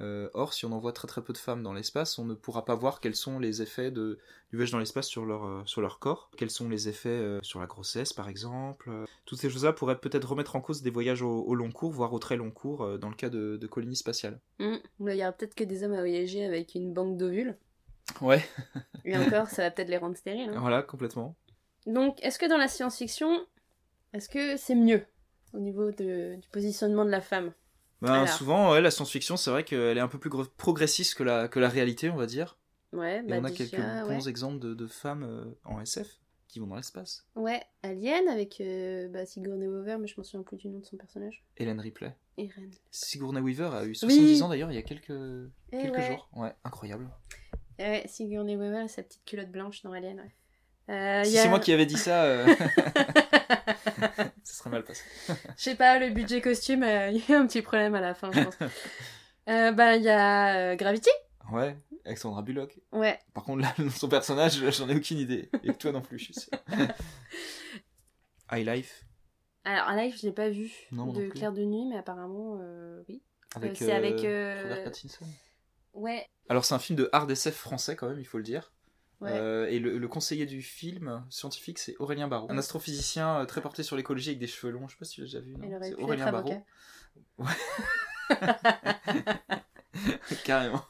Euh, 0.00 0.30
or, 0.32 0.54
si 0.54 0.64
on 0.64 0.72
envoie 0.72 0.92
très 0.92 1.06
très 1.06 1.20
peu 1.22 1.34
de 1.34 1.38
femmes 1.38 1.62
dans 1.62 1.74
l'espace, 1.74 2.18
on 2.18 2.24
ne 2.24 2.32
pourra 2.32 2.64
pas 2.64 2.74
voir 2.74 3.00
quels 3.00 3.14
sont 3.14 3.38
les 3.38 3.60
effets 3.60 3.90
de, 3.90 4.18
du 4.48 4.56
voyage 4.56 4.70
dans 4.70 4.78
l'espace 4.78 5.06
sur 5.06 5.26
leur, 5.26 5.44
euh, 5.44 5.62
sur 5.66 5.82
leur 5.82 5.98
corps, 5.98 6.30
quels 6.38 6.48
sont 6.50 6.70
les 6.70 6.88
effets 6.88 7.10
euh, 7.10 7.38
sur 7.42 7.60
la 7.60 7.66
grossesse 7.66 8.14
par 8.14 8.28
exemple. 8.30 8.90
Toutes 9.26 9.38
ces 9.38 9.50
choses-là 9.50 9.74
pourraient 9.74 9.98
peut-être 10.00 10.24
remettre 10.30 10.56
en 10.56 10.62
cause 10.62 10.80
des 10.80 10.88
voyages 10.90 11.20
au, 11.20 11.42
au 11.42 11.54
long 11.54 11.70
cours, 11.70 11.90
voire 11.90 12.14
au 12.14 12.18
très 12.18 12.36
long 12.38 12.50
cours, 12.50 12.98
dans 12.98 13.10
le 13.10 13.14
cas 13.14 13.28
de, 13.28 13.58
de 13.58 13.66
colonies 13.66 13.94
spatiales. 13.96 14.40
Hum, 14.58 14.78
Il 15.00 15.14
y 15.16 15.22
aura 15.22 15.32
peut-être 15.32 15.54
que 15.54 15.64
des 15.64 15.84
hommes 15.84 15.92
à 15.92 16.00
voyager 16.00 16.46
avec 16.46 16.74
une 16.74 16.94
banque 16.94 17.18
d'ovules. 17.18 17.58
Ouais, 18.22 18.42
Et 19.04 19.16
encore, 19.16 19.48
ça 19.48 19.62
va 19.64 19.70
peut-être 19.70 19.90
les 19.90 19.98
rendre 19.98 20.16
stériles. 20.16 20.48
hein. 20.50 20.60
voilà, 20.60 20.82
complètement. 20.82 21.36
Donc, 21.86 22.18
est-ce 22.24 22.38
que 22.38 22.48
dans 22.48 22.56
la 22.58 22.68
science-fiction, 22.68 23.44
est-ce 24.14 24.28
que 24.30 24.56
c'est 24.56 24.74
mieux? 24.74 25.04
Au 25.52 25.58
niveau 25.58 25.90
de- 25.90 26.36
du 26.36 26.48
positionnement 26.48 27.04
de 27.04 27.10
la 27.10 27.20
femme 27.20 27.52
Ben, 28.02 28.26
souvent, 28.26 28.72
ouais, 28.72 28.80
la 28.80 28.90
science-fiction, 28.90 29.36
c'est 29.36 29.50
vrai 29.50 29.64
qu'elle 29.64 29.96
est 29.98 30.00
un 30.00 30.08
peu 30.08 30.18
plus 30.18 30.30
progressiste 30.56 31.14
que 31.16 31.22
la, 31.22 31.48
que 31.48 31.58
la 31.60 31.68
réalité, 31.68 32.08
on 32.10 32.16
va 32.16 32.26
dire. 32.26 32.56
Ouais, 32.92 33.18
Et 33.18 33.22
bah 33.22 33.36
on 33.40 33.44
a 33.44 33.50
déjà, 33.50 33.64
quelques 33.66 33.84
ouais. 33.84 34.08
bons 34.14 34.26
exemples 34.28 34.58
de, 34.58 34.74
de 34.74 34.86
femmes 34.86 35.22
euh, 35.22 35.44
en 35.64 35.80
SF 35.80 36.08
qui 36.48 36.58
vont 36.58 36.66
dans 36.66 36.74
l'espace. 36.76 37.24
Ouais, 37.36 37.62
Alien 37.84 38.26
avec 38.28 38.60
euh, 38.60 39.06
bah, 39.08 39.24
Sigourney 39.26 39.68
Weaver, 39.68 39.98
mais 39.98 40.08
je 40.08 40.14
m'en 40.16 40.24
souviens 40.24 40.42
plus 40.42 40.56
du 40.56 40.68
nom 40.68 40.80
de 40.80 40.84
son 40.84 40.96
personnage. 40.96 41.44
Hélène 41.56 41.78
Ripley. 41.78 42.16
Eren. 42.38 42.70
Sigourney 42.90 43.40
Weaver 43.40 43.70
a 43.74 43.84
eu 43.84 43.94
70 43.94 44.18
Oui. 44.38 44.42
ans 44.42 44.48
d'ailleurs 44.48 44.72
il 44.72 44.74
y 44.74 44.78
a 44.78 44.82
quelques, 44.82 45.12
Eh 45.72 45.78
quelques 45.78 45.96
ouais. 45.98 46.06
jours. 46.08 46.28
Ouais, 46.34 46.52
incroyable. 46.64 47.08
Eh 47.78 47.82
Ouais, 47.84 48.04
Sigourney 48.08 48.56
Weaver 48.56 48.84
et 48.84 48.88
sa 48.88 49.02
petite 49.04 49.24
culotte 49.24 49.50
blanche 49.52 49.82
dans 49.82 49.92
Alien, 49.92 50.18
ouais. 50.20 50.34
Euh, 50.94 51.22
Si 51.22 51.34
y 51.34 51.38
a- 51.38 51.42
c'est 51.42 51.48
moi 51.48 51.60
qui 51.60 51.72
avais 51.72 51.86
dit 51.86 51.96
ça, 51.98 52.24
euh, 52.24 52.46
ça 54.44 54.54
serait 54.54 54.70
mal 54.70 54.84
passé. 54.84 55.02
Je 55.28 55.62
sais 55.62 55.74
pas, 55.74 55.98
le 55.98 56.10
budget 56.10 56.40
costume, 56.40 56.82
euh, 56.82 57.10
il 57.10 57.22
y 57.28 57.34
a 57.34 57.40
un 57.40 57.46
petit 57.46 57.62
problème 57.62 57.94
à 57.94 58.00
la 58.00 58.14
fin, 58.14 58.30
je 58.32 58.42
pense. 58.42 58.54
Euh, 59.48 59.72
bah, 59.72 59.96
il 59.96 60.02
y 60.04 60.08
a 60.08 60.54
euh, 60.54 60.76
Gravity. 60.76 61.10
Ouais, 61.50 61.76
Alexandra 62.04 62.42
Bullock. 62.42 62.78
Ouais. 62.92 63.18
Par 63.34 63.42
contre, 63.42 63.62
là, 63.62 63.74
son 63.90 64.08
personnage, 64.08 64.62
j'en 64.70 64.88
ai 64.88 64.94
aucune 64.94 65.18
idée. 65.18 65.50
Et 65.64 65.72
toi 65.74 65.90
non 65.90 66.02
plus, 66.02 66.18
je 66.18 66.24
suis 66.26 66.34
sûr. 66.34 66.50
High 68.52 68.66
Life, 68.66 69.04
Alors, 69.64 69.88
en 69.88 69.96
live, 69.96 70.16
je 70.20 70.26
l'ai 70.26 70.32
pas 70.32 70.50
vu 70.50 70.70
Non, 70.92 71.12
de 71.12 71.24
non. 71.24 71.30
Claire 71.30 71.52
de 71.52 71.64
Nuit, 71.64 71.86
mais 71.86 71.96
apparemment, 71.96 72.58
euh, 72.60 73.02
oui. 73.08 73.22
avec, 73.56 73.76
c'est 73.76 73.92
avec, 73.92 74.24
euh, 74.24 74.62
Robert 74.62 74.84
Pattinson. 74.84 75.24
Ouais, 75.94 76.26
Alors, 76.48 76.64
c'est 76.64 76.74
un 76.74 76.78
film 76.78 76.96
de 76.98 77.08
hard 77.12 77.30
SF 77.30 77.54
français, 77.56 77.96
quand 77.96 78.08
même, 78.08 78.20
il 78.20 78.26
faut 78.26 78.38
le 78.38 78.44
dire. 78.44 78.72
Ouais. 79.20 79.30
Euh, 79.32 79.66
et 79.68 79.78
le, 79.78 79.98
le 79.98 80.08
conseiller 80.08 80.46
du 80.46 80.62
film 80.62 81.24
scientifique, 81.30 81.78
c'est 81.78 81.96
Aurélien 81.98 82.28
Barraud. 82.28 82.50
Un 82.50 82.58
astrophysicien 82.58 83.40
euh, 83.40 83.44
très 83.46 83.60
porté 83.60 83.82
sur 83.82 83.96
l'écologie 83.96 84.30
avec 84.30 84.38
des 84.40 84.46
cheveux 84.46 84.72
longs. 84.72 84.86
Je 84.88 84.92
sais 84.92 84.98
pas 84.98 85.04
si 85.04 85.14
tu 85.14 85.20
l'as 85.22 85.26
déjà 85.26 85.40
vu. 85.40 85.56
C'est 85.82 85.94
Aurélien 85.94 86.30
Barraud. 86.30 86.52
avocat. 87.38 87.56
Carrément. 90.44 90.84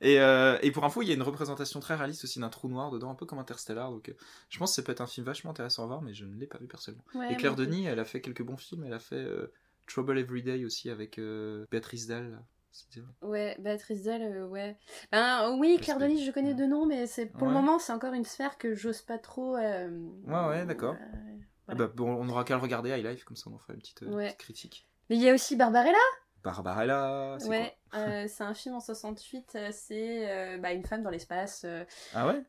et, 0.00 0.20
euh, 0.20 0.58
et 0.62 0.70
pour 0.70 0.84
info, 0.84 1.02
il 1.02 1.08
y 1.08 1.10
a 1.10 1.14
une 1.14 1.22
représentation 1.22 1.80
très 1.80 1.94
réaliste 1.94 2.24
aussi 2.24 2.38
d'un 2.38 2.48
trou 2.48 2.68
noir 2.68 2.90
dedans, 2.90 3.10
un 3.10 3.14
peu 3.14 3.26
comme 3.26 3.38
Interstellar. 3.38 3.90
Donc, 3.90 4.08
euh, 4.08 4.14
je 4.50 4.58
pense 4.58 4.70
que 4.70 4.76
ça 4.76 4.82
peut 4.82 4.92
être 4.92 5.00
un 5.00 5.06
film 5.06 5.26
vachement 5.26 5.50
intéressant 5.50 5.84
à 5.84 5.86
voir, 5.86 6.02
mais 6.02 6.14
je 6.14 6.24
ne 6.24 6.38
l'ai 6.38 6.46
pas 6.46 6.58
vu 6.58 6.66
personnellement. 6.66 7.04
Ouais, 7.14 7.32
et 7.32 7.36
Claire 7.36 7.56
Denis, 7.56 7.86
elle 7.86 7.98
a 7.98 8.04
fait 8.04 8.20
quelques 8.20 8.42
bons 8.42 8.56
films. 8.56 8.84
Elle 8.84 8.92
a 8.92 8.98
fait 8.98 9.16
euh, 9.16 9.52
Trouble 9.86 10.18
Every 10.18 10.42
Day 10.42 10.64
aussi 10.64 10.90
avec 10.90 11.18
Béatrice 11.70 12.06
Dalle. 12.06 12.42
Ouais, 13.22 13.56
Béatrice 13.58 14.02
Dalle, 14.02 14.22
euh, 14.22 14.46
ouais. 14.46 14.76
Ben 15.10 15.56
oui, 15.58 15.78
Claire. 15.80 15.98
Denis, 15.98 16.24
je 16.24 16.30
connais 16.30 16.54
de 16.54 16.64
nom, 16.64 16.86
mais 16.86 17.06
c'est 17.06 17.26
pour 17.26 17.46
le 17.46 17.52
moment, 17.52 17.78
c'est 17.78 17.92
encore 17.92 18.12
une 18.14 18.24
sphère 18.24 18.58
que 18.58 18.74
j'ose 18.74 19.02
pas 19.02 19.18
trop. 19.18 19.56
euh, 19.56 19.88
Ouais, 20.24 20.46
ouais, 20.48 20.66
d'accord. 20.66 20.94
euh, 21.00 21.36
Ah 21.68 21.74
bah, 21.74 21.86
bon, 21.94 22.10
on 22.14 22.28
aura 22.28 22.44
qu'à 22.44 22.54
le 22.56 22.60
regarder 22.60 22.90
High 22.90 23.04
Life, 23.06 23.24
comme 23.24 23.36
ça 23.36 23.50
on 23.50 23.54
en 23.54 23.58
fera 23.58 23.74
une 23.74 23.80
petite, 23.80 24.02
euh, 24.02 24.10
Ouais. 24.12 24.26
petite 24.26 24.38
critique. 24.38 24.88
Mais 25.10 25.16
il 25.16 25.22
y 25.22 25.28
a 25.28 25.34
aussi 25.34 25.56
Barbarella 25.56 25.96
Barbarella 26.42 27.36
c'est 27.38 27.48
Ouais, 27.48 27.76
c'est 28.28 28.42
un 28.42 28.54
film 28.54 28.74
en 28.74 28.80
68, 28.80 29.52
euh, 29.54 29.68
c'est 29.72 30.58
bah, 30.58 30.72
une 30.72 30.84
femme 30.84 31.02
dans 31.02 31.10
l'espace. 31.10 31.64
Ah 32.14 32.26
ouais? 32.26 32.42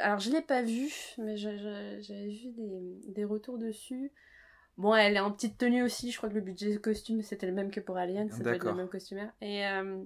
Alors 0.00 0.20
je 0.20 0.30
l'ai 0.30 0.42
pas 0.42 0.62
vu, 0.62 0.88
mais 1.18 1.36
j'avais 1.36 1.98
vu 2.28 2.52
des, 2.52 3.00
des 3.08 3.24
retours 3.24 3.58
dessus. 3.58 4.12
Bon, 4.78 4.94
elle 4.94 5.16
est 5.16 5.20
en 5.20 5.30
petite 5.32 5.58
tenue 5.58 5.82
aussi, 5.82 6.10
je 6.10 6.16
crois 6.16 6.28
que 6.28 6.34
le 6.34 6.40
budget 6.40 6.76
costume 6.78 7.22
c'était 7.22 7.46
le 7.46 7.52
même 7.52 7.70
que 7.70 7.80
pour 7.80 7.96
Alien, 7.96 8.30
ça 8.30 8.42
doit 8.42 8.54
être 8.54 8.64
le 8.64 8.74
même 8.74 8.88
costumaire. 8.88 9.32
Et 9.40 9.66
euh, 9.66 10.02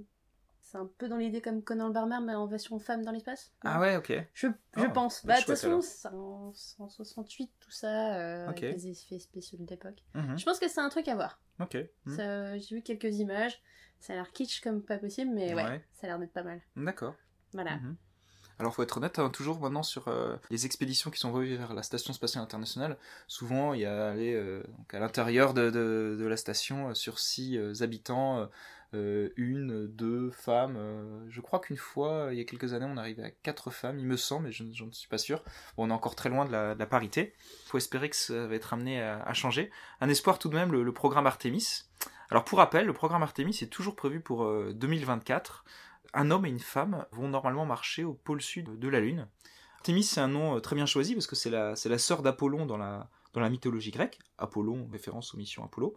c'est 0.62 0.76
un 0.78 0.90
peu 0.98 1.08
dans 1.08 1.16
l'idée 1.16 1.40
comme 1.40 1.62
Conan 1.62 1.86
le 1.86 1.92
Barbare, 1.92 2.20
mais 2.20 2.34
en 2.34 2.46
version 2.46 2.78
femme 2.80 3.04
dans 3.04 3.12
l'espace. 3.12 3.52
Ah 3.62 3.78
ouais, 3.80 3.96
ok. 3.96 4.12
Je, 4.34 4.48
je 4.48 4.82
Ah, 4.82 4.88
pense. 4.90 5.24
bah, 5.24 5.34
Bah, 5.34 5.40
de 5.40 5.44
toute 5.46 5.54
façon, 5.56 5.72
en, 6.16 6.52
c'est 6.54 6.80
en 6.80 6.88
68, 6.88 7.50
tout 7.60 7.70
ça, 7.70 8.16
euh, 8.16 8.48
avec 8.48 8.60
les 8.60 8.88
effets 8.88 9.20
spéciaux 9.20 9.56
de 9.58 9.66
l'époque. 9.66 10.02
Mhm. 10.14 10.36
Je 10.38 10.44
pense 10.44 10.58
que 10.58 10.68
c'est 10.68 10.80
un 10.80 10.88
truc 10.88 11.06
à 11.08 11.14
voir. 11.14 11.40
Ok. 11.60 11.76
Mhm. 12.06 12.58
J'ai 12.58 12.74
vu 12.74 12.82
quelques 12.82 13.18
images, 13.18 13.62
ça 14.00 14.12
a 14.12 14.16
l'air 14.16 14.32
kitsch 14.32 14.60
comme 14.60 14.82
pas 14.82 14.98
possible, 14.98 15.30
mais 15.32 15.54
ouais, 15.54 15.62
Ouais. 15.64 15.84
ça 15.92 16.06
a 16.06 16.10
l'air 16.10 16.18
d'être 16.18 16.32
pas 16.32 16.42
mal. 16.42 16.60
D'accord. 16.74 17.14
Voilà. 17.52 17.76
Mhm. 17.76 17.96
Alors, 18.58 18.74
faut 18.74 18.82
être 18.82 18.96
honnête, 18.96 19.18
hein, 19.18 19.28
toujours 19.28 19.60
maintenant 19.60 19.82
sur 19.82 20.08
euh, 20.08 20.36
les 20.50 20.64
expéditions 20.64 21.10
qui 21.10 21.18
sont 21.18 21.28
envoyées 21.28 21.56
vers 21.56 21.74
la 21.74 21.82
Station 21.82 22.14
Spatiale 22.14 22.42
Internationale, 22.42 22.96
souvent 23.26 23.74
il 23.74 23.80
y 23.80 23.84
a 23.84 24.08
allez, 24.08 24.32
euh, 24.32 24.62
à 24.92 24.98
l'intérieur 24.98 25.52
de, 25.52 25.70
de- 25.70 26.26
la 26.26 26.38
station, 26.38 26.88
euh, 26.88 26.94
sur 26.94 27.18
six 27.18 27.58
habitants, 27.82 28.48
une, 28.94 29.86
deux 29.88 30.30
femmes. 30.30 30.78
je 31.28 31.40
crois 31.42 31.60
qu'une 31.60 31.76
fois, 31.76 32.28
il 32.32 32.38
y 32.38 32.40
a 32.40 32.44
quelques 32.44 32.72
années, 32.72 32.86
on 32.88 32.96
arrivait 32.96 33.24
à 33.24 33.30
quatre 33.30 33.70
femmes, 33.70 33.98
il 33.98 34.06
me 34.06 34.16
semble, 34.16 34.46
mais 34.46 34.52
je 34.52 34.64
ne 34.64 34.90
suis 34.90 35.08
pas 35.08 35.18
sûr. 35.18 35.44
On 35.76 35.90
est 35.90 35.92
encore 35.92 36.16
très 36.16 36.30
loin 36.30 36.46
de 36.46 36.50
la, 36.50 36.86
parité. 36.86 37.34
faut 37.66 37.76
espérer 37.76 38.08
que 38.08 38.16
ça 38.16 38.46
va 38.46 38.54
être 38.54 38.72
amené 38.72 39.02
à, 39.02 39.34
changer. 39.34 39.70
Un 40.00 40.08
espoir 40.08 40.38
tout 40.38 40.48
de 40.48 40.54
même, 40.54 40.72
le, 40.72 40.92
programme 40.92 41.26
Artemis. 41.26 41.84
Alors, 42.30 42.44
pour 42.44 42.58
rappel, 42.58 42.86
le 42.86 42.94
programme 42.94 43.22
Artemis 43.22 43.58
est 43.60 43.70
toujours 43.70 43.96
prévu 43.96 44.20
pour 44.20 44.44
euh, 44.44 44.72
2024 44.74 45.64
un 46.16 46.30
homme 46.30 46.46
et 46.46 46.48
une 46.48 46.58
femme 46.58 47.06
vont 47.12 47.28
normalement 47.28 47.66
marcher 47.66 48.02
au 48.02 48.14
pôle 48.14 48.40
sud 48.40 48.78
de 48.78 48.88
la 48.88 49.00
Lune. 49.00 49.28
Artémis, 49.76 50.02
c'est 50.02 50.20
un 50.20 50.28
nom 50.28 50.56
euh, 50.56 50.60
très 50.60 50.74
bien 50.74 50.86
choisi 50.86 51.14
parce 51.14 51.26
que 51.26 51.36
c'est 51.36 51.50
la, 51.50 51.76
c'est 51.76 51.96
sœur 51.98 52.22
d'Apollon 52.22 52.66
dans 52.66 52.76
la, 52.76 53.08
mythologie 53.50 53.90
grecque. 53.90 54.18
Apollon, 54.38 54.88
référence 54.90 55.34
aux 55.34 55.36
missions 55.36 55.62
Apollo. 55.62 55.94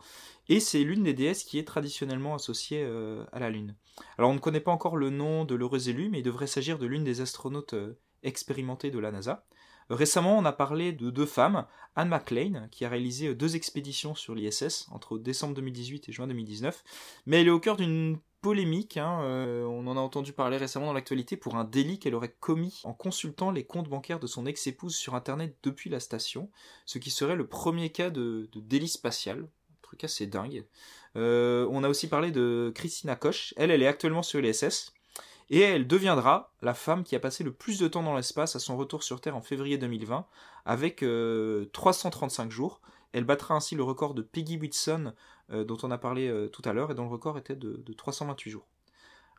Et 0.49 0.60
c'est 0.60 0.84
l'une 0.84 1.03
des 1.03 1.13
déesses 1.13 1.43
qui 1.43 1.58
est 1.58 1.63
traditionnellement 1.63 2.36
associée 2.36 2.84
euh, 2.84 3.23
à 3.32 3.39
la 3.39 3.49
Lune. 3.49 3.75
Alors 4.17 4.29
on 4.29 4.34
ne 4.34 4.39
connaît 4.39 4.60
pas 4.60 4.71
encore 4.71 4.97
le 4.97 5.10
nom 5.10 5.45
de 5.45 5.55
l'heureux 5.55 5.89
élu, 5.89 6.10
mais 6.10 6.19
il 6.19 6.23
devrait 6.23 6.47
s'agir 6.47 6.77
de 6.77 6.86
l'une 6.86 7.05
des 7.05 7.21
astronautes 7.21 7.73
euh, 7.73 7.97
expérimentées 8.23 8.91
de 8.91 8.99
la 8.99 9.12
NASA. 9.12 9.45
Récemment, 9.89 10.38
on 10.38 10.45
a 10.45 10.51
parlé 10.51 10.91
de 10.91 11.10
deux 11.10 11.25
femmes, 11.25 11.65
Anne 11.95 12.10
McLean, 12.10 12.67
qui 12.69 12.86
a 12.86 12.89
réalisé 12.89 13.34
deux 13.34 13.55
expéditions 13.55 14.13
sur 14.13 14.36
l'ISS 14.36 14.88
entre 14.91 15.17
décembre 15.17 15.55
2018 15.55 16.10
et 16.10 16.12
juin 16.12 16.27
2019, 16.27 16.84
mais 17.25 17.41
elle 17.41 17.47
est 17.47 17.51
au 17.51 17.60
cœur 17.60 17.75
d'une 17.75 18.19
polémique. 18.41 18.97
hein, 18.97 19.21
euh, 19.23 19.63
on 19.63 19.88
en 19.88 19.97
a 19.97 19.99
entendu 19.99 20.34
parler 20.34 20.58
récemment 20.58 20.88
dans 20.88 20.93
l'actualité 20.93 21.38
pour 21.38 21.56
un 21.56 21.63
délit 21.63 21.99
qu'elle 21.99 22.15
aurait 22.15 22.36
commis 22.39 22.82
en 22.84 22.93
consultant 22.93 23.52
les 23.52 23.63
comptes 23.65 23.89
bancaires 23.89 24.19
de 24.19 24.28
son 24.28 24.45
ex-épouse 24.45 24.95
sur 24.95 25.15
Internet 25.15 25.56
depuis 25.63 25.89
la 25.89 25.99
station, 25.99 26.49
ce 26.86 26.97
qui 26.97 27.12
serait 27.12 27.36
le 27.36 27.47
premier 27.47 27.91
cas 27.91 28.10
de, 28.10 28.49
délit 28.56 28.88
spatial. 28.88 29.39
Un 29.39 29.82
truc 29.82 30.04
assez 30.04 30.28
dingue. 30.28 30.65
Euh, 31.15 31.67
on 31.71 31.84
a 31.84 31.89
aussi 31.89 32.08
parlé 32.08 32.32
de 32.32 32.71
Christina 32.75 33.15
Koch. 33.15 33.54
Elle, 33.58 33.71
elle 33.71 33.82
est 33.82 33.88
actuellement 33.88 34.23
sur 34.23 34.39
l'ISS. 34.39 34.93
Et 35.52 35.62
elle 35.62 35.88
deviendra 35.88 36.54
la 36.62 36.75
femme 36.75 37.04
qui 37.04 37.15
a 37.15 37.19
passé 37.19 37.43
le 37.43 37.52
plus 37.52 37.80
de 37.80 37.88
temps 37.88 38.04
dans 38.04 38.15
l'espace 38.15 38.56
à 38.56 38.60
son 38.60 38.78
retour 38.78 39.02
sur 39.02 39.19
Terre 39.19 39.36
en 39.36 39.41
février 39.41 39.80
2020, 39.80 40.28
avec 40.65 41.02
euh, 41.02 41.65
335 41.73 42.52
jours. 42.52 42.82
Elle 43.13 43.23
battra 43.23 43.56
ainsi 43.56 43.73
le 43.73 43.82
record 43.82 44.13
de 44.13 44.21
Peggy 44.21 44.58
Whitson, 44.58 45.13
euh, 45.52 45.64
dont 45.64 45.78
on 45.84 45.92
a 45.92 45.98
parlé 45.98 46.28
euh, 46.28 46.48
tout 46.48 46.62
à 46.66 46.74
l'heure, 46.74 46.92
et 46.92 46.96
dont 46.96 47.04
le 47.04 47.10
record 47.10 47.38
était 47.38 47.56
de, 47.56 47.82
de 47.86 47.94
328 47.94 48.50
jours. 48.50 48.68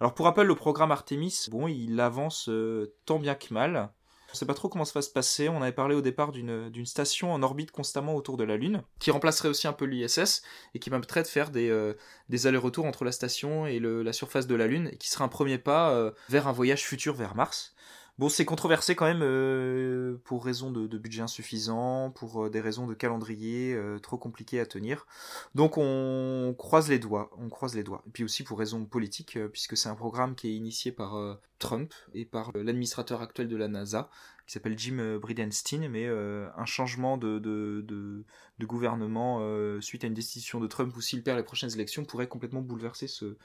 Alors 0.01 0.15
pour 0.15 0.27
rappel, 0.27 0.47
le 0.47 0.55
programme 0.55 0.93
Artemis, 0.93 1.47
bon, 1.51 1.69
il 1.69 2.01
avance 2.01 2.49
euh, 2.49 2.95
tant 3.05 3.19
bien 3.19 3.35
que 3.35 3.53
mal. 3.53 3.91
On 4.29 4.33
ne 4.33 4.37
sait 4.37 4.47
pas 4.47 4.55
trop 4.55 4.69
comment 4.69 4.85
ça 4.85 4.93
va 4.95 5.03
se 5.03 5.11
passer. 5.11 5.49
On 5.49 5.61
avait 5.61 5.73
parlé 5.73 5.95
au 5.97 6.01
départ 6.03 6.31
d'une 6.31 6.87
station 6.87 7.33
en 7.35 7.43
orbite 7.43 7.73
constamment 7.73 8.15
autour 8.15 8.37
de 8.37 8.45
la 8.45 8.57
Lune, 8.57 8.83
qui 9.01 9.11
remplacerait 9.11 9.49
aussi 9.49 9.67
un 9.67 9.73
peu 9.73 9.85
l'ISS 9.87 10.43
et 10.73 10.79
qui 10.79 10.89
permettrait 10.89 11.23
de 11.23 11.27
faire 11.27 11.51
des, 11.51 11.93
des 12.29 12.47
allers-retours 12.47 12.85
entre 12.87 13.05
la 13.05 13.11
station 13.11 13.67
et 13.67 13.81
le- 13.81 14.05
la 14.05 14.13
surface 14.13 14.47
de 14.47 14.55
la 14.55 14.69
Lune, 14.69 14.89
et 14.93 14.97
qui 14.99 15.09
serait 15.11 15.25
un 15.25 15.29
premier 15.29 15.59
pas 15.59 16.13
vers 16.29 16.47
un 16.47 16.53
voyage 16.53 16.85
futur 16.85 17.15
vers 17.15 17.35
Mars. 17.35 17.75
Bon, 18.21 18.29
c'est 18.29 18.45
controversé 18.45 18.95
quand 18.95 19.07
même 19.07 19.23
euh, 19.23 20.19
pour 20.25 20.45
raison 20.45 20.71
de, 20.71 20.87
de 20.87 20.99
budget 20.99 21.23
insuffisant, 21.23 22.11
pour 22.11 22.45
euh, 22.45 22.51
des 22.51 22.61
raisons 22.61 22.87
de 22.87 22.93
calendrier 22.93 23.73
euh, 23.73 23.99
trop 23.99 24.19
compliquées 24.19 24.61
à 24.61 24.67
tenir. 24.67 25.07
Donc 25.55 25.79
on 25.79 26.55
croise 26.59 26.91
les 26.91 26.99
doigts, 26.99 27.31
on 27.39 27.49
croise 27.49 27.75
les 27.75 27.83
doigts. 27.83 28.03
Et 28.07 28.11
puis 28.11 28.23
aussi 28.23 28.45
pour 28.45 28.59
raisons 28.59 28.85
politiques, 28.85 29.39
euh, 29.39 29.49
puisque 29.49 29.75
c'est 29.75 29.89
un 29.89 29.95
programme 29.95 30.35
qui 30.35 30.49
est 30.49 30.55
initié 30.55 30.93
par 30.93 31.17
euh, 31.17 31.35
Trump 31.59 31.95
et 32.13 32.27
par 32.27 32.53
l'administrateur 32.55 33.23
actuel 33.23 33.49
de 33.49 33.57
la 33.57 33.69
NASA, 33.69 34.11
qui 34.47 34.53
s'appelle 34.53 34.79
Jim 34.79 35.19
Bridenstine, 35.19 35.89
mais 35.89 36.07
un 36.07 36.67
changement 36.67 37.17
de, 37.17 37.39
de, 37.39 37.83
de, 37.87 38.67
gouvernement 38.67 39.41
suite 39.81 40.03
à 40.05 40.09
une 40.09 40.15
décision 40.15 40.59
de 40.61 40.67
Trump 40.67 40.95
ou 40.97 41.01
s'il 41.01 41.23
perd 41.23 41.39
les 41.39 41.45
prochaines 41.45 41.73
élections 41.73 42.05
pourrait 42.05 42.27
complètement 42.29 42.61
bouleverser 42.61 43.07
ce, 43.07 43.37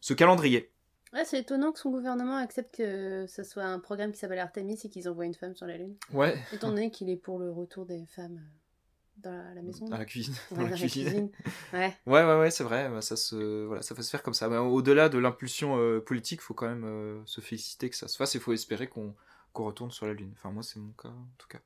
ce 0.00 0.14
calendrier. 0.14 0.70
Ouais, 1.12 1.24
c'est 1.26 1.40
étonnant 1.40 1.72
que 1.72 1.78
son 1.78 1.90
gouvernement 1.90 2.36
accepte 2.36 2.76
que 2.76 3.26
ce 3.26 3.42
soit 3.42 3.64
un 3.64 3.78
programme 3.78 4.12
qui 4.12 4.18
s'appelle 4.18 4.38
Artemis 4.38 4.78
et 4.84 4.88
qu'ils 4.88 5.08
envoient 5.08 5.26
une 5.26 5.34
femme 5.34 5.54
sur 5.54 5.66
la 5.66 5.76
Lune. 5.76 5.94
Ouais, 6.12 6.38
Étant 6.52 6.68
donné 6.70 6.90
qu'il 6.90 7.10
est 7.10 7.16
pour 7.16 7.38
le 7.38 7.50
retour 7.50 7.84
des 7.84 8.06
femmes 8.06 8.38
euh, 8.38 9.18
dans 9.18 9.32
la, 9.32 9.54
la 9.54 9.60
maison. 9.62 9.84
dans 9.90 9.98
la 9.98 10.06
cuisine. 10.06 10.34
Ouais, 10.52 10.56
Dans 10.64 10.68
la 10.70 10.76
cuisine. 10.76 11.30
Ouais. 11.74 11.94
Ouais, 12.06 12.24
ouais, 12.24 12.38
ouais, 12.40 12.50
c'est 12.50 12.64
vrai. 12.64 12.88
bah, 12.88 13.02
Ça 13.02 13.16
se, 13.16 13.64
voilà, 13.66 13.82
ça 13.82 13.94
va 13.94 14.02
se 14.02 14.08
faire 14.10 14.22
comme 14.22 14.32
ça. 14.32 14.48
Mais 14.48 14.56
au-delà 14.56 15.10
de 15.10 15.18
l'impulsion 15.18 15.76
euh, 15.78 16.00
politique, 16.00 16.40
faut 16.40 16.54
quand 16.54 16.68
même 16.68 16.84
euh, 16.84 17.20
se 17.26 17.42
féliciter 17.42 17.90
que 17.90 17.96
ça 17.96 18.08
se 18.08 18.16
fasse. 18.16 18.32
Il 18.34 18.40
faut 18.40 18.54
espérer 18.54 18.88
qu'on 18.88 19.14
retourne 19.54 19.90
sur 19.90 20.06
la 20.06 20.14
Lune. 20.14 20.32
Enfin, 20.32 20.50
moi, 20.50 20.62
c'est 20.62 20.78
mon 20.80 20.92
cas, 20.92 21.08
en 21.10 21.28
tout 21.36 21.48
cas. 21.48 21.60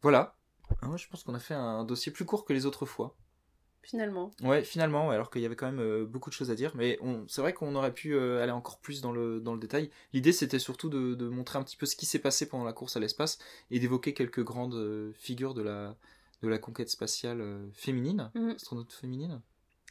Voilà. 0.00 0.34
Ah 0.80 0.88
ouais, 0.88 0.96
je 0.96 1.06
pense 1.10 1.22
qu'on 1.24 1.34
a 1.34 1.38
fait 1.40 1.52
un 1.52 1.84
dossier 1.84 2.10
plus 2.10 2.24
court 2.24 2.46
que 2.46 2.54
les 2.54 2.64
autres 2.64 2.86
fois. 2.86 3.14
Finalement. 3.84 4.30
Ouais, 4.42 4.62
finalement, 4.62 5.10
alors 5.10 5.28
qu'il 5.30 5.42
y 5.42 5.46
avait 5.46 5.56
quand 5.56 5.66
même 5.66 5.80
euh, 5.80 6.04
beaucoup 6.06 6.30
de 6.30 6.34
choses 6.34 6.50
à 6.52 6.54
dire. 6.54 6.72
Mais 6.76 6.98
c'est 7.28 7.40
vrai 7.40 7.52
qu'on 7.52 7.74
aurait 7.74 7.92
pu 7.92 8.14
euh, 8.14 8.40
aller 8.42 8.52
encore 8.52 8.78
plus 8.78 9.00
dans 9.00 9.10
le, 9.12 9.40
dans 9.40 9.54
le 9.54 9.60
détail. 9.60 9.90
L'idée, 10.12 10.32
c'était 10.32 10.60
surtout 10.60 10.88
de, 10.88 11.14
de 11.14 11.28
montrer 11.28 11.58
un 11.58 11.62
petit 11.64 11.76
peu 11.76 11.84
ce 11.86 11.96
qui 11.96 12.06
s'est 12.06 12.20
passé 12.20 12.46
pendant 12.48 12.64
la 12.64 12.72
course 12.72 12.96
à 12.96 13.00
l'espace 13.00 13.38
et 13.72 13.80
d'évoquer 13.80 14.14
quelques 14.14 14.44
grandes 14.44 14.74
euh, 14.74 15.12
figures 15.14 15.52
de 15.54 15.62
la, 15.62 15.96
de 16.42 16.48
la 16.48 16.58
conquête 16.58 16.90
spatiale 16.90 17.42
féminine, 17.74 18.30
Mhm. 18.34 18.50
astronaute 18.50 18.92
féminine. 18.92 19.40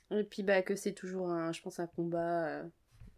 Et 0.10 0.24
puis 0.24 0.44
bah 0.44 0.62
que 0.62 0.76
c'est 0.76 0.94
toujours 0.94 1.30
un, 1.30 1.52
je 1.52 1.62
pense 1.62 1.80
un 1.80 1.88
combat 1.88 2.64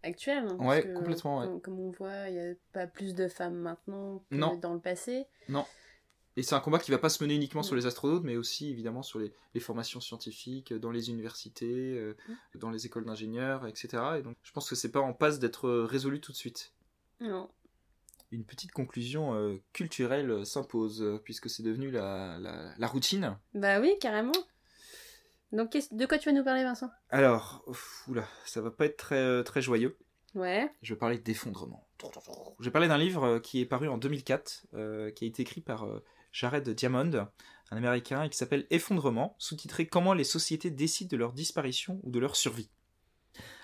actuel. 0.04 0.40
hein, 0.48 0.56
parce 0.58 0.70
Ouais, 0.70 0.84
que, 0.84 0.94
complètement, 0.96 1.40
ouais. 1.40 1.46
Comme, 1.48 1.62
comme 1.62 1.80
on 1.80 1.92
voit, 1.92 2.30
il 2.30 2.34
n'y 2.34 2.40
a 2.40 2.54
pas 2.72 2.88
plus 2.88 3.14
de 3.16 3.28
femmes 3.28 3.56
maintenant 3.58 4.24
que 4.30 4.36
Non. 4.36 4.56
dans 4.56 4.74
le 4.74 4.80
passé. 4.80 5.26
Et 6.36 6.44
c'est 6.44 6.56
un 6.56 6.60
combat 6.60 6.80
qui 6.80 6.90
va 6.92 6.98
pas 6.98 7.10
se 7.10 7.24
mener 7.24 7.36
uniquement 7.36 7.62
sur 7.64 7.76
Mm. 7.76 7.80
les 7.80 7.86
astronautes, 7.86 8.24
mais 8.24 8.36
aussi 8.38 8.70
évidemment 8.72 9.04
sur 9.04 9.20
les, 9.20 9.32
les 9.54 9.60
formations 9.60 10.00
scientifiques, 10.02 10.74
dans 10.74 10.92
les 10.92 11.10
universités, 11.10 11.96
euh, 11.98 12.16
Mm. 12.28 12.60
dans 12.60 12.70
les 12.72 12.86
écoles 12.86 13.06
d'ingénieurs, 13.06 13.68
etc. 13.68 14.04
Et 14.18 14.22
donc 14.24 14.36
je 14.44 14.52
pense 14.52 14.70
que 14.70 14.76
c'est 14.76 14.92
pas 14.92 15.00
en 15.02 15.14
passe 15.14 15.40
d'être 15.40 15.68
euh, 15.68 15.86
résolu 15.86 16.20
tout 16.22 16.32
de 16.32 16.38
suite. 16.38 16.74
Non. 17.20 17.50
Une 18.32 18.46
petite 18.46 18.72
conclusion 18.72 19.36
euh, 19.36 19.62
culturelle 19.74 20.32
euh, 20.32 20.44
s'impose, 20.44 21.04
euh, 21.04 21.20
puisque 21.24 21.50
c'est 21.52 21.62
devenu 21.62 21.92
la, 21.92 22.40
la, 22.40 22.74
la 22.78 22.88
routine. 22.88 23.38
Bah 23.54 23.80
oui, 23.80 23.94
carrément. 24.02 24.32
Donc 25.52 25.78
de 25.92 26.06
quoi 26.08 26.18
tu 26.18 26.30
vas 26.30 26.36
nous 26.36 26.44
parler, 26.44 26.64
Vincent? 26.64 26.90
Alors, 27.12 27.64
ouf, 27.68 28.06
oula, 28.08 28.28
ça 28.46 28.60
va 28.60 28.72
pas 28.72 28.86
être 28.86 28.98
très, 28.98 29.20
euh, 29.20 29.44
très 29.44 29.62
joyeux. 29.62 29.96
Ouais. 30.34 30.68
Je 30.82 30.96
vais 30.96 30.98
parler 31.00 31.20
d'effondrement. 31.20 31.88
Je 32.60 32.66
vais 32.66 32.72
parler 32.72 32.88
d'un 32.88 32.98
livre 32.98 33.24
euh, 33.24 33.40
qui 33.40 33.62
est 33.62 33.66
paru 33.68 33.88
en 33.88 34.00
2004, 34.00 34.66
euh, 34.74 35.12
qui 35.12 35.26
a 35.26 35.28
été 35.28 35.44
écrit 35.44 35.62
par 35.62 35.84
euh, 35.84 36.04
Jared 36.34 36.68
Diamond, 36.70 37.28
un 37.72 37.78
américain, 37.78 38.28
qui 38.28 38.38
s'appelle 38.38 38.66
Effondrement, 38.72 39.36
sous-titré 39.40 39.88
Comment 39.88 40.14
les 40.14 40.24
sociétés 40.24 40.72
décident 40.72 41.10
de 41.10 41.18
leur 41.18 41.32
disparition 41.32 42.00
ou 42.04 42.12
de 42.12 42.20
leur 42.20 42.36
survie. 42.36 42.70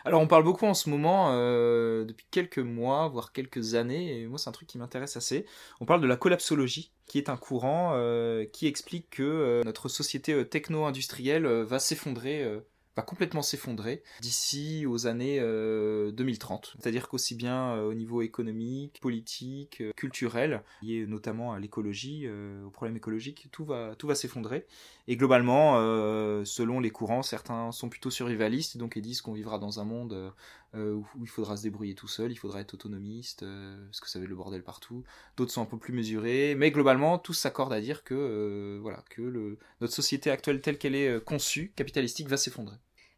Alors 0.06 0.22
on 0.22 0.28
parle 0.28 0.44
beaucoup 0.44 0.66
en 0.66 0.74
ce 0.74 0.90
moment, 0.90 1.32
euh, 1.34 2.06
depuis 2.06 2.26
quelques 2.32 2.60
mois, 2.60 3.08
voire 3.10 3.34
quelques 3.34 3.76
années, 3.76 4.22
et 4.22 4.28
moi 4.28 4.38
c'est 4.38 4.50
un 4.50 4.54
truc 4.54 4.68
qui 4.68 4.78
m'intéresse 4.78 5.18
assez. 5.18 5.46
On 5.82 5.86
parle 5.86 6.02
de 6.02 6.08
la 6.08 6.16
collapsologie, 6.16 6.94
qui 7.06 7.18
est 7.18 7.30
un 7.30 7.38
courant 7.38 7.92
euh, 7.96 8.46
qui 8.46 8.66
explique 8.68 9.10
que 9.10 9.24
euh, 9.24 9.64
notre 9.64 9.90
société 9.90 10.48
techno-industrielle 10.48 11.46
va 11.46 11.80
s'effondrer, 11.80 12.62
va 12.96 13.04
complètement 13.04 13.42
s'effondrer 13.42 14.04
d'ici 14.22 14.86
aux 14.86 15.08
années 15.08 15.40
euh, 15.40 16.12
2030. 16.12 16.76
C'est-à-dire 16.80 17.08
qu'aussi 17.08 17.36
bien 17.36 17.76
euh, 17.76 17.90
au 17.90 17.94
niveau 17.94 18.22
économique, 18.22 19.00
politique, 19.02 19.82
euh, 19.82 19.92
culturel, 19.96 20.64
lié 20.82 21.06
notamment 21.08 21.54
à 21.54 21.60
l'écologie, 21.60 22.24
euh, 22.26 22.66
aux 22.66 22.72
problèmes 22.72 22.98
écologiques, 22.98 23.48
tout 23.52 23.66
va, 23.66 23.96
tout 23.96 24.08
va 24.08 24.16
s'effondrer. 24.16 24.66
Et 25.08 25.16
globalement, 25.16 25.78
euh, 25.78 26.46
selon 26.46 26.80
les 26.80 26.92
courants, 26.92 27.24
certains 27.24 27.72
sont 27.72 27.90
plutôt 27.90 28.12
survivalistes, 28.12 28.78
donc 28.78 28.96
ils 28.96 29.02
disent 29.02 29.22
qu'on 29.22 29.34
vivra 29.34 29.58
dans 29.58 29.80
un 29.80 29.84
monde 29.84 30.14
euh, 30.14 30.30
euh, 30.30 30.32
où, 30.76 31.06
où 31.18 31.24
il 31.24 31.28
faudra 31.28 31.58
se 31.58 31.64
débrouiller 31.64 31.96
tout 31.96 32.08
seul, 32.08 32.32
il 32.32 32.36
faudra 32.36 32.62
être 32.62 32.74
autonomiste, 32.74 33.44
euh, 33.44 33.84
parce 33.86 34.00
que 34.00 34.10
ça 34.10 34.20
va 34.20 34.24
être 34.24 34.30
le 34.30 34.36
bordel 34.36 34.64
partout. 34.64 35.04
D'autres 35.38 35.52
sont 35.52 35.62
un 35.62 35.66
peu 35.66 35.78
plus 35.78 35.94
mesurés, 35.94 36.56
mais 36.56 36.72
globalement, 36.72 37.18
tous 37.18 37.34
s'accordent 37.34 37.74
à 37.74 37.82
dire 37.82 38.04
que, 38.04 38.14
euh, 38.14 38.80
voilà, 38.82 39.04
que 39.10 39.22
le, 39.22 39.58
notre 39.82 39.94
société 39.94 40.30
actuelle 40.30 40.62
telle 40.62 40.78
qu'elle 40.78 40.96
est 40.96 41.10
euh, 41.10 41.20
conçue, 41.20 41.72
capitalistique, 41.76 42.28
va 42.28 42.38
s'effondrer. 42.38 42.76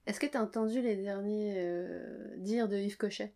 Est-ce 0.08 0.20
que 0.20 0.26
tu 0.26 0.38
as 0.38 0.42
entendu 0.42 0.82
les 0.82 0.96
derniers 0.96 1.56
euh, 1.58 2.36
dires 2.38 2.68
de 2.68 2.78
Yves 2.78 2.98
Cochet? 2.98 3.34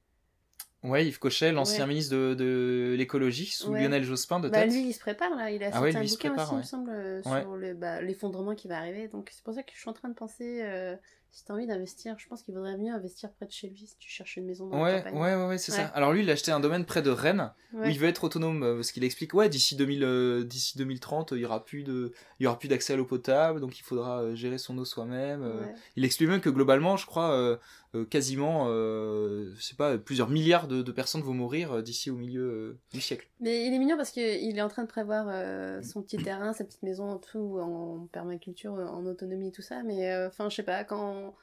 Ouais, 0.83 1.07
Yves 1.07 1.19
Cochet, 1.19 1.51
l'ancien 1.51 1.87
ministre 1.87 2.15
de, 2.15 2.35
de 2.35 2.95
l'écologie, 2.95 3.47
sous 3.47 3.73
Lionel 3.73 4.03
Jospin 4.03 4.39
de 4.39 4.49
bah, 4.49 4.65
tête. 4.65 4.73
lui, 4.73 4.89
il 4.89 4.93
se 4.93 4.99
prépare 4.99 5.35
là, 5.35 5.49
il 5.49 5.63
a 5.63 5.69
ah 5.71 5.81
ouais, 5.81 5.91
sorti 5.91 5.97
un 5.97 6.03
il 6.03 6.09
se 6.09 6.15
bouquin 6.15 6.29
prépare, 6.29 6.45
aussi, 6.45 6.53
il 6.53 6.57
me 6.59 6.63
semble, 6.63 6.91
euh, 6.91 7.23
sur 7.23 7.55
le- 7.55 7.73
bah, 7.73 8.01
l'effondrement 8.01 8.53
qui 8.53 8.67
va 8.67 8.77
arriver. 8.77 9.07
Donc 9.07 9.29
c'est 9.31 9.43
pour 9.43 9.55
ça 9.55 9.63
que 9.63 9.71
je 9.73 9.79
suis 9.79 9.89
en 9.89 9.93
train 9.93 10.09
de 10.09 10.13
penser, 10.13 10.61
euh, 10.61 10.95
si 11.35 11.43
tu 11.43 11.51
as 11.51 11.55
envie 11.55 11.67
d'investir, 11.67 12.15
je 12.17 12.27
pense 12.29 12.41
qu'il 12.43 12.53
vaudrait 12.55 12.77
mieux 12.77 12.93
investir 12.93 13.29
près 13.33 13.45
de 13.45 13.51
chez 13.51 13.67
lui 13.67 13.85
si 13.85 13.97
tu 13.97 14.09
cherches 14.09 14.37
une 14.37 14.45
maison 14.45 14.67
dans 14.67 14.77
la 14.77 14.83
Ouais, 14.83 14.97
campagne. 15.03 15.17
ouais, 15.17 15.35
ouais, 15.35 15.47
ouais, 15.47 15.57
c'est 15.57 15.73
Ouais. 15.73 15.79
ça. 15.79 15.87
Alors 15.87 16.13
lui, 16.13 16.21
il 16.23 16.29
a 16.29 16.33
acheté 16.33 16.51
un 16.51 16.61
domaine 16.61 16.85
près 16.85 17.01
de 17.01 17.09
Rennes 17.09 17.51
où 17.73 17.83
il 17.83 17.99
veut 17.99 18.07
être 18.07 18.23
autonome 18.23 18.63
euh, 18.63 18.75
parce 18.75 18.93
qu'il 18.93 19.03
explique 19.03 19.33
ouais 19.33 19.49
d'ici 19.49 19.75
2000 19.75 20.03
euh, 20.05 20.45
d'ici 20.45 20.77
2030 20.77 21.33
il 21.35 21.39
y 21.39 21.45
aura 21.45 21.65
plus 21.65 21.83
de 21.83 22.13
il 22.39 22.45
y 22.45 22.47
aura 22.47 22.57
plus 22.57 22.69
d'accès 22.69 22.93
à 22.93 22.95
l'eau 22.95 23.03
potable 23.03 23.59
donc 23.59 23.77
il 23.77 23.81
faudra 23.81 24.21
euh, 24.21 24.33
gérer 24.33 24.57
son 24.57 24.77
eau 24.77 24.85
soi-même. 24.85 25.41
Ouais. 25.41 25.75
il 25.97 26.05
explique 26.05 26.29
même 26.29 26.39
que 26.39 26.49
globalement 26.49 26.95
je 26.95 27.05
crois 27.05 27.31
euh, 27.31 27.57
euh, 27.95 28.05
quasiment 28.05 28.67
je 28.69 29.55
sais 29.59 29.75
pas 29.75 29.97
plusieurs 29.97 30.29
milliards 30.29 30.69
de, 30.69 30.81
de 30.81 30.91
personnes 30.93 31.21
vont 31.21 31.33
mourir 31.33 31.83
d'ici 31.83 32.09
au 32.09 32.15
milieu 32.15 32.77
du 32.93 33.01
siècle 33.01 33.27
Mais 33.45 33.67
il 33.67 33.73
est 33.75 33.77
mignon 33.77 33.95
parce 33.95 34.09
qu'il 34.09 34.57
est 34.57 34.61
en 34.61 34.69
train 34.69 34.81
de 34.81 34.87
prévoir 34.87 35.27
euh, 35.29 35.83
son 35.83 36.01
petit 36.01 36.17
terrain, 36.17 36.51
sa 36.51 36.63
petite 36.65 36.81
maison, 36.81 37.19
tout 37.19 37.59
en 37.61 38.07
permaculture, 38.11 38.73
en 38.73 39.05
autonomie, 39.05 39.51
tout 39.51 39.61
ça. 39.61 39.83
Mais 39.83 40.11
euh, 40.11 40.27
enfin, 40.29 40.49
je 40.49 40.55
sais 40.55 40.63
pas, 40.63 40.83
quand, 40.83 41.35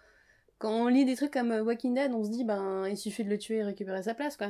quand 0.59 0.73
on 0.73 0.89
lit 0.89 1.05
des 1.05 1.15
trucs 1.15 1.33
comme 1.33 1.53
euh, 1.53 1.63
Walking 1.63 1.95
Dead, 1.95 2.13
on 2.13 2.25
se 2.25 2.31
dit, 2.31 2.43
ben, 2.43 2.89
il 2.89 2.97
suffit 2.97 3.23
de 3.25 3.31
le 3.31 3.39
tuer 3.39 3.59
et 3.59 3.63
récupérer 3.63 4.03
sa 4.03 4.15
place, 4.15 4.37
quoi. 4.37 4.49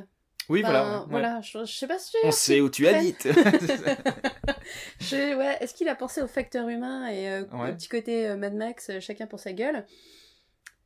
oui 0.49 0.63
voilà, 0.63 1.03
ouais. 1.03 1.07
voilà, 1.11 1.41
je, 1.43 1.59
je 1.67 1.73
sais 1.73 1.87
pas 1.87 1.99
si 1.99 2.17
on 2.25 2.31
sait 2.33 2.63
où 2.63 2.71
tu 2.71 2.89
habites 2.89 3.29
Je- 5.01 5.37
ouais, 5.37 5.59
est-ce 5.61 5.75
qu'il 5.75 5.89
a 5.89 5.95
pensé 5.95 6.23
au 6.23 6.27
facteur 6.27 6.69
humain 6.69 7.07
et 7.09 7.29
euh, 7.29 7.45
Ouais. 7.53 7.71
au 7.71 7.75
petit 7.75 7.89
côté 7.89 8.29
euh, 8.29 8.37
Mad 8.37 8.55
Max, 8.55 8.89
euh, 8.89 9.01
chacun 9.01 9.27
pour 9.27 9.41
sa 9.41 9.53
gueule? 9.53 9.85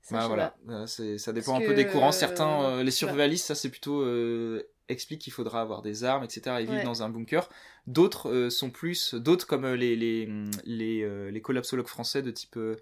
Ça, 0.03 0.17
Bah, 0.17 0.27
voilà 0.27 0.57
Euh, 0.69 0.87
ça 0.87 1.33
dépend 1.33 1.53
Parce 1.53 1.63
un 1.63 1.67
peu 1.67 1.75
des 1.75 1.87
courants 1.87 2.09
euh, 2.09 2.13
certains 2.13 2.63
euh, 2.63 2.83
les 2.83 2.91
survivalistes 2.91 3.47
ça 3.47 3.55
c'est 3.55 3.71
plutôt 3.71 4.01
euh, 4.03 4.69
explique 4.89 5.21
qu'il 5.21 5.33
faudra 5.33 5.61
avoir 5.61 5.83
des 5.83 6.05
armes 6.05 6.25
etc 6.25 6.57
et 6.59 6.63
vivre 6.63 6.75
Ouais. 6.75 6.85
dans 6.85 7.03
un 7.03 7.09
bunker 7.09 7.49
d'autres 7.87 8.31
euh, 8.31 8.51
sont 8.51 8.71
plus 8.71 9.15
d'autres 9.15 9.47
comme 9.47 9.65
euh, 9.65 9.77
les 9.77 9.97
les 9.97 10.29
les, 10.65 11.03
euh, 11.03 11.31
les 11.31 11.41
collapsologues 11.41 11.89
français 11.89 12.23
de 12.23 12.31
type 12.31 12.57
euh, 12.57 12.77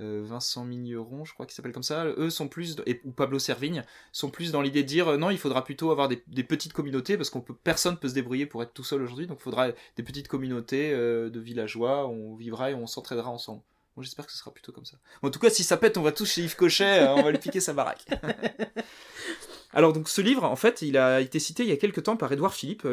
euh, 0.00 0.22
Vincent 0.24 0.64
Migneron, 0.64 1.24
je 1.24 1.32
crois 1.34 1.44
qu'il 1.44 1.56
s'appelle 1.56 1.72
comme 1.72 1.82
ça, 1.82 2.06
eux 2.06 2.30
sont 2.30 2.46
plus, 2.46 2.76
et, 2.86 3.00
ou 3.02 3.10
Pablo 3.10 3.40
Servigne, 3.40 3.82
sont 4.12 4.30
plus 4.30 4.52
dans 4.52 4.62
l'idée 4.62 4.84
de 4.84 4.86
dire 4.88 5.08
euh, 5.08 5.16
non, 5.16 5.30
il 5.30 5.38
faudra 5.38 5.64
plutôt 5.64 5.90
avoir 5.90 6.06
des, 6.06 6.22
des 6.28 6.44
petites 6.44 6.72
communautés 6.72 7.16
parce 7.16 7.30
qu'on 7.30 7.40
peut, 7.40 7.52
personne 7.64 7.96
peut 7.96 8.08
se 8.08 8.14
débrouiller 8.14 8.46
pour 8.46 8.62
être 8.62 8.72
tout 8.72 8.84
seul 8.84 9.02
aujourd'hui, 9.02 9.26
donc 9.26 9.38
il 9.40 9.42
faudra 9.42 9.72
des 9.96 10.02
petites 10.04 10.28
communautés 10.28 10.92
euh, 10.92 11.30
de 11.30 11.40
villageois, 11.40 12.06
on 12.06 12.36
vivra 12.36 12.70
et 12.70 12.74
on 12.74 12.86
s'entraidera 12.86 13.28
ensemble. 13.28 13.62
J'espère 14.00 14.26
que 14.26 14.30
ce 14.30 14.38
sera 14.38 14.52
plutôt 14.52 14.70
comme 14.70 14.84
ça. 14.84 14.98
Bon, 15.20 15.26
en 15.26 15.30
tout 15.32 15.40
cas, 15.40 15.50
si 15.50 15.64
ça 15.64 15.76
pète, 15.76 15.96
on 15.98 16.02
va 16.02 16.12
tous 16.12 16.26
chez 16.30 16.42
Yves 16.42 16.54
Cochet, 16.54 17.00
euh, 17.00 17.14
on 17.16 17.22
va 17.24 17.32
lui 17.32 17.38
piquer 17.38 17.58
sa 17.58 17.72
baraque. 17.72 18.04
Alors 19.74 19.92
donc 19.92 20.08
ce 20.08 20.22
livre, 20.22 20.44
en 20.44 20.56
fait, 20.56 20.80
il 20.80 20.96
a 20.96 21.20
été 21.20 21.38
cité 21.38 21.62
il 21.62 21.68
y 21.68 21.72
a 21.72 21.76
quelques 21.76 22.02
temps 22.02 22.16
par 22.16 22.32
Édouard 22.32 22.54
Philippe, 22.54 22.86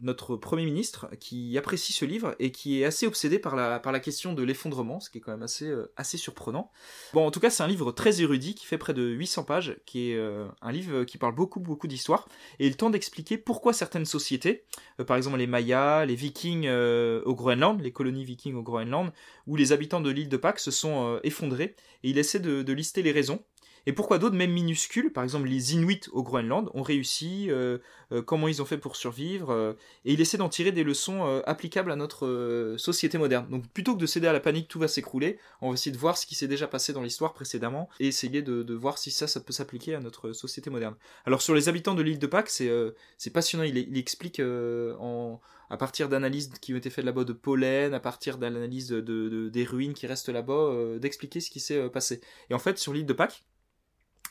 notre 0.00 0.36
Premier 0.36 0.64
ministre, 0.64 1.08
qui 1.20 1.58
apprécie 1.58 1.92
ce 1.92 2.06
livre 2.06 2.34
et 2.38 2.50
qui 2.52 2.80
est 2.80 2.86
assez 2.86 3.06
obsédé 3.06 3.38
par 3.38 3.54
la, 3.54 4.00
question 4.00 4.32
de 4.32 4.42
l'effondrement, 4.42 4.98
ce 5.00 5.10
qui 5.10 5.18
est 5.18 5.20
quand 5.20 5.32
même 5.32 5.42
assez, 5.42 5.66
euh, 5.66 5.92
assez 5.96 6.16
surprenant. 6.16 6.70
Bon, 7.12 7.26
en 7.26 7.30
tout 7.30 7.40
cas, 7.40 7.50
c'est 7.50 7.62
un 7.62 7.66
livre 7.66 7.92
très 7.92 8.22
érudit 8.22 8.54
qui 8.54 8.64
fait 8.64 8.78
près 8.78 8.94
de 8.94 9.02
800 9.02 9.44
pages, 9.44 9.76
qui 9.84 10.10
est 10.10 10.16
euh, 10.16 10.46
un 10.62 10.72
livre 10.72 11.04
qui 11.04 11.18
parle 11.18 11.34
beaucoup, 11.34 11.60
beaucoup 11.60 11.86
d'histoire, 11.86 12.28
et 12.60 12.66
il 12.66 12.76
tente 12.76 12.92
d'expliquer 12.92 13.36
pourquoi 13.36 13.72
certaines 13.72 14.04
sociétés, 14.06 14.64
euh, 15.00 15.04
par 15.04 15.16
exemple 15.16 15.36
les 15.38 15.46
Mayas, 15.46 16.06
les 16.06 16.14
Vikings 16.14 16.68
au 16.68 17.34
Groenland, 17.34 17.80
les 17.82 17.92
colonies 17.92 18.24
Vikings 18.24 18.54
au 18.54 18.62
Groenland, 18.62 19.12
ou 19.46 19.56
les 19.56 19.72
habitants 19.72 20.00
de 20.00 20.10
l'île 20.10 20.28
de 20.28 20.36
Pâques 20.36 20.60
se 20.60 20.70
sont 20.70 21.20
effondrés, 21.24 21.74
et 22.04 22.10
il 22.10 22.18
essaie 22.18 22.40
de 22.40 22.72
lister 22.72 23.02
les 23.02 23.12
raisons. 23.12 23.42
Et 23.86 23.92
pourquoi 23.92 24.18
d'autres, 24.18 24.36
même 24.36 24.52
minuscules, 24.52 25.12
par 25.12 25.24
exemple 25.24 25.48
les 25.48 25.74
Inuits 25.74 26.00
au 26.12 26.22
Groenland, 26.22 26.70
ont 26.74 26.82
réussi, 26.82 27.46
euh, 27.50 27.78
euh, 28.12 28.20
comment 28.20 28.48
ils 28.48 28.60
ont 28.60 28.64
fait 28.64 28.78
pour 28.78 28.96
survivre, 28.96 29.50
euh, 29.50 29.72
et 30.04 30.12
il 30.12 30.20
essaie 30.20 30.36
d'en 30.38 30.48
tirer 30.48 30.72
des 30.72 30.84
leçons 30.84 31.24
euh, 31.24 31.40
applicables 31.46 31.92
à 31.92 31.96
notre 31.96 32.26
euh, 32.26 32.76
société 32.78 33.16
moderne. 33.16 33.48
Donc 33.48 33.68
plutôt 33.68 33.94
que 33.94 34.00
de 34.00 34.06
céder 34.06 34.26
à 34.26 34.32
la 34.32 34.40
panique, 34.40 34.68
tout 34.68 34.80
va 34.80 34.88
s'écrouler, 34.88 35.38
on 35.60 35.68
va 35.68 35.74
essayer 35.74 35.92
de 35.92 35.98
voir 35.98 36.18
ce 36.18 36.26
qui 36.26 36.34
s'est 36.34 36.48
déjà 36.48 36.66
passé 36.66 36.92
dans 36.92 37.02
l'histoire 37.02 37.32
précédemment, 37.32 37.88
et 38.00 38.08
essayer 38.08 38.42
de, 38.42 38.62
de 38.62 38.74
voir 38.74 38.98
si 38.98 39.10
ça, 39.10 39.28
ça 39.28 39.40
peut 39.40 39.52
s'appliquer 39.52 39.94
à 39.94 40.00
notre 40.00 40.32
société 40.32 40.68
moderne. 40.68 40.96
Alors 41.24 41.40
sur 41.40 41.54
les 41.54 41.68
habitants 41.68 41.94
de 41.94 42.02
l'île 42.02 42.18
de 42.18 42.26
Pâques, 42.26 42.50
c'est 42.50 42.68
euh, 42.68 42.90
passionnant, 43.32 43.64
il, 43.64 43.76
il 43.78 43.96
explique 43.98 44.40
en 44.40 45.40
à 45.68 45.76
partir 45.76 46.08
d'analyses 46.08 46.50
qui 46.60 46.74
ont 46.74 46.76
été 46.76 46.90
faites 46.90 47.04
là-bas 47.04 47.24
de 47.24 47.32
pollen, 47.32 47.92
à 47.92 47.98
partir 47.98 48.38
d'analyses 48.38 48.86
de, 48.88 49.00
de- 49.00 49.28
de- 49.28 49.48
des 49.48 49.64
ruines 49.64 49.94
qui 49.94 50.06
restent 50.06 50.28
là-bas, 50.28 50.52
euh, 50.52 50.98
d'expliquer 51.00 51.40
ce 51.40 51.50
qui 51.50 51.58
s'est 51.58 51.88
passé. 51.88 52.20
Et 52.50 52.54
en 52.54 52.60
fait, 52.60 52.78
sur 52.78 52.92
l'île 52.92 53.04
de 53.04 53.12
Pâques, 53.12 53.44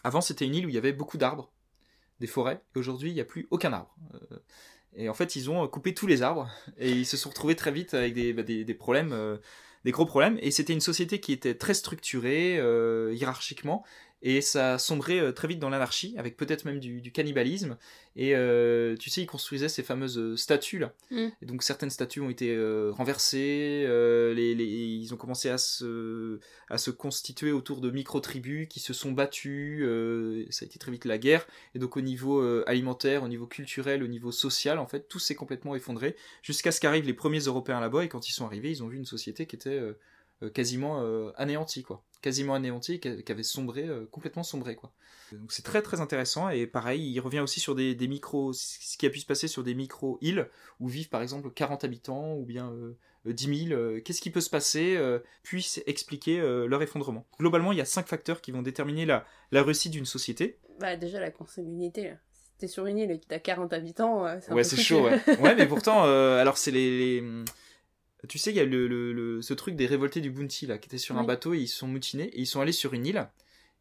avant 0.05 0.21
c'était 0.21 0.45
une 0.45 0.53
île 0.53 0.67
où 0.67 0.69
il 0.69 0.75
y 0.75 0.77
avait 0.77 0.93
beaucoup 0.93 1.17
d'arbres, 1.17 1.51
des 2.19 2.27
forêts, 2.27 2.61
et 2.75 2.79
aujourd'hui 2.79 3.09
il 3.09 3.15
n'y 3.15 3.21
a 3.21 3.25
plus 3.25 3.47
aucun 3.49 3.73
arbre. 3.73 3.95
Euh, 4.13 4.37
et 4.93 5.09
en 5.09 5.15
fait, 5.15 5.35
ils 5.35 5.49
ont 5.49 5.63
euh, 5.63 5.67
coupé 5.67 5.95
tous 5.95 6.05
les 6.05 6.21
arbres, 6.21 6.47
et 6.77 6.91
ils 6.91 7.07
se 7.07 7.17
sont 7.17 7.29
retrouvés 7.29 7.55
très 7.55 7.71
vite 7.71 7.95
avec 7.95 8.13
des, 8.13 8.31
bah, 8.31 8.43
problèmes, 8.77 9.13
euh, 9.13 9.37
des 9.83 9.89
gros 9.89 10.05
problèmes. 10.05 10.37
Et 10.43 10.51
c'était 10.51 10.73
une 10.73 10.79
société 10.79 11.19
qui 11.19 11.33
était 11.33 11.55
très 11.55 11.73
structurée, 11.73 12.57
hiérarchiquement, 13.13 13.83
et 14.25 14.41
ça 14.41 14.79
sombrait 14.79 15.19
euh, 15.19 15.31
très 15.31 15.47
vite 15.47 15.59
dans 15.59 15.69
l'anarchie, 15.69 16.15
avec 16.17 16.35
peut-être 16.35 16.65
même 16.65 16.79
du, 16.79 16.99
du 16.99 17.11
cannibalisme. 17.11 17.77
Et 18.15 18.35
euh, 18.35 18.95
tu 18.97 19.09
sais, 19.09 19.21
ils 19.21 19.27
construisaient 19.27 19.69
ces 19.69 19.83
fameuses 19.83 20.17
euh, 20.17 20.35
statues 20.35 20.79
là. 20.79 20.93
Mm. 21.11 21.27
Et 21.41 21.45
donc 21.45 21.61
certaines 21.61 21.91
statues 21.91 22.21
ont 22.21 22.29
été 22.31 22.53
euh, 22.55 22.91
renversées, 22.91 23.85
euh, 23.87 24.33
les, 24.33 24.55
les- 24.55 24.65
ils 24.65 25.13
ont 25.13 25.17
commencé 25.17 25.49
à 25.49 25.59
se, 25.59 26.39
à 26.69 26.79
se 26.79 26.89
constituer 26.89 27.51
autour 27.51 27.81
de 27.81 27.91
micro-tribus 27.91 28.67
qui 28.67 28.79
se 28.79 28.93
sont 28.93 29.11
battues, 29.11 29.85
ça 30.49 30.63
a 30.63 30.65
été 30.65 30.79
très 30.79 30.91
vite 30.91 31.05
la 31.05 31.19
guerre, 31.19 31.45
et 31.75 31.79
donc 31.79 31.95
au 31.95 32.01
niveau 32.01 32.41
alimentaire, 32.65 33.21
au 33.21 33.27
niveau 33.27 33.45
culturel, 33.45 34.01
au 34.01 34.07
niveau 34.07 34.31
social, 34.31 34.79
en 34.79 34.87
fait, 34.87 35.07
tout 35.07 35.19
s'est 35.19 35.35
complètement 35.35 35.75
effondré, 35.75 36.15
jusqu'à 36.41 36.71
ce 36.71 36.79
qu'arrivent 36.79 37.05
les 37.05 37.13
premiers 37.13 37.41
Européens 37.41 37.79
là-bas, 37.79 38.03
et 38.03 38.09
quand 38.09 38.27
ils 38.27 38.33
sont 38.33 38.45
arrivés, 38.45 38.71
ils 38.71 38.83
ont 38.83 38.87
vu 38.87 38.97
une 38.97 39.05
société 39.05 39.45
qui 39.45 39.55
était 39.55 39.79
quasiment 40.53 41.01
euh, 41.01 41.31
anéantie, 41.37 41.83
quoi. 41.83 42.03
Quasiment 42.21 42.55
anéantie, 42.55 42.99
qui 42.99 43.31
avait 43.31 43.43
sombré, 43.43 43.83
euh, 43.83 44.05
complètement 44.11 44.43
sombré, 44.43 44.75
quoi. 44.75 44.91
Donc 45.31 45.51
c'est 45.51 45.63
très 45.63 45.81
très 45.81 46.01
intéressant, 46.01 46.49
et 46.49 46.67
pareil, 46.67 47.11
il 47.11 47.19
revient 47.19 47.39
aussi 47.39 47.59
sur 47.59 47.75
des, 47.75 47.95
des 47.95 48.07
micros, 48.07 48.53
ce 48.53 48.97
qui 48.97 49.05
a 49.05 49.09
pu 49.09 49.19
se 49.19 49.25
passer 49.25 49.47
sur 49.47 49.63
des 49.63 49.73
micro-îles, 49.75 50.49
où 50.79 50.87
vivent 50.87 51.09
par 51.09 51.21
exemple 51.21 51.49
40 51.51 51.83
habitants, 51.83 52.33
ou 52.35 52.45
bien... 52.45 52.71
euh, 52.71 52.97
euh, 53.27 53.33
10 53.33 53.67
000, 53.69 53.79
euh, 53.79 54.01
qu'est-ce 54.01 54.21
qui 54.21 54.29
peut 54.29 54.39
se 54.41 54.51
passer, 54.51 54.95
euh, 54.97 55.17
puisse 55.41 55.81
expliquer 55.87 56.39
euh, 56.39 56.67
leur 56.67 56.83
effondrement. 56.83 57.25
Globalement, 57.39 57.71
il 57.71 57.77
y 57.79 57.81
a 57.81 57.85
cinq 57.85 58.07
facteurs 58.07 58.39
qui 58.39 58.51
vont 58.51 58.61
déterminer 58.61 59.07
la, 59.07 59.25
la 59.51 59.63
réussite 59.63 59.91
d'une 59.93 60.05
société. 60.05 60.59
Bah, 60.79 60.95
déjà, 60.95 61.19
la 61.19 61.31
consanguinité, 61.31 62.03
là. 62.09 62.15
Si 62.43 62.51
t'es 62.59 62.67
sur 62.67 62.85
une 62.85 62.99
île 62.99 63.09
et 63.09 63.19
que 63.19 63.25
t'as 63.27 63.39
40 63.39 63.73
habitants, 63.73 64.27
euh, 64.27 64.37
c'est 64.41 64.51
un 64.51 64.55
Ouais, 64.55 64.61
peu 64.61 64.67
c'est 64.69 64.77
chaud, 64.77 65.05
ouais. 65.05 65.19
ouais, 65.39 65.55
mais 65.55 65.65
pourtant, 65.65 66.05
euh, 66.05 66.39
alors 66.39 66.59
c'est 66.59 66.69
les, 66.69 67.19
les- 67.21 67.43
Tu 68.27 68.37
sais, 68.37 68.51
il 68.51 68.55
y 68.55 68.59
a 68.59 68.65
le, 68.65 68.87
le- 68.87 69.13
le- 69.13 69.41
ce 69.41 69.53
truc 69.53 69.75
des 69.75 69.85
révoltés 69.85 70.21
du 70.21 70.31
Bounty, 70.31 70.67
là, 70.67 70.77
qui 70.77 70.87
étaient 70.87 70.97
sur 70.97 71.17
un 71.17 71.23
bateau 71.27 71.53
et 71.53 71.59
ils 71.59 71.67
se 71.67 71.77
sont 71.77 71.87
moutinés 71.87 72.25
et 72.33 72.39
ils 72.41 72.45
sont 72.47 72.61
allés 72.61 72.71
sur 72.71 72.93
une 72.93 73.05
île. 73.05 73.27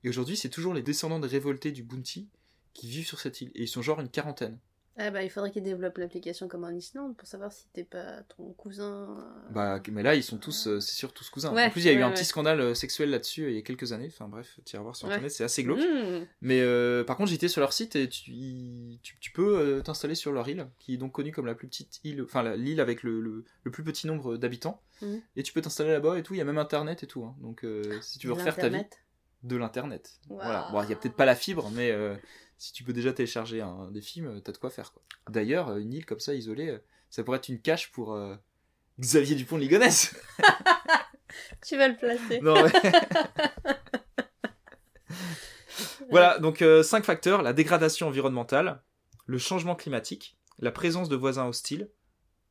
Et 0.03 0.09
aujourd'hui, 0.09 0.37
c'est 0.37 0.49
toujours 0.51 0.75
les 0.75 0.83
descendants 0.83 1.19
des 1.21 1.29
révoltés 1.29 1.73
du 1.73 1.83
Bounty 1.83 2.29
qui 2.73 2.89
vivent 2.89 3.07
sur 3.07 3.21
cette 3.21 3.41
île. 3.41 3.51
Et 3.55 3.63
ils 3.63 3.69
sont 3.69 3.83
genre 3.83 4.01
une 4.01 4.09
quarantaine. 4.09 4.59
Ah 4.97 5.11
bah, 5.11 5.25
il 5.25 5.31
faudrait 5.31 5.51
qu'ils 5.51 5.63
développent 5.65 5.99
l'application 5.99 6.47
comme 6.47 6.63
en 6.63 6.71
Islande 6.71 7.17
pour 7.17 7.27
savoir 7.27 7.51
si 7.53 7.67
t'es 7.73 7.83
pas 7.83 8.23
ton 8.37 8.53
cousin. 8.53 9.19
euh, 9.19 9.53
Bah, 9.53 9.81
mais 9.91 10.05
là, 10.05 10.15
ils 10.15 10.23
sont 10.23 10.39
tous, 10.39 10.69
euh, 10.69 10.79
c'est 10.79 10.95
sûr, 10.95 11.13
tous 11.13 11.31
cousins. 11.31 11.53
Ouais, 11.53 11.65
en 11.67 11.71
plus, 11.71 11.81
il 11.81 11.87
y 11.87 11.89
a 11.89 11.93
eu 11.93 11.97
ouais, 11.97 12.03
un 12.05 12.13
petit 12.13 12.25
scandale 12.25 12.61
euh, 12.61 12.75
sexuel 12.75 13.11
là-dessus 13.11 13.49
il 13.51 13.57
y 13.57 13.59
a 13.59 13.63
quelques 13.63 13.93
années. 13.93 14.07
Enfin 14.07 14.29
bref, 14.29 14.61
tu 14.65 14.77
voir 14.77 14.95
sur 14.95 15.09
internet, 15.09 15.33
c'est 15.33 15.43
assez 15.43 15.65
glauque. 15.65 15.81
mmh. 15.81 16.27
Mais 16.43 16.61
euh, 16.61 17.03
par 17.03 17.17
contre, 17.17 17.31
j'étais 17.31 17.49
sur 17.49 17.61
leur 17.61 17.73
site 17.73 17.97
et 17.97 18.09
tu, 18.09 18.33
tu, 19.03 19.19
tu 19.19 19.33
peux 19.33 19.83
t'installer 19.85 20.15
sur 20.15 20.31
leur 20.33 20.49
île, 20.49 20.69
qui 20.79 20.95
est 20.95 20.99
donc 20.99 21.11
connue 21.13 21.33
comme 21.33 21.47
la 21.47 21.57
plus 21.57 21.67
petite 21.67 22.01
île, 22.05 22.23
enfin 22.23 22.55
l'île 22.55 22.81
avec 22.81 23.03
le, 23.03 23.21
le, 23.21 23.45
le 23.65 23.71
plus 23.73 23.83
petit 23.83 24.07
nombre 24.07 24.37
d'habitants. 24.37 24.81
Mhm. 25.03 25.21
Et 25.35 25.43
tu 25.43 25.53
peux 25.53 25.61
t'installer 25.61 25.91
là-bas 25.91 26.19
et 26.19 26.23
tout. 26.23 26.35
Il 26.35 26.39
y 26.39 26.41
a 26.41 26.45
même 26.45 26.59
internet 26.59 27.03
et 27.03 27.09
tout. 27.09 27.25
hein. 27.25 27.35
Donc 27.41 27.67
si 28.01 28.21
tu 28.21 28.29
veux 28.29 28.35
refaire 28.35 28.55
ta 28.57 28.69
vie, 28.69 28.85
de 29.43 29.57
l'internet. 29.57 30.13
Voilà. 30.29 30.69
Bon, 30.73 30.83
il 30.85 30.89
y 30.89 30.93
a 30.93 30.97
peut-être 30.97 31.17
pas 31.17 31.25
la 31.27 31.35
fibre, 31.35 31.71
mais 31.75 31.93
si 32.65 32.73
tu 32.73 32.83
peux 32.83 32.95
déjà 32.95 33.13
télécharger 33.13 33.63
des 33.91 34.01
films, 34.01 34.27
euh, 34.29 34.41
t'as 34.41 34.53
de 34.53 34.57
quoi 34.57 34.71
faire. 34.71 34.93
quoi. 34.93 35.03
D'ailleurs, 35.29 35.69
euh, 35.69 35.79
une 35.81 35.93
île 35.93 36.07
comme 36.07 36.21
ça 36.21 36.33
isolée, 36.35 36.71
euh, 36.71 36.79
ça 37.11 37.23
pourrait 37.23 37.37
être 37.37 37.51
une 37.51 37.61
cache 37.61 37.93
pour 37.93 38.15
euh, 38.15 38.35
Xavier 38.99 39.37
Dupont 39.37 39.57
de 39.57 39.61
Ligonnès. 39.63 40.15
Tu 41.67 41.77
vas 41.77 41.89
le 41.89 41.97
placer. 41.97 42.41
Non, 42.41 42.55
ouais. 42.55 42.71
Voilà, 46.11 46.39
donc 46.39 46.63
euh, 46.63 46.83
cinq 46.83 47.05
facteurs 47.05 47.43
la 47.43 47.53
dégradation 47.53 48.07
environnementale, 48.09 48.83
le 49.27 49.39
changement 49.39 49.75
climatique, 49.75 50.39
la 50.59 50.71
présence 50.71 51.09
de 51.09 51.17
voisins 51.17 51.47
hostiles, 51.47 51.91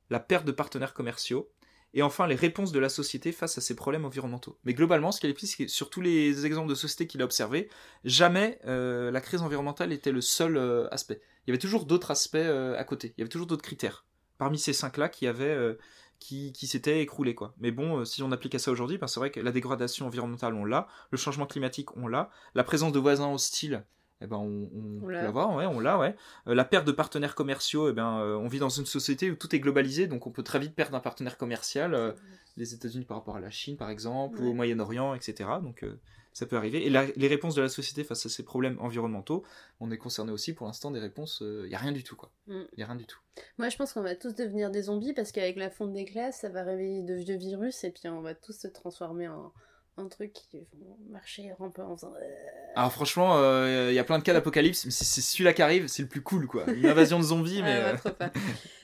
la 0.09 0.19
perte 0.19 0.45
de 0.45 0.51
partenaires 0.51 0.93
commerciaux, 0.93 1.49
et 1.93 2.01
enfin 2.01 2.27
les 2.27 2.35
réponses 2.35 2.71
de 2.71 2.79
la 2.79 2.89
société 2.89 3.31
face 3.31 3.57
à 3.57 3.61
ces 3.61 3.75
problèmes 3.75 4.05
environnementaux. 4.05 4.57
Mais 4.63 4.73
globalement, 4.73 5.11
ce 5.11 5.19
qui 5.19 5.27
est 5.27 5.29
le 5.29 5.35
plus, 5.35 5.47
c'est 5.47 5.65
que 5.65 5.71
sur 5.71 5.89
tous 5.89 6.01
les 6.01 6.45
exemples 6.45 6.69
de 6.69 6.75
sociétés 6.75 7.07
qu'il 7.07 7.21
a 7.21 7.25
observés, 7.25 7.69
jamais 8.03 8.59
euh, 8.65 9.11
la 9.11 9.21
crise 9.21 9.41
environnementale 9.41 9.91
était 9.91 10.11
le 10.11 10.21
seul 10.21 10.57
euh, 10.57 10.87
aspect. 10.91 11.21
Il 11.45 11.49
y 11.49 11.51
avait 11.51 11.59
toujours 11.59 11.85
d'autres 11.85 12.11
aspects 12.11 12.35
euh, 12.35 12.77
à 12.77 12.83
côté, 12.83 13.13
il 13.17 13.21
y 13.21 13.23
avait 13.23 13.29
toujours 13.29 13.47
d'autres 13.47 13.63
critères. 13.63 14.05
Parmi 14.37 14.57
ces 14.57 14.73
cinq-là 14.73 15.09
qui 15.09 15.27
avaient, 15.27 15.77
qui, 16.19 16.51
qui 16.53 16.67
s'était 16.67 17.01
écroulé 17.01 17.35
quoi. 17.35 17.53
Mais 17.59 17.71
bon, 17.71 18.03
si 18.03 18.23
on 18.23 18.31
applique 18.31 18.55
à 18.55 18.59
ça 18.59 18.71
aujourd'hui, 18.71 18.97
ben, 18.97 19.07
c'est 19.07 19.19
vrai 19.19 19.29
que 19.29 19.39
la 19.39 19.51
dégradation 19.51 20.07
environnementale 20.07 20.55
on 20.55 20.65
l'a, 20.65 20.87
le 21.11 21.17
changement 21.17 21.45
climatique 21.45 21.95
on 21.95 22.07
l'a, 22.07 22.31
la 22.55 22.63
présence 22.63 22.91
de 22.91 22.99
voisins 22.99 23.31
hostiles 23.31 23.85
eh 24.21 24.27
ben 24.27 24.37
on, 24.37 24.69
on, 24.73 24.97
On 25.01 25.05
peut 25.05 25.11
l'a. 25.11 25.23
l'avoir, 25.23 25.55
ouais, 25.55 25.65
on 25.65 25.79
l'a, 25.79 25.97
ouais. 25.97 26.15
Euh, 26.47 26.55
la 26.55 26.63
perte 26.65 26.85
de 26.87 26.91
partenaires 26.91 27.35
commerciaux, 27.35 27.89
eh 27.89 27.93
ben, 27.93 28.19
euh, 28.19 28.35
on 28.37 28.47
vit 28.47 28.59
dans 28.59 28.69
une 28.69 28.85
société 28.85 29.29
où 29.31 29.35
tout 29.35 29.53
est 29.55 29.59
globalisé, 29.59 30.07
donc 30.07 30.27
on 30.27 30.31
peut 30.31 30.43
très 30.43 30.59
vite 30.59 30.75
perdre 30.75 30.95
un 30.95 31.01
partenaire 31.01 31.37
commercial, 31.37 31.93
euh, 31.93 32.13
les 32.55 32.73
États-Unis 32.73 33.05
par 33.05 33.17
rapport 33.17 33.35
à 33.35 33.39
la 33.39 33.49
Chine, 33.51 33.75
par 33.77 33.89
exemple, 33.89 34.39
ou 34.41 34.47
au 34.49 34.53
Moyen-Orient, 34.53 35.13
etc. 35.15 35.49
Donc 35.61 35.83
ça 36.31 36.45
peut 36.45 36.55
arriver. 36.55 36.85
Et 36.85 36.89
la- 36.89 37.05
les 37.15 37.27
réponses 37.27 37.53
de 37.55 37.61
la 37.61 37.67
société 37.69 38.03
face 38.03 38.25
à 38.25 38.29
ces 38.29 38.43
problèmes 38.43 38.77
environnementaux, 38.79 39.43
on 39.79 39.91
est 39.91 39.97
concerné 39.97 40.31
aussi 40.31 40.53
pour 40.53 40.65
l'instant 40.67 40.89
des 40.91 40.99
réponses. 40.99 41.43
Il 41.43 41.69
y 41.69 41.75
a 41.75 41.77
rien 41.79 41.91
du 41.91 42.03
tout, 42.03 42.15
quoi. 42.15 42.31
Mm. 42.47 42.61
A 42.79 42.85
rien 42.85 42.95
du 42.95 43.05
tout. 43.05 43.19
Moi, 43.57 43.69
je 43.69 43.77
pense 43.77 43.93
qu'on 43.93 44.01
va 44.01 44.15
tous 44.15 44.33
devenir 44.35 44.69
des 44.71 44.83
zombies 44.83 45.13
parce 45.13 45.31
qu'avec 45.31 45.57
la 45.57 45.69
fonte 45.69 45.93
des 45.93 46.05
glaces, 46.05 46.39
ça 46.41 46.49
va 46.49 46.63
réveiller 46.63 47.01
de 47.03 47.13
vieux 47.15 47.37
virus 47.37 47.83
et 47.83 47.91
puis 47.91 48.07
on 48.07 48.21
va 48.21 48.33
tous 48.35 48.53
se 48.53 48.67
transformer 48.67 49.27
en, 49.27 49.51
en 49.97 50.07
trucs 50.09 50.33
qui 50.33 50.59
vont 50.73 50.97
marcher 51.09 51.51
ramper 51.53 51.81
en 51.81 51.95
faisant. 51.95 52.13
euh, 52.15 52.27
Alors 52.75 52.91
franchement, 52.91 53.37
euh, 53.37 53.87
il 53.91 53.95
y 53.95 53.99
a 53.99 54.03
plein 54.03 54.17
de 54.19 54.23
cas 54.23 54.33
d'apocalypse, 54.33 54.85
mais 54.85 54.91
c'est 54.91 55.05
c'est 55.05 55.21
celui-là 55.21 55.53
qui 55.53 55.61
arrive, 55.61 55.87
c'est 55.87 56.01
le 56.03 56.07
plus 56.09 56.21
cool, 56.21 56.47
quoi. 56.47 56.69
Une 56.71 56.85
invasion 56.87 57.19
de 57.19 57.23
zombies, 57.23 57.61
mais 57.61 57.81
Ah, 57.83 57.89
euh, 58.07 58.11
pas. 58.11 58.31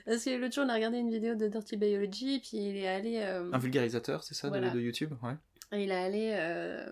Parce 0.05 0.23
que 0.23 0.37
l'autre 0.39 0.53
jour, 0.53 0.63
on 0.65 0.69
a 0.69 0.73
regardé 0.75 0.97
une 0.97 1.11
vidéo 1.11 1.35
de 1.35 1.47
Dirty 1.47 1.77
Biology, 1.77 2.39
puis 2.39 2.57
il 2.57 2.77
est 2.77 2.87
allé. 2.87 3.17
euh, 3.23 3.49
un 3.51 3.57
vulgarisateur, 3.57 4.23
c'est 4.23 4.33
ça, 4.35 4.47
de- 4.49 4.57
Voilà. 4.57 4.69
de, 4.71 4.79
YouTube, 4.79 5.13
ouais. 5.23 5.35
il 5.73 5.91
est 5.91 5.95
allé, 5.95 6.31
euh, 6.35 6.89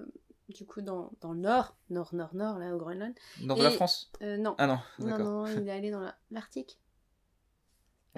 du 0.49 0.65
coup, 0.65 0.82
dans, 0.82 1.11
dans 1.22 1.34
le 1.34 1.39
nord, 1.39 1.76
nord, 1.89 2.13
nord, 2.15 2.34
nord, 2.36 2.57
là, 2.59 2.74
au 2.74 2.78
Groenland. 2.78 3.13
Nord 3.41 3.57
de 3.57 3.63
la 3.63 3.72
France? 3.72 4.11
Non. 4.22 4.55
Ah 4.57 4.68
non, 4.68 4.80
non, 4.99 5.05
d'accord. 5.07 5.26
non, 5.26 5.45
il 5.47 5.68
est 5.68 5.72
allé 5.72 5.91
dans 5.91 5.99
la- 6.01 6.15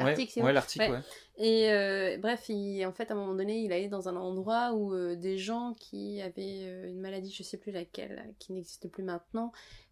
l'Arctique. 0.05 0.35
Ouais, 0.37 0.43
ouais, 0.43 0.89
Ouais. 0.89 0.99
Et 1.37 1.71
euh, 1.71 2.17
bref, 2.17 2.49
il, 2.49 2.85
en 2.85 2.91
fait, 2.91 3.09
à 3.11 3.13
un 3.13 3.17
moment 3.17 3.33
donné, 3.33 3.59
il 3.61 3.71
allait 3.71 3.87
dans 3.87 4.09
un 4.09 4.15
endroit 4.15 4.73
où 4.73 4.93
euh, 4.93 5.15
des 5.15 5.37
gens 5.37 5.73
qui 5.79 6.21
avaient 6.21 6.63
euh, 6.63 6.89
une 6.89 6.99
maladie, 6.99 7.31
je 7.31 7.43
sais 7.43 7.57
plus 7.57 7.71
laquelle, 7.71 8.33
qui 8.39 8.51
n'existe 8.53 8.89
plus 8.89 9.03
maintenant, 9.03 9.51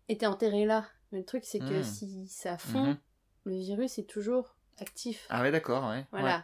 étaient 0.09 0.25
enterrés 0.25 0.65
là. 0.65 0.85
Mais 1.11 1.19
le 1.19 1.25
truc, 1.25 1.45
c'est 1.45 1.59
que 1.59 1.79
Hmm. 1.79 1.83
si 1.83 2.27
ça 2.27 2.57
fond, 2.57 2.83
Mhm. 2.87 2.97
le 3.45 3.55
virus 3.57 3.97
est 3.97 4.09
toujours 4.09 4.55
actif. 4.79 5.25
Ah 5.29 5.41
ouais, 5.41 5.51
d'accord, 5.51 5.89
ouais. 5.89 6.05
Voilà. 6.11 6.27
ouais. 6.27 6.41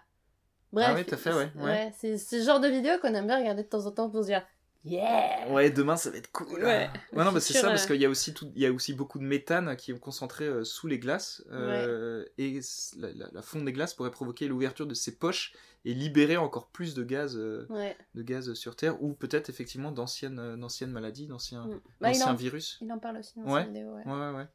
Bref, 0.71 0.87
Ah 0.89 0.93
oui, 0.95 1.05
tout 1.05 1.13
à 1.13 1.17
fait, 1.17 1.33
ouais, 1.33 1.93
c'est 1.97 2.17
ce 2.17 2.41
genre 2.41 2.59
de 2.59 2.67
vidéo 2.67 2.93
qu'on 3.01 3.13
aime 3.13 3.27
bien 3.27 3.37
regarder 3.39 3.61
de 3.63 3.67
temps 3.67 3.85
en 3.85 3.91
temps 3.91 4.09
pour 4.09 4.21
se 4.21 4.27
dire 4.27 4.43
Yeah 4.85 5.47
Ouais, 5.49 5.69
demain 5.71 5.95
ça 5.95 6.09
va 6.09 6.17
être 6.17 6.31
cool. 6.31 6.47
Ouais. 6.63 6.89
Ouais, 7.13 7.23
non, 7.23 7.31
bah, 7.31 7.39
c'est 7.39 7.53
ça, 7.53 7.67
parce 7.69 7.83
euh, 7.85 7.87
qu'il 7.87 8.01
y 8.01 8.05
a 8.05 8.09
aussi 8.09 8.33
tout, 8.33 8.51
il 8.55 8.61
y 8.61 8.65
a 8.65 8.71
aussi 8.71 8.93
beaucoup 8.93 9.17
de 9.19 9.23
méthane 9.23 9.75
qui 9.77 9.91
est 9.91 9.99
concentré 9.99 10.45
euh, 10.45 10.63
sous 10.63 10.87
les 10.87 10.99
glaces, 10.99 11.43
euh, 11.51 12.25
et 12.37 12.59
la, 12.97 13.13
la- 13.13 13.29
la 13.31 13.41
fonte 13.41 13.63
des 13.65 13.71
glaces 13.71 13.93
pourrait 13.93 14.11
provoquer 14.11 14.47
l'ouverture 14.47 14.85
de 14.85 14.93
ces 14.93 15.15
poches 15.17 15.53
et 15.85 15.93
libérer 15.93 16.37
encore 16.37 16.67
plus 16.67 16.93
de 16.95 17.03
gaz, 17.03 17.37
euh, 17.37 17.65
Ouais. 17.69 17.95
de 18.15 18.23
gaz 18.23 18.53
sur 18.53 18.75
Terre, 18.75 19.01
ou 19.01 19.13
peut-être 19.13 19.49
effectivement 19.49 19.91
d'anciennes, 19.91 20.55
d'anciennes 20.57 20.91
maladies, 20.91 21.27
d'anciens, 21.27 21.65
Mm. 21.65 21.79
Bah, 22.01 22.11
virus. 22.35 22.77
il 22.81 22.91
en 22.91 22.99
parle 22.99 23.17
aussi 23.17 23.33
dans 23.39 23.51
Ouais. 23.53 23.61
sa 23.61 23.67
vidéo, 23.67 23.93
ouais. 23.95 24.03
Ouais, 24.05 24.11
ouais, 24.11 24.31
ouais. 24.37 24.47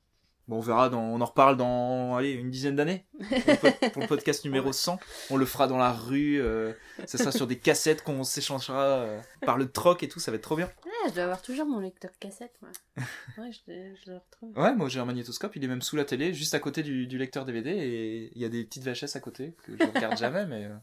Bon, 0.48 0.56
on 0.56 0.60
verra, 0.60 0.88
dans, 0.88 1.02
on 1.02 1.20
en 1.20 1.24
reparle 1.26 1.56
dans 1.58 2.16
allez, 2.16 2.30
une 2.32 2.50
dizaine 2.50 2.74
d'années. 2.74 3.04
Pour, 3.18 3.28
le 3.28 3.56
pod- 3.56 3.92
pour 3.92 4.02
le 4.02 4.08
podcast 4.08 4.44
numéro 4.46 4.68
Ouais. 4.68 4.72
100. 4.72 4.98
On 5.30 5.36
le 5.36 5.44
fera 5.44 5.66
dans 5.68 5.76
la 5.76 5.92
rue. 5.92 6.40
euh, 6.40 6.72
ça 7.06 7.18
sera 7.18 7.32
sur 7.32 7.46
des 7.46 7.58
cassettes 7.58 8.02
qu'on 8.02 8.24
s'échangera 8.24 8.82
euh, 8.82 9.20
par 9.42 9.58
le 9.58 9.70
troc 9.70 10.02
et 10.02 10.08
tout. 10.08 10.20
Ça 10.20 10.30
va 10.30 10.36
être 10.36 10.42
trop 10.42 10.56
bien. 10.56 10.70
Ah, 10.86 11.08
je 11.10 11.14
dois 11.14 11.24
avoir 11.24 11.42
toujours 11.42 11.66
mon 11.66 11.80
lecteur 11.80 12.10
cassette, 12.18 12.54
moi. 12.62 12.70
Ouais, 13.38 13.50
je, 13.52 13.58
le- 13.70 13.94
je 14.04 14.10
le 14.10 14.16
retrouve. 14.16 14.56
Ouais, 14.58 14.74
moi 14.74 14.88
j'ai 14.88 14.98
un 15.00 15.04
magnétoscope. 15.04 15.54
Il 15.54 15.62
est 15.64 15.68
même 15.68 15.82
sous 15.82 15.96
la 15.96 16.04
télé, 16.06 16.32
juste 16.32 16.54
à 16.54 16.58
côté 16.60 16.82
du, 16.82 17.06
du 17.06 17.18
lecteur 17.18 17.44
DVD. 17.44 17.70
Et 17.70 18.32
il 18.34 18.40
y 18.40 18.44
a 18.46 18.48
des 18.48 18.64
petites 18.64 18.84
VHS 18.84 19.16
à 19.16 19.20
côté 19.20 19.54
que 19.64 19.72
je 19.76 19.84
regarde 19.84 20.16
jamais, 20.18 20.46
mais, 20.46 20.64
euh, 20.64 20.74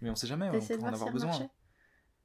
mais 0.00 0.10
on 0.10 0.14
sait 0.14 0.28
jamais. 0.28 0.48
On 0.48 0.60
pourra 0.60 0.74
en 0.74 0.78
voir 0.78 0.94
avoir 0.94 1.10
besoin. 1.12 1.50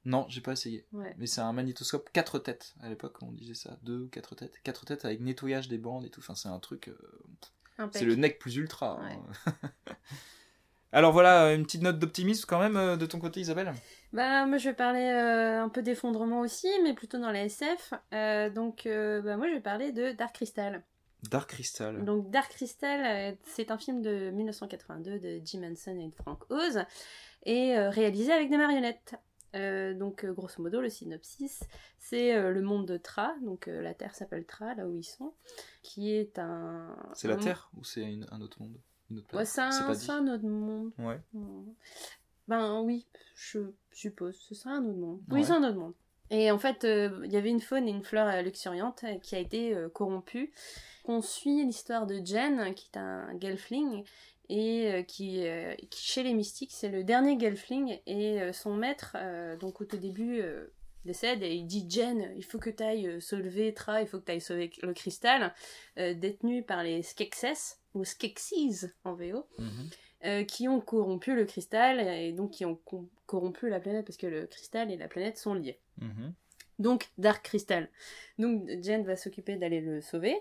Non, 0.04 0.26
j'ai 0.28 0.40
pas 0.40 0.52
essayé. 0.52 0.86
Ouais. 0.92 1.14
Mais 1.18 1.26
c'est 1.26 1.40
un 1.40 1.52
magnétoscope 1.52 2.08
4 2.12 2.38
têtes. 2.38 2.74
À 2.82 2.88
l'époque, 2.88 3.16
on 3.22 3.32
disait 3.32 3.54
ça. 3.54 3.78
2 3.82 3.98
ou 4.04 4.08
4 4.08 4.34
têtes. 4.36 4.54
4 4.62 4.84
têtes 4.86 5.04
avec 5.04 5.20
nettoyage 5.20 5.68
des 5.68 5.78
bandes 5.78 6.04
et 6.04 6.10
tout. 6.10 6.20
Enfin, 6.20 6.34
c'est 6.34 6.48
un 6.48 6.58
truc. 6.58 6.88
euh. 6.88 7.88
C'est 7.92 8.04
le 8.04 8.14
nec 8.16 8.38
plus 8.38 8.56
ultra. 8.56 8.98
hein. 9.00 9.52
Alors 10.90 11.12
voilà, 11.12 11.52
une 11.52 11.64
petite 11.64 11.82
note 11.82 11.98
d'optimisme 11.98 12.46
quand 12.48 12.58
même 12.58 12.76
euh, 12.78 12.96
de 12.96 13.04
ton 13.04 13.18
côté, 13.20 13.40
Isabelle. 13.40 13.74
Bah, 14.14 14.46
moi, 14.46 14.56
je 14.56 14.70
vais 14.70 14.74
parler 14.74 15.02
euh, 15.04 15.62
un 15.62 15.68
peu 15.68 15.82
d'effondrement 15.82 16.40
aussi, 16.40 16.68
mais 16.82 16.94
plutôt 16.94 17.18
dans 17.18 17.30
la 17.30 17.44
SF. 17.44 17.92
Euh, 18.14 18.48
donc, 18.48 18.86
euh, 18.86 19.20
bah, 19.20 19.36
moi, 19.36 19.48
je 19.48 19.52
vais 19.54 19.60
parler 19.60 19.92
de 19.92 20.12
Dark 20.12 20.34
Crystal. 20.34 20.82
Dark 21.30 21.50
Crystal. 21.50 22.02
Donc, 22.06 22.30
Dark 22.30 22.50
Crystal, 22.52 23.04
euh, 23.04 23.36
c'est 23.44 23.70
un 23.70 23.76
film 23.76 24.00
de 24.00 24.30
1982 24.30 25.18
de 25.18 25.40
Jim 25.44 25.60
Henson 25.70 25.98
et 26.00 26.08
de 26.08 26.14
Frank 26.14 26.42
Oz, 26.50 26.82
et 27.44 27.76
euh, 27.76 27.90
réalisé 27.90 28.32
avec 28.32 28.48
des 28.48 28.56
marionnettes. 28.56 29.14
Euh, 29.58 29.94
donc, 29.94 30.24
euh, 30.24 30.32
grosso 30.32 30.62
modo, 30.62 30.80
le 30.80 30.88
synopsis, 30.88 31.60
c'est 31.98 32.34
euh, 32.34 32.52
le 32.52 32.62
monde 32.62 32.86
de 32.86 32.96
Tra, 32.96 33.34
donc 33.42 33.66
euh, 33.66 33.82
la 33.82 33.92
Terre 33.94 34.14
s'appelle 34.14 34.44
Tra, 34.44 34.74
là 34.74 34.86
où 34.86 34.94
ils 34.94 35.04
sont, 35.04 35.34
qui 35.82 36.14
est 36.14 36.38
un... 36.38 36.96
C'est 37.14 37.28
la 37.28 37.36
Terre 37.36 37.70
ou 37.76 37.84
c'est 37.84 38.04
un 38.30 38.40
autre 38.40 38.62
monde? 38.62 38.78
Une 39.10 39.18
autre 39.18 39.36
Ouais, 39.36 39.44
c'est 39.44 39.60
un, 39.60 39.70
un 39.70 40.28
autre 40.28 40.46
monde. 40.46 40.92
Ouais. 40.98 41.18
Ben 42.46 42.80
oui, 42.82 43.06
je 43.34 43.58
suppose, 43.90 44.36
ce 44.36 44.54
sera 44.54 44.74
un 44.74 44.84
autre 44.84 44.98
monde. 44.98 45.20
Ouais. 45.28 45.40
Oui, 45.40 45.44
c'est 45.44 45.52
un 45.52 45.64
autre 45.64 45.78
monde. 45.78 45.94
Et 46.30 46.50
en 46.50 46.58
fait, 46.58 46.84
il 46.84 47.32
y 47.32 47.36
avait 47.36 47.48
une 47.48 47.60
faune 47.60 47.88
et 47.88 47.90
une 47.90 48.02
flore 48.04 48.28
euh, 48.28 48.42
luxuriante 48.42 49.04
qui 49.22 49.34
a 49.34 49.38
été 49.38 49.74
corrompue. 49.94 50.52
On 51.06 51.22
suit 51.22 51.64
l'histoire 51.64 52.06
de 52.06 52.20
Jen, 52.22 52.74
qui 52.74 52.90
est 52.92 52.98
un 52.98 53.38
gelfling, 53.40 54.04
et 54.48 54.90
euh, 54.92 55.02
qui, 55.02 55.46
euh, 55.46 55.74
qui, 55.90 56.04
chez 56.04 56.22
les 56.22 56.34
mystiques, 56.34 56.72
c'est 56.72 56.88
le 56.88 57.04
dernier 57.04 57.38
gelfling, 57.38 57.98
et 58.06 58.40
euh, 58.40 58.52
son 58.52 58.74
maître, 58.74 59.16
donc 59.60 59.80
au 59.80 59.84
tout 59.84 59.96
début, 59.98 60.42
décède, 61.04 61.42
et 61.42 61.54
il 61.54 61.64
dit 61.66 61.86
Jen, 61.88 62.32
il 62.36 62.44
faut 62.44 62.58
que 62.58 62.70
tu 62.70 62.82
ailles 62.82 63.20
sauver 63.22 63.72
Tra, 63.72 64.02
il 64.02 64.06
faut 64.08 64.18
que 64.20 64.24
tu 64.26 64.32
ailles 64.32 64.40
sauver 64.40 64.70
le 64.82 64.92
cristal, 64.92 65.54
euh, 65.98 66.12
détenu 66.14 66.62
par 66.62 66.82
les 66.82 67.02
Skeksis, 67.02 67.76
ou 67.94 68.04
Skeksis 68.04 68.86
en 69.04 69.14
VO 69.14 69.46
Mhm. 69.58 69.68
euh, 70.24 70.44
qui 70.44 70.68
ont 70.68 70.80
corrompu 70.80 71.34
le 71.34 71.44
cristal 71.44 72.00
et 72.00 72.32
donc 72.32 72.50
qui 72.50 72.64
ont 72.64 72.78
corrompu 73.26 73.68
la 73.68 73.80
planète 73.80 74.04
parce 74.04 74.16
que 74.18 74.26
le 74.26 74.46
cristal 74.46 74.90
et 74.90 74.96
la 74.96 75.08
planète 75.08 75.38
sont 75.38 75.54
liés. 75.54 75.78
Mhm. 76.00 76.34
Donc 76.78 77.08
Dark 77.18 77.44
Crystal. 77.44 77.88
Donc 78.38 78.68
Jen 78.82 79.04
va 79.04 79.16
s'occuper 79.16 79.56
d'aller 79.56 79.80
le 79.80 80.00
sauver. 80.00 80.36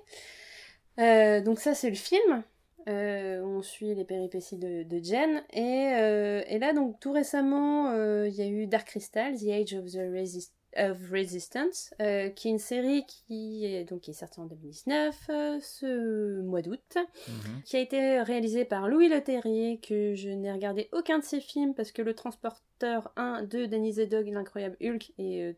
Euh, 0.99 1.41
donc 1.41 1.59
ça 1.59 1.73
c'est 1.75 1.89
le 1.89 1.95
film. 1.95 2.43
Euh, 2.87 3.41
on 3.43 3.61
suit 3.61 3.93
les 3.95 4.05
péripéties 4.05 4.57
de, 4.57 4.83
de 4.83 5.03
Jen 5.03 5.43
et, 5.51 5.89
euh, 5.95 6.41
et 6.47 6.57
là 6.57 6.71
donc 6.73 6.99
tout 7.01 7.11
récemment 7.11 7.89
euh, 7.91 8.27
il 8.29 8.35
y 8.35 8.41
a 8.41 8.47
eu 8.47 8.65
Dark 8.65 8.87
Crystal, 8.87 9.35
The 9.37 9.47
Age 9.49 9.73
of 9.73 9.85
the 9.91 9.97
Resist- 10.13 10.53
of 10.77 10.97
Resistance, 11.11 11.93
qui 11.97 12.47
est 12.47 12.51
une 12.51 12.59
série 12.59 13.03
qui 13.07 13.65
est 13.65 13.83
donc 13.83 14.01
qui 14.01 14.11
est 14.11 14.13
sortie 14.13 14.39
en 14.39 14.45
2019 14.45 15.15
euh, 15.29 15.57
ce 15.61 16.39
mois 16.41 16.61
d'août 16.61 16.97
Mhm. 17.27 17.61
qui 17.65 17.75
a 17.75 17.79
été 17.79 18.21
réalisé 18.21 18.63
par 18.63 18.87
Louis 18.87 19.09
Leterrier, 19.09 19.79
que 19.79 20.13
je 20.15 20.29
n'ai 20.29 20.51
regardé 20.51 20.87
aucun 20.93 21.19
de 21.19 21.23
ses 21.23 21.41
films 21.41 21.73
parce 21.73 21.91
que 21.91 22.01
le 22.01 22.13
Transporteur 22.13 23.11
1 23.17 23.43
de 23.43 23.65
Danny 23.65 23.91
Zedog, 23.93 24.27
l'incroyable 24.29 24.77
Hulk 24.81 25.11
euh, 25.19 25.53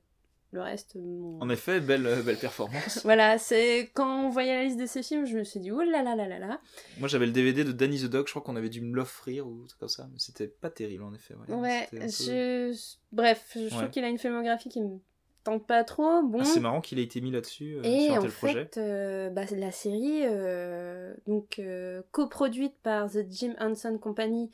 le 0.52 0.62
reste. 0.62 0.95
mon- 0.95 1.39
En 1.41 1.50
effet, 1.50 1.80
belle, 1.80 2.06
euh, 2.08 2.22
belle 2.24 2.38
performance. 2.38 3.00
Voilà, 3.04 3.38
c'est 3.38 3.91
quand 3.93 4.26
on 4.26 4.30
voyait 4.30 4.56
la 4.56 4.64
liste 4.64 4.80
de 4.80 4.86
ses 4.88 5.04
films, 5.04 5.26
je 5.26 5.38
me 5.38 5.43
suis 5.43 5.60
dit 5.60 5.72
oh 5.72 5.82
là 5.82 6.02
là 6.02 6.16
là 6.16 6.28
là 6.28 6.39
là. 6.39 6.60
Moi 7.00 7.08
j'avais 7.08 7.26
le 7.28 7.32
DVD 7.32 7.64
de 7.64 7.72
Danny 7.72 8.00
the 8.00 8.06
Dog, 8.06 8.26
je 8.28 8.32
crois 8.32 8.41
qu'on 8.41 8.56
avait 8.56 8.70
dû 8.70 8.82
me 8.82 8.95
l'offrir 8.95 9.47
ou 9.47 9.66
tout 9.68 9.76
comme 9.80 9.89
ça, 9.89 10.08
mais 10.12 10.18
c'était 10.20 10.47
pas 10.47 10.70
terrible 10.70 11.04
en 11.04 11.14
effet. 11.14 11.36
Ouais, 11.50 11.88
peu- 11.91 11.97
je... 12.02 12.76
bref, 13.12 13.52
je 13.56 13.68
trouve 13.70 13.89
qu'il 13.89 14.04
a 14.04 14.10
une 14.10 14.18
filmographie 14.18 14.70
qui 14.70 14.82
me 14.82 14.97
tente 15.43 15.66
pas 15.68 15.84
trop. 15.84 16.22
Bon. 16.24 16.39
Ah, 16.41 16.45
c'est 16.45 16.60
marrant 16.60 16.82
qu'il 16.82 17.00
ait 17.00 17.04
été 17.04 17.22
mis 17.22 17.32
là-dessus 17.32 17.78
euh, 17.78 17.84
sur 17.84 18.14
un 18.14 18.18
en 18.18 18.22
tel 18.22 18.32
projet. 18.32 18.54
fait, 18.66 18.78
euh, 18.78 19.30
bah, 19.30 19.43
la 19.52 19.72
série, 19.72 20.22
euh, 20.26 21.14
donc 21.28 21.60
euh, 21.60 22.02
coproduite 22.12 22.74
par 22.84 23.10
The 23.10 23.20
Jim 23.30 23.54
Henson 23.60 23.97
Company, 24.00 24.50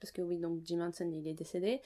parce 0.00 0.12
que 0.12 0.22
oui, 0.22 0.38
donc 0.38 0.60
Jim 0.64 0.80
Henson 0.80 1.10
il 1.12 1.26
est 1.26 1.34
décédé, 1.34 1.80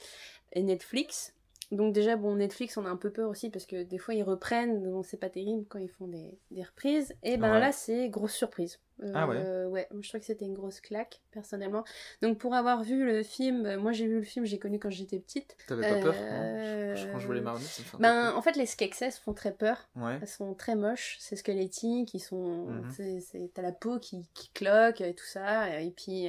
et 0.51 0.61
Netflix. 0.63 1.33
Donc 1.71 1.93
déjà, 1.93 2.15
bon, 2.15 2.35
Netflix, 2.35 2.77
on 2.77 2.85
a 2.85 2.89
un 2.89 2.97
peu 2.97 3.09
peur 3.11 3.29
aussi 3.29 3.49
parce 3.49 3.65
que 3.65 3.83
des 3.83 3.97
fois 3.97 4.13
ils 4.13 4.23
reprennent, 4.23 4.83
donc 4.83 5.05
c'est 5.05 5.17
pas 5.17 5.29
terrible 5.29 5.65
quand 5.69 5.79
ils 5.79 5.89
font 5.89 6.07
des, 6.07 6.37
des 6.51 6.61
reprises. 6.63 7.15
Et 7.23 7.37
ben 7.37 7.51
Ouais. 7.53 7.59
là, 7.59 7.71
c'est 7.71 8.09
grosse 8.09 8.33
surprise. 8.33 8.79
Euh, 9.01 9.11
Ah 9.15 9.27
ouais 9.27 9.65
Ouais, 9.65 9.87
je 10.01 10.07
trouve 10.07 10.19
que 10.19 10.25
c'était 10.27 10.45
une 10.45 10.53
grosse 10.53 10.79
claque, 10.81 11.21
personnellement. 11.31 11.83
Donc 12.21 12.37
pour 12.37 12.53
avoir 12.53 12.83
vu 12.83 13.03
le 13.05 13.23
film, 13.23 13.65
euh, 13.65 13.79
moi 13.79 13.91
j'ai 13.91 14.05
vu 14.05 14.17
le 14.17 14.23
film, 14.23 14.45
j'ai 14.45 14.59
connu 14.59 14.77
quand 14.77 14.91
j'étais 14.91 15.17
petite. 15.19 15.55
T'avais 15.67 15.89
pas 15.89 15.99
peur 15.99 16.13
Euh, 16.15 16.89
non 16.91 16.95
Je- 16.95 17.07
Quand 17.11 17.19
je 17.19 17.31
un 17.31 17.53
peu 17.91 17.97
Ben, 17.99 18.33
en 18.35 18.41
fait, 18.43 18.55
les 18.55 18.67
Skeksis 18.67 19.11
font 19.23 19.33
très 19.33 19.51
peur. 19.51 19.87
Ouais. 19.95 20.19
Elles 20.21 20.27
sont 20.27 20.53
très 20.53 20.75
moches, 20.75 21.17
c'est 21.19 21.35
squelettiques, 21.35 22.13
ils 22.13 22.19
sont. 22.19 22.67
Mhm. 22.67 23.49
T'as 23.55 23.61
la 23.63 23.71
peau 23.71 23.97
qui, 23.97 24.27
qui 24.35 24.49
cloque 24.49 25.01
et 25.01 25.15
tout 25.15 25.25
ça, 25.25 25.81
et 25.81 25.89
puis 25.89 26.27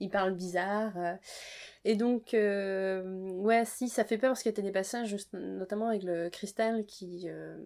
ils 0.00 0.10
parlent 0.10 0.34
bizarre. 0.34 0.92
euh. 0.96 1.14
Et 1.84 1.94
donc, 1.96 2.34
euh, 2.34 3.02
ouais, 3.32 3.64
si, 3.64 3.88
ça 3.88 4.04
fait 4.04 4.18
peur 4.18 4.30
parce 4.30 4.42
qu'il 4.42 4.52
y 4.54 4.58
a 4.58 4.62
des 4.62 4.72
passages, 4.72 5.16
notamment 5.32 5.88
avec 5.88 6.02
le 6.02 6.28
cristal 6.30 6.84
qui. 6.86 7.28
euh, 7.28 7.56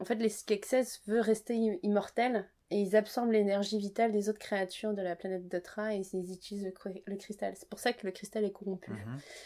En 0.00 0.04
fait, 0.04 0.16
les 0.16 0.28
Skeksis 0.28 1.00
veulent 1.06 1.20
rester 1.20 1.54
i- 1.56 1.78
immortels 1.82 2.48
et 2.70 2.80
ils 2.80 2.96
absorbent 2.96 3.30
l'énergie 3.32 3.78
vitale 3.78 4.10
des 4.12 4.28
autres 4.28 4.40
créatures 4.40 4.92
de 4.92 5.00
la 5.00 5.14
planète 5.16 5.46
Dotra 5.48 5.94
et 5.94 6.02
ils 6.12 6.32
utilisent 6.32 6.64
le, 6.64 6.70
cr- 6.72 7.02
le 7.06 7.16
cristal. 7.16 7.54
C'est 7.56 7.68
pour 7.68 7.78
ça 7.78 7.92
que 7.92 8.04
le 8.06 8.12
cristal 8.12 8.44
est 8.44 8.50
corrompu. 8.50 8.90
Mhm. 8.90 8.98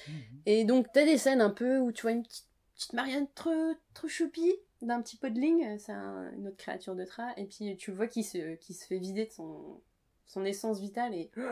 Mhm. 0.09 0.15
Et 0.47 0.65
donc, 0.65 0.87
t'as 0.93 1.05
des 1.05 1.19
scènes 1.19 1.41
un 1.43 1.51
peu 1.51 1.79
où 1.79 1.93
tu 1.93 2.03
vois 2.03 2.13
une 2.13 2.23
petite, 2.25 2.47
petite 2.75 2.93
marionnette 2.95 3.35
trop, 3.35 3.53
trop 3.95 4.09
choupie 4.09 4.55
d'un 4.83 5.03
petit 5.03 5.19
podling, 5.19 5.79
c'est 5.79 5.93
un- 5.93 6.33
une 6.33 6.49
autre 6.49 6.57
créature 6.57 6.97
de 6.97 7.05
Tra, 7.05 7.29
et 7.37 7.45
puis 7.45 7.77
tu 7.77 7.93
vois 7.93 8.07
qu'il 8.09 8.25
se, 8.25 8.55
qu'il 8.55 8.75
se 8.75 8.87
fait 8.87 8.97
vider 8.99 9.27
de 9.27 9.31
son, 9.31 9.83
son 10.31 10.45
essence 10.45 10.79
vitale 10.79 11.13
et 11.15 11.31
il 11.37 11.43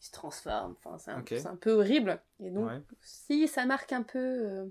se 0.00 0.10
transforme. 0.12 0.76
Enfin, 0.84 0.98
c'est 1.26 1.46
un, 1.46 1.56
peu 1.56 1.72
horrible. 1.72 2.20
Et 2.40 2.50
donc, 2.50 2.68
Ouais. 2.68 2.82
si 3.00 3.48
ça 3.48 3.64
marque 3.64 3.92
un 3.92 4.02
peu. 4.02 4.18
euh, 4.18 4.66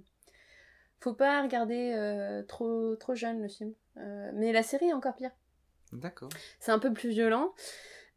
faut 1.00 1.14
pas 1.14 1.42
regarder 1.42 1.94
euh, 1.96 2.44
trop, 2.44 2.96
trop 2.96 3.16
jeune 3.16 3.42
le 3.42 3.48
film. 3.48 3.74
Euh, 3.98 4.32
mais 4.36 4.52
la 4.52 4.62
série 4.64 4.86
est 4.86 4.94
encore 4.94 5.16
pire. 5.16 5.32
D'accord. 5.92 6.30
C'est 6.60 6.72
un 6.72 6.80
peu 6.80 6.94
plus 6.94 7.10
violent. 7.10 7.54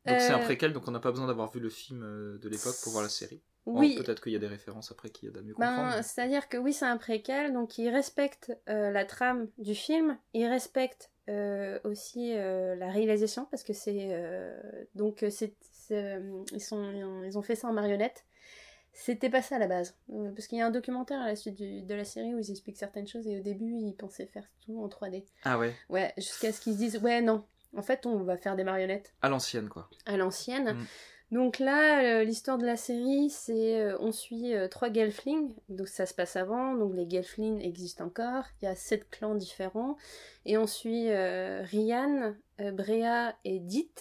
Donc 0.06 0.18
c'est 0.20 0.32
un 0.32 0.38
préquel, 0.38 0.72
donc 0.72 0.88
on 0.88 0.90
n'a 0.90 1.00
pas 1.00 1.10
besoin 1.10 1.26
d'avoir 1.26 1.50
vu 1.50 1.60
le 1.60 1.68
film 1.68 2.00
de 2.00 2.48
l'époque 2.48 2.76
pour 2.82 2.92
voir 2.92 3.02
la 3.02 3.10
série. 3.10 3.42
Oh, 3.66 3.72
Oui, 3.78 3.94
Peut-être 3.96 4.22
qu'il 4.22 4.32
y 4.32 4.36
a 4.36 4.38
des 4.38 4.46
références 4.46 4.90
après 4.90 5.10
qui 5.10 5.26
aident 5.26 5.36
à 5.36 5.42
mieux 5.42 5.54
Ben, 5.58 5.74
comprendre. 5.74 6.02
c'est-à-dire 6.04 6.48
que 6.48 6.56
oui, 6.56 6.72
c'est 6.72 6.86
un 6.86 6.96
préquel, 6.96 7.52
donc 7.52 7.76
il 7.78 7.88
respecte 7.90 8.52
euh, 8.68 8.90
la 8.90 9.04
trame 9.04 9.48
du 9.58 9.74
film, 9.74 10.18
il 10.32 10.46
respecte 10.46 11.10
euh, 11.28 11.78
aussi 11.84 12.32
euh, 12.36 12.74
la 12.76 12.90
réalisation 12.90 13.46
parce 13.50 13.62
que 13.62 13.72
c'est 13.72 14.08
donc 14.94 15.24
c'est 15.30 15.54
ils 15.90 16.60
sont 16.60 17.22
ils 17.24 17.38
ont 17.38 17.42
fait 17.42 17.54
ça 17.56 17.68
en 17.68 17.72
marionnette. 17.72 18.24
C'était 18.92 19.30
pas 19.30 19.40
ça 19.40 19.54
à 19.56 19.58
la 19.60 19.68
base, 19.68 19.96
parce 20.34 20.48
qu'il 20.48 20.58
y 20.58 20.60
a 20.60 20.66
un 20.66 20.70
documentaire 20.72 21.20
à 21.20 21.26
la 21.28 21.36
suite 21.36 21.54
du- 21.54 21.82
de 21.82 21.94
la 21.94 22.04
série 22.04 22.34
où 22.34 22.38
ils 22.40 22.50
expliquent 22.50 22.76
certaines 22.76 23.06
choses 23.06 23.24
et 23.28 23.38
au 23.38 23.42
début 23.42 23.72
ils 23.72 23.94
pensaient 23.94 24.26
faire 24.26 24.48
tout 24.66 24.82
en 24.82 24.88
3D. 24.88 25.24
Ah 25.44 25.58
ouais, 25.60 25.72
Ouais, 25.88 26.12
jusqu'à 26.16 26.52
ce 26.52 26.60
qu'ils 26.60 26.72
se 26.72 26.78
disent 26.78 26.96
ouais 26.98 27.20
non, 27.20 27.44
en 27.76 27.82
fait 27.82 28.04
on 28.06 28.24
va 28.24 28.36
faire 28.36 28.56
des 28.56 28.64
marionnettes 28.64 29.14
à 29.22 29.28
l'ancienne 29.28 29.68
quoi. 29.68 29.88
à 30.06 30.16
l'ancienne. 30.16 30.72
Mm. 30.72 30.86
Donc 31.30 31.60
là, 31.60 32.02
euh, 32.02 32.24
l'histoire 32.24 32.58
de 32.58 32.66
la 32.66 32.76
série, 32.76 33.30
c'est 33.30 33.80
euh, 33.80 33.96
on 34.00 34.10
suit 34.10 34.52
euh, 34.52 34.66
trois 34.66 34.92
Gelflings, 34.92 35.54
donc 35.68 35.86
ça 35.86 36.04
se 36.04 36.12
passe 36.12 36.34
avant, 36.34 36.74
donc 36.74 36.92
les 36.94 37.08
Gelflings 37.08 37.60
existent 37.60 38.04
encore, 38.06 38.44
il 38.60 38.64
y 38.64 38.68
a 38.68 38.74
sept 38.74 39.08
clans 39.10 39.36
différents, 39.36 39.96
et 40.44 40.58
on 40.58 40.66
suit 40.66 41.08
euh, 41.10 41.62
Ryan, 41.62 42.34
euh, 42.60 42.72
Brea 42.72 43.32
et 43.44 43.60
Dit, 43.60 43.92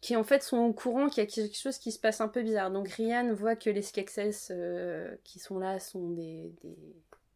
qui 0.00 0.16
en 0.16 0.24
fait 0.24 0.42
sont 0.42 0.58
au 0.58 0.72
courant 0.72 1.08
qu'il 1.08 1.22
y 1.22 1.26
a 1.26 1.30
quelque 1.30 1.56
chose 1.56 1.78
qui 1.78 1.92
se 1.92 2.00
passe 2.00 2.20
un 2.20 2.28
peu 2.28 2.42
bizarre. 2.42 2.70
Donc 2.70 2.88
Ryan 2.88 3.32
voit 3.32 3.56
que 3.56 3.70
les 3.70 3.82
Skeksis 3.82 4.48
euh, 4.50 5.16
qui 5.22 5.38
sont 5.38 5.58
là 5.60 5.78
sont 5.78 6.10
des, 6.10 6.52
des, 6.62 6.76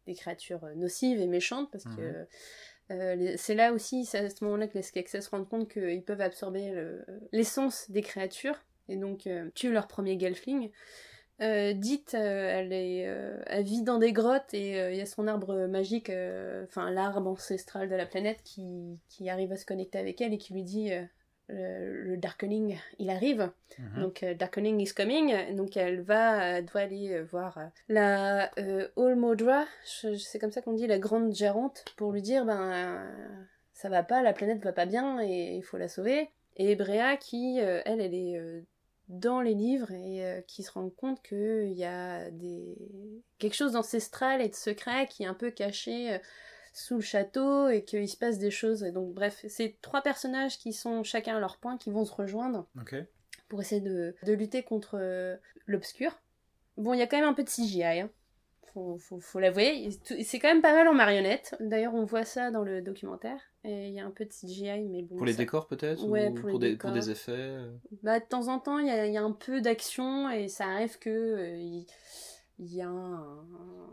des 0.07 0.13
créatures 0.13 0.65
nocives 0.75 1.21
et 1.21 1.27
méchantes, 1.27 1.71
parce 1.71 1.85
que 1.85 2.01
Mhm. 2.01 2.27
euh, 2.91 3.33
c'est 3.37 3.55
là 3.55 3.71
aussi, 3.71 4.03
c'est 4.03 4.19
à 4.19 4.29
ce 4.29 4.43
moment-là 4.43 4.67
que 4.67 4.73
les 4.73 4.83
Skeksis 4.83 5.21
se 5.21 5.29
rendent 5.29 5.47
compte 5.47 5.71
qu'ils 5.71 6.03
peuvent 6.03 6.21
absorber 6.21 6.71
le- 6.71 7.05
l'essence 7.31 7.89
des 7.89 8.01
créatures 8.01 8.59
et 8.89 8.97
donc 8.97 9.27
euh, 9.27 9.49
tuent 9.55 9.71
leur 9.71 9.87
premier 9.87 10.19
Gelfling. 10.19 10.71
Euh, 11.41 11.71
Dit, 11.73 12.03
euh, 12.15 12.59
elle, 12.59 12.73
est, 12.73 13.07
euh, 13.07 13.41
elle 13.47 13.63
vit 13.63 13.81
dans 13.81 13.97
des 13.97 14.11
grottes 14.11 14.53
et 14.53 14.91
il 14.91 14.97
y 14.97 15.01
a 15.01 15.05
son 15.05 15.27
arbre 15.27 15.67
magique, 15.67 16.11
enfin 16.63 16.91
l'arbre 16.91 17.29
ancestral 17.29 17.89
de 17.89 17.95
la 17.95 18.05
planète 18.05 18.41
qui, 18.43 18.99
qui 19.07 19.29
arrive 19.29 19.51
à 19.51 19.55
se 19.55 19.65
connecter 19.65 19.99
avec 19.99 20.19
elle 20.19 20.33
et 20.33 20.37
qui 20.37 20.53
lui 20.53 20.63
dit 20.63 20.91
le, 21.47 22.03
le 22.03 22.17
Darkening, 22.17 22.77
il 22.99 23.09
arrive. 23.09 23.51
Mhm. 23.77 24.01
Donc 24.01 24.25
Darkening 24.37 24.81
is 24.81 24.93
coming. 24.93 25.55
Donc 25.55 25.77
elle 25.77 26.01
va, 26.01 26.57
elle 26.57 26.65
doit 26.65 26.81
aller 26.81 27.21
voir 27.21 27.57
la 27.87 28.51
Olmodra, 28.97 29.65
c'est 29.85 30.39
comme 30.39 30.51
ça 30.51 30.61
qu'on 30.61 30.73
dit, 30.73 30.87
la 30.87 30.99
grande 30.99 31.33
gérante, 31.33 31.85
pour 31.95 32.11
lui 32.11 32.21
dire 32.21 32.45
ben 32.45 33.07
ça 33.73 33.87
va 33.87 34.03
pas, 34.03 34.21
la 34.21 34.33
planète 34.33 34.61
va 34.61 34.73
pas 34.73 34.85
bien 34.85 35.21
et 35.21 35.55
il 35.55 35.63
faut 35.63 35.77
la 35.77 35.87
sauver. 35.87 36.29
Et 36.57 36.75
Brea 36.75 37.15
qui, 37.17 37.59
elle, 37.59 38.01
elle 38.01 38.13
est 38.13 38.65
dans 39.09 39.41
les 39.41 39.55
livres 39.55 39.91
et 39.91 40.23
euh, 40.23 40.41
qui 40.41 40.63
se 40.63 40.71
rend 40.71 40.89
compte 40.89 41.21
qu'il 41.23 41.73
y 41.73 41.83
a 41.83 42.29
des... 42.29 42.77
quelque 43.39 43.55
chose 43.55 43.73
d'ancestral 43.73 44.41
et 44.41 44.49
de 44.49 44.55
secret 44.55 45.07
qui 45.07 45.23
est 45.23 45.27
un 45.27 45.33
peu 45.33 45.49
caché 45.49 46.13
euh, 46.13 46.17
sous 46.73 46.95
le 46.95 47.01
château 47.01 47.69
et 47.69 47.83
qu'il 47.83 48.07
se 48.07 48.17
passe 48.17 48.37
des 48.37 48.51
choses. 48.51 48.83
Et 48.83 48.91
donc 48.91 49.13
bref, 49.13 49.43
c'est 49.49 49.77
trois 49.81 50.01
personnages 50.01 50.59
qui 50.59 50.73
sont 50.73 51.03
chacun 51.03 51.37
à 51.37 51.39
leur 51.39 51.57
point, 51.57 51.77
qui 51.77 51.89
vont 51.89 52.05
se 52.05 52.13
rejoindre 52.13 52.67
pour 53.47 53.61
essayer 53.61 53.81
de, 53.81 54.15
de 54.23 54.33
lutter 54.33 54.61
contre 54.61 54.97
euh, 54.99 55.35
l'obscur. 55.65 56.21
Bon, 56.77 56.93
il 56.93 56.99
y 56.99 57.01
a 57.01 57.07
quand 57.07 57.17
même 57.17 57.27
un 57.27 57.33
peu 57.33 57.43
de 57.43 57.49
CGI, 57.49 57.83
hein. 57.83 58.09
Faut, 58.79 58.97
faut, 58.97 59.19
faut 59.19 59.39
l'avouer. 59.39 59.89
C'est 60.23 60.39
quand 60.39 60.47
même 60.47 60.61
pas 60.61 60.73
mal 60.73 60.87
en 60.87 60.93
marionnette. 60.93 61.55
D'ailleurs, 61.59 61.93
on 61.93 62.05
voit 62.05 62.23
ça 62.25 62.51
dans 62.51 62.63
le 62.63 62.81
documentaire. 62.81 63.39
Et 63.63 63.87
il 63.89 63.93
y 63.93 63.99
a 63.99 64.05
un 64.05 64.11
peu 64.11 64.23
de 64.25 64.31
CGI, 64.31 64.87
mais 64.89 65.01
bon. 65.03 65.17
Pour 65.17 65.25
les 65.25 65.33
ça- 65.33 65.37
décors 65.39 65.67
peut-être 65.67 66.05
Ouais, 66.07 66.29
ou 66.29 66.33
pour 66.33 66.45
les 66.47 66.51
pour, 66.51 66.59
des, 66.59 66.69
décors. 66.71 66.91
pour 66.91 66.99
des 66.99 67.09
effets 67.11 67.31
euh, 67.35 67.71
Bah, 68.03 68.19
de 68.19 68.25
temps 68.25 68.47
en 68.47 68.59
temps, 68.59 68.79
il 68.79 68.87
y 68.87 68.91
a, 68.91 69.05
y 69.07 69.17
un 69.17 69.31
peu 69.31 69.59
d'action 69.61 70.29
et 70.29 70.47
ça 70.47 70.65
arrive 70.65 70.97
que 70.99 71.09
euh, 71.09 71.57
il 71.57 71.85
il 72.61 72.75
y 72.75 72.81
a 72.81 72.89
un... 72.89 73.45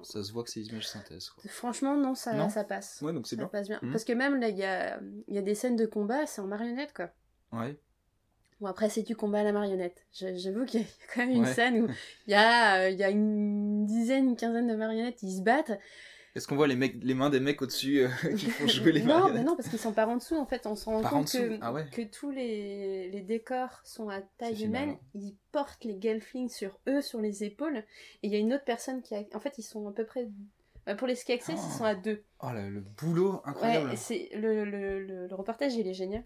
Ça 0.03 0.25
se 0.25 0.33
voit 0.33 0.43
que 0.43 0.51
c'est 0.51 0.61
images 0.61 0.89
synthèse. 0.89 1.29
Quoi. 1.31 1.45
Franchement, 1.49 1.97
non, 1.97 2.17
ça, 2.17 2.33
Non 2.35 2.49
ça 2.49 2.65
passe. 2.65 3.01
Ouais, 3.01 3.13
donc 3.13 3.29
c'est 3.29 3.37
ça 3.37 3.43
bien. 3.43 3.49
passe 3.49 3.69
bien. 3.69 3.79
Mhm. 3.81 3.93
Parce 3.93 4.03
que 4.05 4.13
même 4.13 4.41
là, 4.41 4.49
il 4.49 4.57
y 4.57 4.65
a, 4.65 4.99
il 5.29 5.35
y 5.35 5.39
a 5.39 5.43
des 5.43 5.55
scènes 5.55 5.77
de 5.77 5.87
combat, 5.87 6.27
c'est 6.27 6.41
en 6.41 6.49
marionnette, 6.49 6.93
quoi. 6.93 7.11
Ouais. 7.53 7.77
Bon, 8.61 8.69
après, 8.69 8.89
c'est 8.89 9.03
du 9.03 9.15
combat 9.17 9.41
à 9.41 9.43
la 9.45 9.53
marionnette? 9.53 10.07
J'avoue 10.13 10.65
qu'il 10.65 10.81
y 10.81 10.85
a 10.85 10.87
quand 11.15 11.21
même 11.21 11.31
une 11.31 11.43
Ouais. 11.45 11.53
scène 11.53 11.83
où 11.83 11.89
il 12.27 12.31
y, 12.31 12.35
a, 12.35 12.81
euh, 12.85 12.91
il 12.91 12.97
y 12.99 13.05
a 13.05 13.11
une 13.11 13.85
dizaine, 13.87 14.31
une 14.31 14.37
quinzaine 14.37 14.67
de 14.67 14.75
marionnettes, 14.77 15.23
ils 15.23 15.37
se 15.37 15.43
battent. 15.43 15.79
Est-ce 16.35 16.47
qu'on 16.47 16.57
voit 16.57 16.67
les, 16.67 16.77
mecs, 16.77 16.97
les 17.03 17.15
mains 17.15 17.31
des 17.31 17.41
mecs 17.41 17.63
au-dessus 17.63 18.01
euh, 18.01 18.09
qui 18.37 18.47
font 18.51 18.67
jouer 18.67 18.93
les 18.93 19.01
non, 19.01 19.07
mais 19.07 19.13
marionnettes? 19.21 19.47
non, 19.47 19.57
parce 19.57 19.69
qu'ils 19.69 19.79
sont 19.79 19.93
par 19.93 20.09
en 20.11 20.17
dessous, 20.17 20.37
en 20.37 20.45
fait. 20.47 20.67
On 20.67 20.75
se 20.77 20.85
rend 20.87 21.01
Par 21.01 21.11
compte 21.13 21.33
que, 21.33 21.59
ah 21.63 21.73
ouais. 21.73 21.87
que 21.91 22.03
tous 22.03 22.31
les, 22.31 23.09
les 23.11 23.23
décors 23.23 23.81
sont 23.85 24.09
à 24.11 24.21
taille 24.39 24.65
humaine. 24.65 24.97
Ils 25.15 25.35
portent 25.53 25.85
les 25.85 25.99
Gelflings 26.01 26.51
sur 26.51 26.79
eux, 26.89 27.01
sur 27.01 27.21
les 27.23 27.43
épaules. 27.45 27.79
Et 28.23 28.29
il 28.29 28.33
y 28.33 28.37
a 28.37 28.39
une 28.39 28.53
autre 28.53 28.65
personne 28.65 29.01
qui 29.03 29.15
a... 29.15 29.23
En 29.35 29.41
fait, 29.41 29.55
ils 29.59 29.63
sont 29.63 29.87
à 29.89 29.93
peu 29.93 30.05
près... 30.05 30.29
bah, 30.87 30.95
Pour 30.95 31.07
les 31.07 31.15
Skeksis, 31.15 31.53
Oh. 31.57 31.61
ils 31.73 31.73
sont 31.79 31.85
à 31.85 31.95
deux. 31.95 32.23
Oh 32.43 32.51
là, 32.53 32.69
le 32.69 32.81
boulot 32.81 33.41
incroyable. 33.47 33.91
Ouais, 33.91 33.97
c'est 33.97 34.29
le, 34.35 34.67
le, 34.67 35.01
le, 35.07 35.27
le 35.27 35.35
reportage, 35.35 35.75
il 35.75 35.87
est 35.89 35.95
génial. 35.95 36.23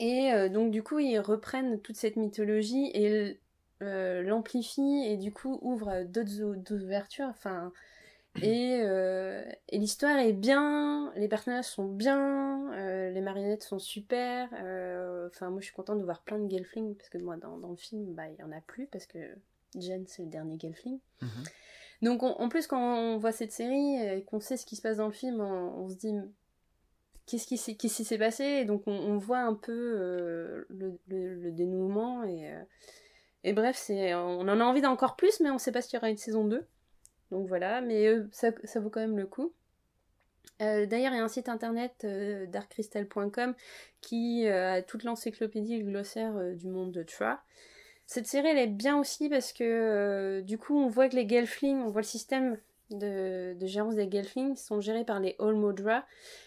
Et 0.00 0.32
euh, 0.32 0.48
donc, 0.48 0.72
du 0.72 0.82
coup, 0.82 0.98
ils 0.98 1.18
reprennent 1.20 1.80
toute 1.80 1.96
cette 1.96 2.16
mythologie 2.16 2.90
et 2.94 3.38
euh, 3.82 4.22
l'amplifient 4.22 5.06
et 5.06 5.16
du 5.16 5.32
coup 5.32 5.58
ouvrent 5.62 6.02
d'autres 6.04 6.42
ou- 6.42 6.56
d'autres 6.56 6.82
ouvertures. 6.84 7.28
Enfin, 7.28 7.72
et, 8.42 8.80
euh, 8.82 9.44
et 9.68 9.78
l'histoire 9.78 10.18
est 10.18 10.32
bien, 10.32 11.12
les 11.16 11.28
personnages 11.28 11.66
sont 11.66 11.84
bien, 11.86 12.70
les 13.12 13.20
marionnettes 13.20 13.62
sont 13.62 13.78
super. 13.78 14.48
Enfin, 15.28 15.50
moi, 15.50 15.60
je 15.60 15.66
suis 15.66 15.74
contente 15.74 15.98
de 15.98 16.04
voir 16.04 16.22
plein 16.22 16.38
de 16.38 16.50
Gelflings 16.50 16.96
parce 16.96 17.08
que 17.10 17.18
moi, 17.18 17.36
dans, 17.36 17.58
dans 17.58 17.70
le 17.70 17.76
film, 17.76 18.14
bah, 18.14 18.28
il 18.28 18.36
y 18.40 18.42
en 18.42 18.52
a 18.52 18.60
plus 18.60 18.86
parce 18.86 19.06
que 19.06 19.18
Jen, 19.78 20.04
c'est 20.06 20.22
le 20.22 20.28
dernier 20.28 20.58
Gelfling. 20.58 20.98
Mhm. 21.22 21.28
Donc 22.02 22.22
on- 22.22 22.32
en 22.32 22.48
plus 22.48 22.66
quand 22.66 22.80
on 22.80 23.18
voit 23.18 23.32
cette 23.32 23.52
série 23.52 23.96
et 23.96 24.22
qu'on 24.24 24.40
sait 24.40 24.56
ce 24.56 24.64
qui 24.64 24.74
se 24.76 24.80
passe 24.82 24.96
dans 24.96 25.06
le 25.06 25.12
film, 25.12 25.40
on, 25.40 25.84
on 25.84 25.88
se 25.90 25.96
dit 25.96 26.14
qu'est-ce 27.30 27.74
qui 27.74 28.04
s'est 28.04 28.18
passé? 28.18 28.64
Donc 28.64 28.82
on, 28.86 29.16
voit 29.18 29.40
un 29.40 29.54
peu 29.54 29.72
euh, 29.72 30.64
le, 30.68 31.50
dénouement 31.50 32.24
et, 32.24 32.52
euh, 33.44 33.52
bref 33.52 33.90
on 33.90 34.48
en 34.48 34.60
a 34.60 34.64
envie 34.64 34.80
d'encore 34.80 35.16
plus 35.16 35.40
mais 35.40 35.50
on 35.50 35.58
sait 35.58 35.72
pas 35.72 35.82
s'il 35.82 35.94
y 35.94 35.96
aura 35.98 36.10
une 36.10 36.16
saison 36.16 36.44
2. 36.44 36.66
Donc 37.30 37.46
voilà, 37.46 37.80
mais 37.80 38.06
euh, 38.08 38.28
ça, 38.32 38.50
ça 38.64 38.80
vaut 38.80 38.90
quand 38.90 39.00
même 39.00 39.16
le 39.16 39.26
coup. 39.26 39.52
D'ailleurs, 40.58 41.12
il 41.12 41.16
y 41.16 41.20
a 41.20 41.24
un 41.24 41.28
site 41.28 41.48
internet 41.48 42.06
darkcrystal.com 42.50 43.54
qui 44.02 44.46
a 44.46 44.82
toute 44.82 45.04
l'encyclopédie 45.04 45.76
et 45.76 45.78
le 45.78 45.86
glossaire 45.86 46.34
du 46.54 46.68
monde 46.68 46.92
de 46.92 47.02
Tra. 47.02 47.42
Cette 48.04 48.26
série, 48.26 48.48
elle 48.48 48.58
est 48.58 48.66
bien 48.66 48.98
aussi 48.98 49.30
parce 49.30 49.54
que 49.54 50.42
du 50.42 50.58
coup, 50.58 50.76
on 50.76 50.88
voit 50.88 51.08
que 51.08 51.16
les 51.16 51.26
Gelflings, 51.26 51.78
on 51.78 51.88
voit 51.88 52.02
le 52.02 52.06
système 52.06 52.58
de, 52.90 53.54
de 53.58 53.66
gérance 53.66 53.94
des 53.94 54.10
Gelflings 54.10 54.56
sont 54.56 54.80
gérés 54.80 55.04
par 55.04 55.20
les 55.20 55.36
Olmodra. 55.38 56.04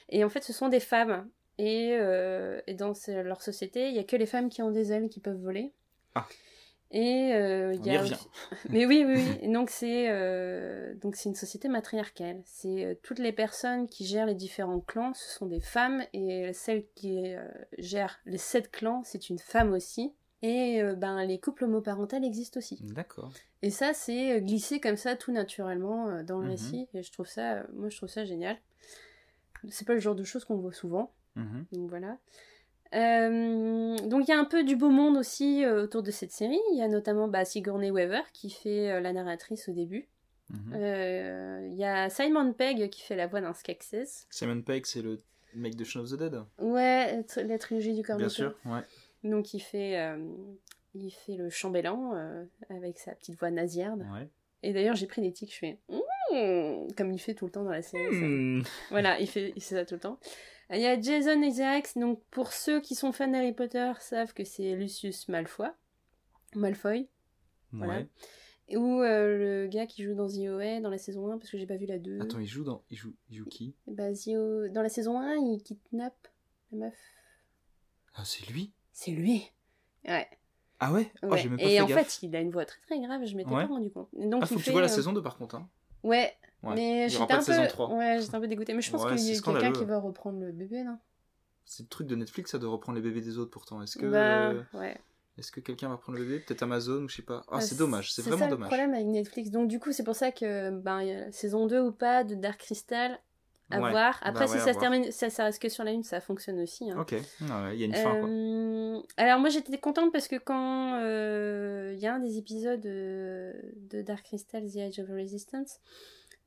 Et 0.09 0.23
en 0.23 0.29
fait, 0.29 0.43
ce 0.43 0.53
sont 0.53 0.69
des 0.69 0.79
femmes. 0.79 1.29
Et, 1.59 1.91
euh, 1.99 2.59
et 2.67 2.73
dans 2.73 2.93
leur 3.07 3.41
société, 3.41 3.89
il 3.89 3.95
y 3.95 3.99
a 3.99 4.03
que 4.03 4.15
les 4.15 4.25
femmes 4.25 4.49
qui 4.49 4.61
ont 4.61 4.71
des 4.71 4.91
ailes 4.91 5.09
qui 5.09 5.19
peuvent 5.19 5.39
voler. 5.39 5.71
Ah. 6.15 6.25
Et 6.95 7.33
euh, 7.33 7.73
il 7.73 7.79
On 7.81 7.83
y 7.85 7.87
y 7.87 7.95
a 7.95 8.01
revient. 8.01 8.13
aussi- 8.13 8.27
Mais 8.69 8.85
oui, 8.85 9.03
oui, 9.07 9.13
oui. 9.15 9.37
Et 9.41 9.47
donc 9.51 9.71
c'est 9.71 10.09
euh, 10.11 10.93
donc 10.95 11.15
c'est 11.15 11.27
une 11.29 11.33
société 11.35 11.67
matriarcale. 11.67 12.41
C'est 12.45 12.85
euh, 12.85 12.93
toutes 13.01 13.17
les 13.19 13.31
personnes 13.31 13.87
qui 13.87 14.05
gèrent 14.05 14.27
les 14.27 14.35
différents 14.35 14.79
clans, 14.79 15.11
ce 15.15 15.37
sont 15.37 15.47
des 15.47 15.59
femmes 15.59 16.03
et 16.13 16.53
celle 16.53 16.85
qui 16.93 17.33
gère 17.79 18.19
les 18.25 18.37
sept 18.37 18.69
clans, 18.69 19.01
c'est 19.05 19.29
une 19.29 19.39
femme 19.39 19.73
aussi. 19.73 20.13
Et 20.43 20.81
euh, 20.83 20.93
ben 20.93 21.23
les 21.25 21.39
couples 21.39 21.63
homoparentaux 21.63 22.17
existent 22.21 22.59
aussi. 22.59 22.77
D'accord. 22.81 23.31
Et 23.61 23.69
ça, 23.71 23.93
c'est 23.93 24.33
euh, 24.35 24.39
glissé 24.39 24.79
comme 24.81 24.97
ça 24.97 25.15
tout 25.15 25.31
naturellement 25.31 26.09
euh, 26.09 26.23
dans 26.23 26.37
le 26.39 26.43
Mhm. 26.45 26.51
récit. 26.51 26.87
Et 26.93 27.01
je 27.01 27.11
trouve 27.13 27.27
ça, 27.27 27.63
moi, 27.73 27.89
je 27.89 27.95
trouve 27.97 28.09
ça 28.09 28.25
génial. 28.25 28.57
C'est 29.69 29.87
pas 29.87 29.93
le 29.93 30.01
genre 30.01 30.15
de 30.15 30.23
choses 30.25 30.43
qu'on 30.43 30.57
voit 30.57 30.73
souvent. 30.73 31.11
Mhm. 31.35 31.65
Donc 31.71 31.89
voilà. 31.89 32.17
Euh, 32.93 33.97
donc 34.07 34.27
il 34.27 34.31
y 34.31 34.33
a 34.33 34.37
un 34.39 34.45
peu 34.45 34.63
du 34.63 34.75
beau 34.75 34.89
monde 34.89 35.17
aussi 35.17 35.63
euh, 35.65 35.83
autour 35.83 36.03
de 36.03 36.11
cette 36.11 36.31
série. 36.31 36.59
Il 36.73 36.77
y 36.77 36.81
a 36.83 36.87
notamment 36.87 37.27
bah, 37.27 37.45
Sigourney 37.45 37.89
Weaver 37.89 38.21
qui 38.33 38.49
fait 38.49 38.91
euh, 38.91 38.99
la 38.99 39.13
narratrice 39.13 39.67
au 39.69 39.71
début. 39.71 40.07
Mhm. 40.49 40.73
Il 41.71 41.77
y 41.77 41.85
a 41.85 42.09
Simon 42.09 42.53
Pegg 42.53 42.89
qui 42.89 43.01
fait 43.01 43.15
la 43.15 43.27
voix 43.27 43.41
d'un 43.41 43.53
Skeksis. 43.53 44.27
Simon 44.29 44.61
Pegg, 44.61 44.85
c'est 44.85 45.01
le 45.01 45.17
mec 45.55 45.75
de 45.75 45.83
Shaun 45.83 46.01
of 46.03 46.09
the 46.11 46.15
Dead 46.17 46.35
Ouais, 46.59 47.23
la 47.37 47.57
trilogie 47.57 47.93
du 47.93 48.03
corps 48.03 48.17
Bien 48.17 48.29
sûr, 48.29 48.53
ouais. 48.65 48.81
Donc 49.23 49.53
il 49.53 49.59
fait, 49.59 49.99
euh, 49.99 50.17
il 50.93 51.11
fait 51.11 51.35
le 51.35 51.49
chambellan 51.49 52.13
euh, 52.15 52.43
avec 52.69 52.99
sa 52.99 53.13
petite 53.13 53.37
voix 53.39 53.51
nasillarde. 53.51 54.01
ouais. 54.13 54.29
Et 54.65 54.71
d'ailleurs, 54.71 54.95
j'ai 54.95 55.07
pris 55.07 55.21
des 55.21 55.33
tics, 55.33 55.53
je 55.53 55.59
fais 55.59 55.79
Mmh 55.89 55.99
comme 56.97 57.11
il 57.11 57.19
fait 57.19 57.35
tout 57.35 57.45
le 57.45 57.51
temps 57.51 57.63
dans 57.63 57.71
la 57.71 57.83
série. 57.83 58.15
Hmm. 58.15 58.63
Voilà, 58.89 59.19
il 59.19 59.27
fait, 59.27 59.53
il 59.55 59.61
fait 59.61 59.75
ça 59.75 59.85
tout 59.85 59.95
le 59.95 59.99
temps. 59.99 60.19
Il 60.71 60.79
y 60.79 60.87
a 60.87 60.99
Jason 60.99 61.39
Isaacs, 61.41 61.95
donc 61.97 62.23
pour 62.31 62.53
ceux 62.53 62.81
qui 62.81 62.95
sont 62.95 63.11
fans 63.11 63.27
d'Harry 63.27 63.53
Potter, 63.53 63.91
savent 63.99 64.33
que 64.33 64.43
c'est 64.43 64.75
Lucius 64.75 65.27
Malfoy. 65.27 65.69
Malfoy. 66.55 67.07
Voilà. 67.71 67.99
Ouais. 68.69 68.77
Ou 68.77 69.01
euh, 69.01 69.63
le 69.63 69.67
gars 69.67 69.85
qui 69.85 70.03
joue 70.03 70.15
dans 70.15 70.27
The 70.27 70.47
OA 70.47 70.79
dans 70.79 70.89
la 70.89 70.97
saison 70.97 71.31
1, 71.31 71.37
parce 71.37 71.51
que 71.51 71.57
j'ai 71.57 71.67
pas 71.67 71.75
vu 71.75 71.85
la 71.85 71.99
2. 71.99 72.21
Attends, 72.21 72.39
il 72.39 72.47
joue 72.47 72.63
dans. 72.63 72.83
Il 72.89 72.97
joue, 72.97 73.13
il 73.29 73.37
joue 73.37 73.45
qui? 73.45 73.75
Bah, 73.87 74.09
Dans 74.71 74.81
la 74.81 74.89
saison 74.89 75.19
1, 75.19 75.35
il 75.35 75.61
kidnappe 75.61 76.27
la 76.71 76.85
meuf. 76.87 76.97
Ah, 78.15 78.23
c'est 78.25 78.47
lui? 78.49 78.71
C'est 78.93 79.11
lui 79.11 79.51
Ouais. 80.07 80.27
Ah 80.79 80.91
ouais, 80.91 81.11
Oh, 81.23 81.27
ouais. 81.27 81.37
j'ai 81.37 81.49
même 81.49 81.57
pas 81.57 81.63
Et 81.65 81.69
fait 81.75 81.81
en 81.81 81.85
gaffe. 81.87 82.07
fait, 82.07 82.25
il 82.27 82.35
a 82.35 82.39
une 82.41 82.51
voix 82.51 82.65
très 82.65 82.79
très 82.81 82.99
grave, 82.99 83.23
je 83.25 83.35
m'étais 83.35 83.49
Ouais. 83.49 83.63
pas 83.63 83.67
rendu 83.73 83.89
compte. 83.89 84.09
Donc, 84.13 84.41
Ah, 84.43 84.45
faut 84.45 84.55
il 84.55 84.59
que 84.59 84.63
tu 84.65 84.71
vois 84.71 84.81
la 84.81 84.87
euh, 84.87 84.89
saison 84.89 85.13
2 85.13 85.21
par 85.21 85.37
contre. 85.37 85.55
Hein. 85.55 85.67
Ouais, 86.03 86.33
Ouais. 86.63 86.75
mais 86.75 87.09
j'étais 87.09 87.31
un 87.33 87.41
peu... 87.43 87.67
3. 87.67 87.89
Ouais, 87.93 88.17
j'étais 88.19 88.35
un 88.35 88.41
peu 88.41 88.47
dégoûtée. 88.47 88.73
Mais 88.73 88.81
je 88.81 88.91
pense 88.91 89.03
Ouais, 89.03 89.11
qu'il 89.15 89.19
y 89.19 89.35
c'est 89.35 89.39
a 89.47 89.51
quelqu'un 89.53 89.71
qui 89.71 89.85
va 89.85 89.97
reprendre 89.99 90.39
le 90.39 90.51
bébé, 90.51 90.83
non? 90.83 90.97
C'est 91.65 91.83
le 91.83 91.87
truc 91.89 92.07
de 92.07 92.15
Netflix, 92.15 92.51
ça 92.51 92.57
de 92.59 92.65
reprendre 92.65 92.97
les 92.97 93.01
bébés 93.01 93.21
des 93.21 93.37
autres 93.37 93.51
pourtant. 93.51 93.81
Est-ce 93.81 93.97
que, 93.97 94.05
Bah, 94.05 94.65
ouais. 94.77 94.97
est-ce 95.37 95.49
que 95.53 95.61
quelqu'un 95.61 95.87
va 95.87 95.95
prendre 95.95 96.17
le 96.17 96.25
bébé? 96.25 96.39
Peut-être 96.41 96.63
Amazon 96.63 97.03
ou 97.03 97.07
je 97.09 97.15
sais 97.15 97.21
pas. 97.21 97.43
Ah, 97.47 97.55
Bah, 97.55 97.61
c'est 97.61 97.77
dommage, 97.77 98.11
c'est 98.13 98.21
ça 98.21 98.31
vraiment 98.31 98.45
le 98.47 98.51
dommage. 98.51 98.67
problème 98.67 98.93
avec 98.93 99.05
Netflix. 99.07 99.49
Donc 99.51 99.69
du 99.69 99.79
coup, 99.79 99.93
c'est 99.93 100.03
pour 100.03 100.15
ça 100.17 100.31
que 100.33 100.71
ben, 100.71 101.01
y 101.01 101.11
a 101.11 101.19
la 101.27 101.31
saison 101.31 101.65
2 101.67 101.79
ou 101.79 101.91
pas 101.93 102.25
de 102.25 102.35
Dark 102.35 102.59
Crystal 102.59 103.17
à 103.71 103.79
Ouais. 103.81 103.89
voir. 103.91 104.19
Après, 104.21 104.45
Bah 104.45 104.47
si 104.47 104.53
ouais, 104.55 104.61
à 104.61 104.65
ça 104.65 104.73
se 104.73 104.79
termine, 104.79 105.11
ça, 105.11 105.29
ça 105.29 105.45
reste 105.45 105.61
que 105.61 105.69
sur 105.69 105.83
la 105.83 105.91
une, 105.91 106.03
ça 106.03 106.19
fonctionne 106.21 106.59
aussi. 106.59 106.91
hein. 106.91 106.99
Ok, 106.99 107.11
ouais, 107.13 107.21
il 107.73 107.79
y 107.79 107.83
a 107.83 107.85
une 107.87 107.93
fin 107.93 108.15
quoi. 108.19 108.29
Euh, 108.29 109.01
alors 109.17 109.39
moi 109.39 109.49
j'étais 109.49 109.77
contente 109.77 110.11
parce 110.11 110.27
que 110.27 110.35
quand 110.35 110.99
euh, 111.01 111.93
il 111.95 111.99
y 111.99 112.05
a 112.07 112.13
un 112.13 112.19
des 112.19 112.37
épisodes 112.37 112.85
euh, 112.85 113.53
de 113.89 114.01
Dark 114.01 114.23
Crystal, 114.25 114.63
The 114.69 114.77
Age 114.77 114.99
of 114.99 115.09
Resistance, 115.09 115.79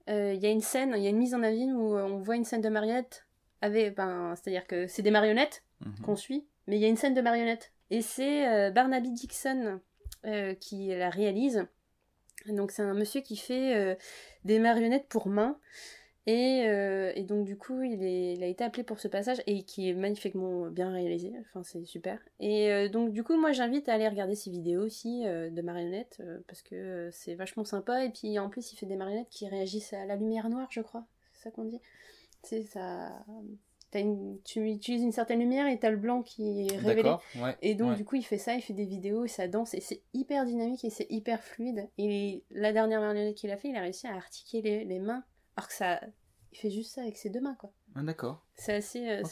euh, 0.09 0.33
il 0.35 0.41
y 0.41 0.47
a 0.47 0.51
une 0.51 0.61
scène, 0.61 0.95
il 0.97 1.03
y 1.03 1.07
a 1.07 1.11
une 1.11 1.19
mise 1.19 1.35
en 1.35 1.43
avis 1.43 1.65
où 1.73 1.97
on 1.97 2.19
voit 2.19 2.37
une 2.37 2.45
scène 2.45 2.61
de 2.61 2.69
marionnettes 2.69 3.27
avec, 3.61 3.97
ben, 3.97 4.35
c'est-à-dire 4.37 4.67
que 4.67 4.87
c'est 4.87 5.03
des 5.03 5.11
marionnettes 5.11 5.65
Mhm. 5.85 5.95
qu'on 6.05 6.17
suit, 6.17 6.47
mais 6.67 6.77
il 6.77 6.81
y 6.83 6.85
a 6.85 6.89
une 6.89 6.97
scène 6.97 7.15
de 7.15 7.21
marionnettes. 7.21 7.73
Et 7.91 8.03
c'est 8.03 8.71
Barnaby 8.73 9.11
Dixon 9.13 9.81
qui 10.61 10.89
la 10.89 11.11
réalise. 11.11 11.67
Donc 12.47 12.71
c'est 12.71 12.83
un 12.83 12.95
monsieur 12.95 13.21
qui 13.21 13.37
fait 13.37 13.97
des 14.45 14.59
marionnettes 14.59 15.09
pour 15.09 15.29
main. 15.29 15.59
Et, 16.27 16.65
euh, 16.67 17.13
et 17.15 17.23
donc 17.23 17.45
du 17.45 17.57
coup, 17.57 17.83
il, 17.83 18.03
est, 18.03 18.35
il 18.35 18.43
a 18.43 18.47
été 18.47 18.65
appelé 18.65 18.83
pour 18.83 18.99
ce 18.99 19.07
passage 19.07 19.43
et 19.47 19.63
qui 19.63 19.89
est 19.89 19.95
magnifiquement 19.95 20.67
bien 20.71 20.91
réalisé. 20.91 21.33
Enfin, 21.41 21.63
c'est 21.63 21.85
super. 21.85 22.19
Et 22.41 22.73
euh, 22.73 22.89
donc 22.89 23.13
du 23.13 23.23
coup, 23.23 23.37
moi, 23.37 23.53
j'invite 23.53 23.89
à 23.89 23.95
aller 23.95 24.09
regarder 24.09 24.35
ses 24.35 24.51
vidéos 24.51 24.85
aussi 24.85 25.23
euh, 25.27 25.51
de 25.51 25.63
marionnettes 25.63 26.21
parce 26.49 26.63
que 26.63 27.09
c'est 27.13 27.35
vachement 27.35 27.65
sympa. 27.65 28.05
Et 28.05 28.11
puis 28.11 28.39
en 28.39 28.49
plus, 28.49 28.73
il 28.73 28.77
fait 28.77 28.87
des 28.87 28.97
marionnettes 28.97 29.31
qui 29.31 29.47
réagissent 29.47 29.93
à 29.93 30.05
la 30.05 30.17
lumière 30.17 30.49
noire, 30.49 30.69
je 30.71 30.81
crois. 30.81 31.05
C'est 31.33 31.45
ça 31.45 31.51
qu'on 31.51 31.65
dit. 31.65 31.81
C'est 32.43 32.65
ça. 32.65 33.25
Une, 33.95 34.39
tu 34.45 34.69
utilises 34.69 35.03
une 35.03 35.13
certaine 35.13 35.39
lumière 35.41 35.67
et 35.67 35.79
t'as 35.79 35.89
le 35.89 35.97
blanc 35.97 36.23
qui 36.23 36.67
est 36.67 36.77
révélé. 36.77 37.15
Ouais. 37.37 37.57
Et 37.63 37.75
donc, 37.75 37.91
ouais. 37.93 37.97
du 37.97 38.05
coup, 38.05 38.17
il 38.17 38.23
fait 38.23 38.37
ça, 38.37 38.55
il 38.55 38.61
fait 38.61 38.75
des 38.75 38.85
vidéos 38.85 39.27
ça 39.27 39.49
danse, 39.49 39.73
et 39.73 39.81
c'est 39.81 40.03
hyper 40.13 40.45
dynamique 40.45 40.85
et 40.85 40.91
c'est 40.91 41.07
hyper 41.09 41.43
fluide. 41.43 41.89
Et 41.97 42.43
la 42.51 42.75
dernière 42.75 43.01
marionnette 43.01 43.37
qu'il 43.37 43.51
a 43.51 43.57
fait, 43.57 43.69
il 43.69 43.77
a 43.77 43.81
réussi 43.81 44.07
à 44.07 44.15
articuler 44.15 44.81
les, 44.81 44.85
les 44.85 44.99
mains, 44.99 45.25
alors 45.57 45.69
que 45.69 45.75
ça. 45.75 46.01
Il 46.53 46.59
fait 46.59 46.71
juste 46.71 46.95
ça 46.95 47.03
avec 47.03 47.17
ses 47.19 47.29
deux 47.29 47.41
mains, 47.41 47.55
quoi. 47.59 47.71
Ah, 47.95 48.03
d'accord. 48.03 48.45
C'est 48.55 48.75
assez. 48.75 49.07
euh, 49.09 49.23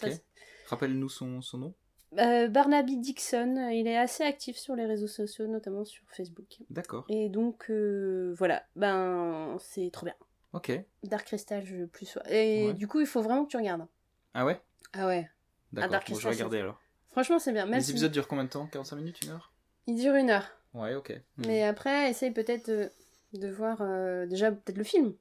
Rappelle-nous 0.66 1.08
son, 1.08 1.40
son 1.40 1.58
nom. 1.58 1.74
Euh, 2.18 2.48
Barnaby 2.48 2.98
Dixon, 2.98 3.56
euh, 3.56 3.72
il 3.72 3.86
est 3.86 3.96
assez 3.96 4.22
actif 4.22 4.56
sur 4.56 4.76
les 4.76 4.84
réseaux 4.84 5.06
sociaux, 5.08 5.46
notamment 5.46 5.84
sur 5.84 6.04
Facebook. 6.10 6.58
D'accord. 6.70 7.04
Et 7.08 7.28
donc, 7.28 7.70
euh, 7.70 8.34
voilà, 8.38 8.62
ben, 8.76 9.56
c'est 9.60 9.90
trop 9.92 10.06
bien. 10.06 10.14
Ok. 10.52 10.70
Dark 11.02 11.26
Crystal, 11.26 11.64
je 11.64 11.86
plus 11.86 12.06
sois. 12.06 12.22
Et 12.30 12.68
Ouais. 12.68 12.74
du 12.74 12.86
coup, 12.86 13.00
il 13.00 13.06
faut 13.06 13.22
vraiment 13.22 13.44
que 13.44 13.50
tu 13.50 13.56
regardes. 13.56 13.86
Ah 14.34 14.44
ouais? 14.44 14.60
Ah 14.92 15.06
ouais. 15.06 15.28
D'accord. 15.72 15.90
Dark 15.90 16.08
bon, 16.08 16.14
je 16.14 16.20
Crystal, 16.20 16.30
vais 16.30 16.36
regarder 16.36 16.58
alors. 16.60 16.80
Franchement, 17.10 17.38
c'est 17.38 17.52
bien. 17.52 17.64
Même 17.66 17.76
Les 17.76 17.80
si- 17.84 17.90
épisodes 17.92 18.12
durent 18.12 18.28
combien 18.28 18.44
de 18.44 18.48
temps? 18.50 18.66
45 18.66 18.96
minutes, 18.96 19.22
une 19.24 19.30
heure? 19.30 19.52
Il 19.86 19.96
dure 19.96 20.14
une 20.14 20.30
heure. 20.30 20.46
Ouais, 20.74 20.94
ok. 20.94 21.12
Mais 21.38 21.62
après, 21.64 22.10
essaye 22.10 22.30
peut-être 22.32 22.70
de, 22.70 22.90
de 23.32 23.48
voir 23.48 23.78
euh, 23.80 24.26
déjà 24.26 24.52
peut-être 24.52 24.78
le 24.78 24.84
film. 24.84 25.14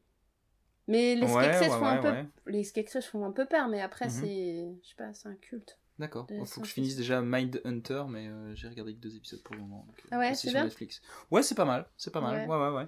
Mais 0.88 1.16
les 1.16 1.22
ouais, 1.26 1.30
Skeksis 1.30 1.60
ouais, 1.62 1.68
font 1.70 1.86
un 1.86 2.02
ouais, 2.02 3.02
font 3.02 3.26
un 3.26 3.32
peu 3.32 3.46
peur, 3.46 3.68
mais 3.70 3.82
après 3.82 4.06
Mhm. 4.06 4.12
c'est 4.12 4.76
je 4.84 4.88
sais 4.90 4.96
pas, 4.98 5.14
c'est 5.14 5.30
un 5.30 5.36
culte. 5.36 5.80
D'accord. 6.00 6.28
Il 6.32 6.46
faut 6.46 6.62
que 6.62 6.68
je 6.68 6.74
finisse 6.74 6.96
déjà 6.96 7.22
Mind 7.22 7.62
Hunter, 7.66 8.04
mais 8.10 8.28
euh, 8.28 8.56
j'ai 8.56 8.68
regardé 8.68 8.94
que 8.96 9.00
deux 9.00 9.16
épisodes 9.16 9.42
pour 9.44 9.56
le 9.56 9.62
moment. 9.62 9.86
donc, 9.88 9.96
Ah 10.12 10.18
ouais, 10.18 10.34
c'est 10.34 10.48
sur 10.48 10.52
bien 10.52 10.64
Netflix. 10.64 11.02
Ouais, 11.30 11.44
c'est 11.44 11.56
pas 11.56 11.66
mal. 11.66 11.88
C'est 11.98 12.12
pas 12.12 12.20
mal. 12.20 12.50
Ouais. 12.50 12.56
Ouais, 12.56 12.70
ouais. 12.76 12.88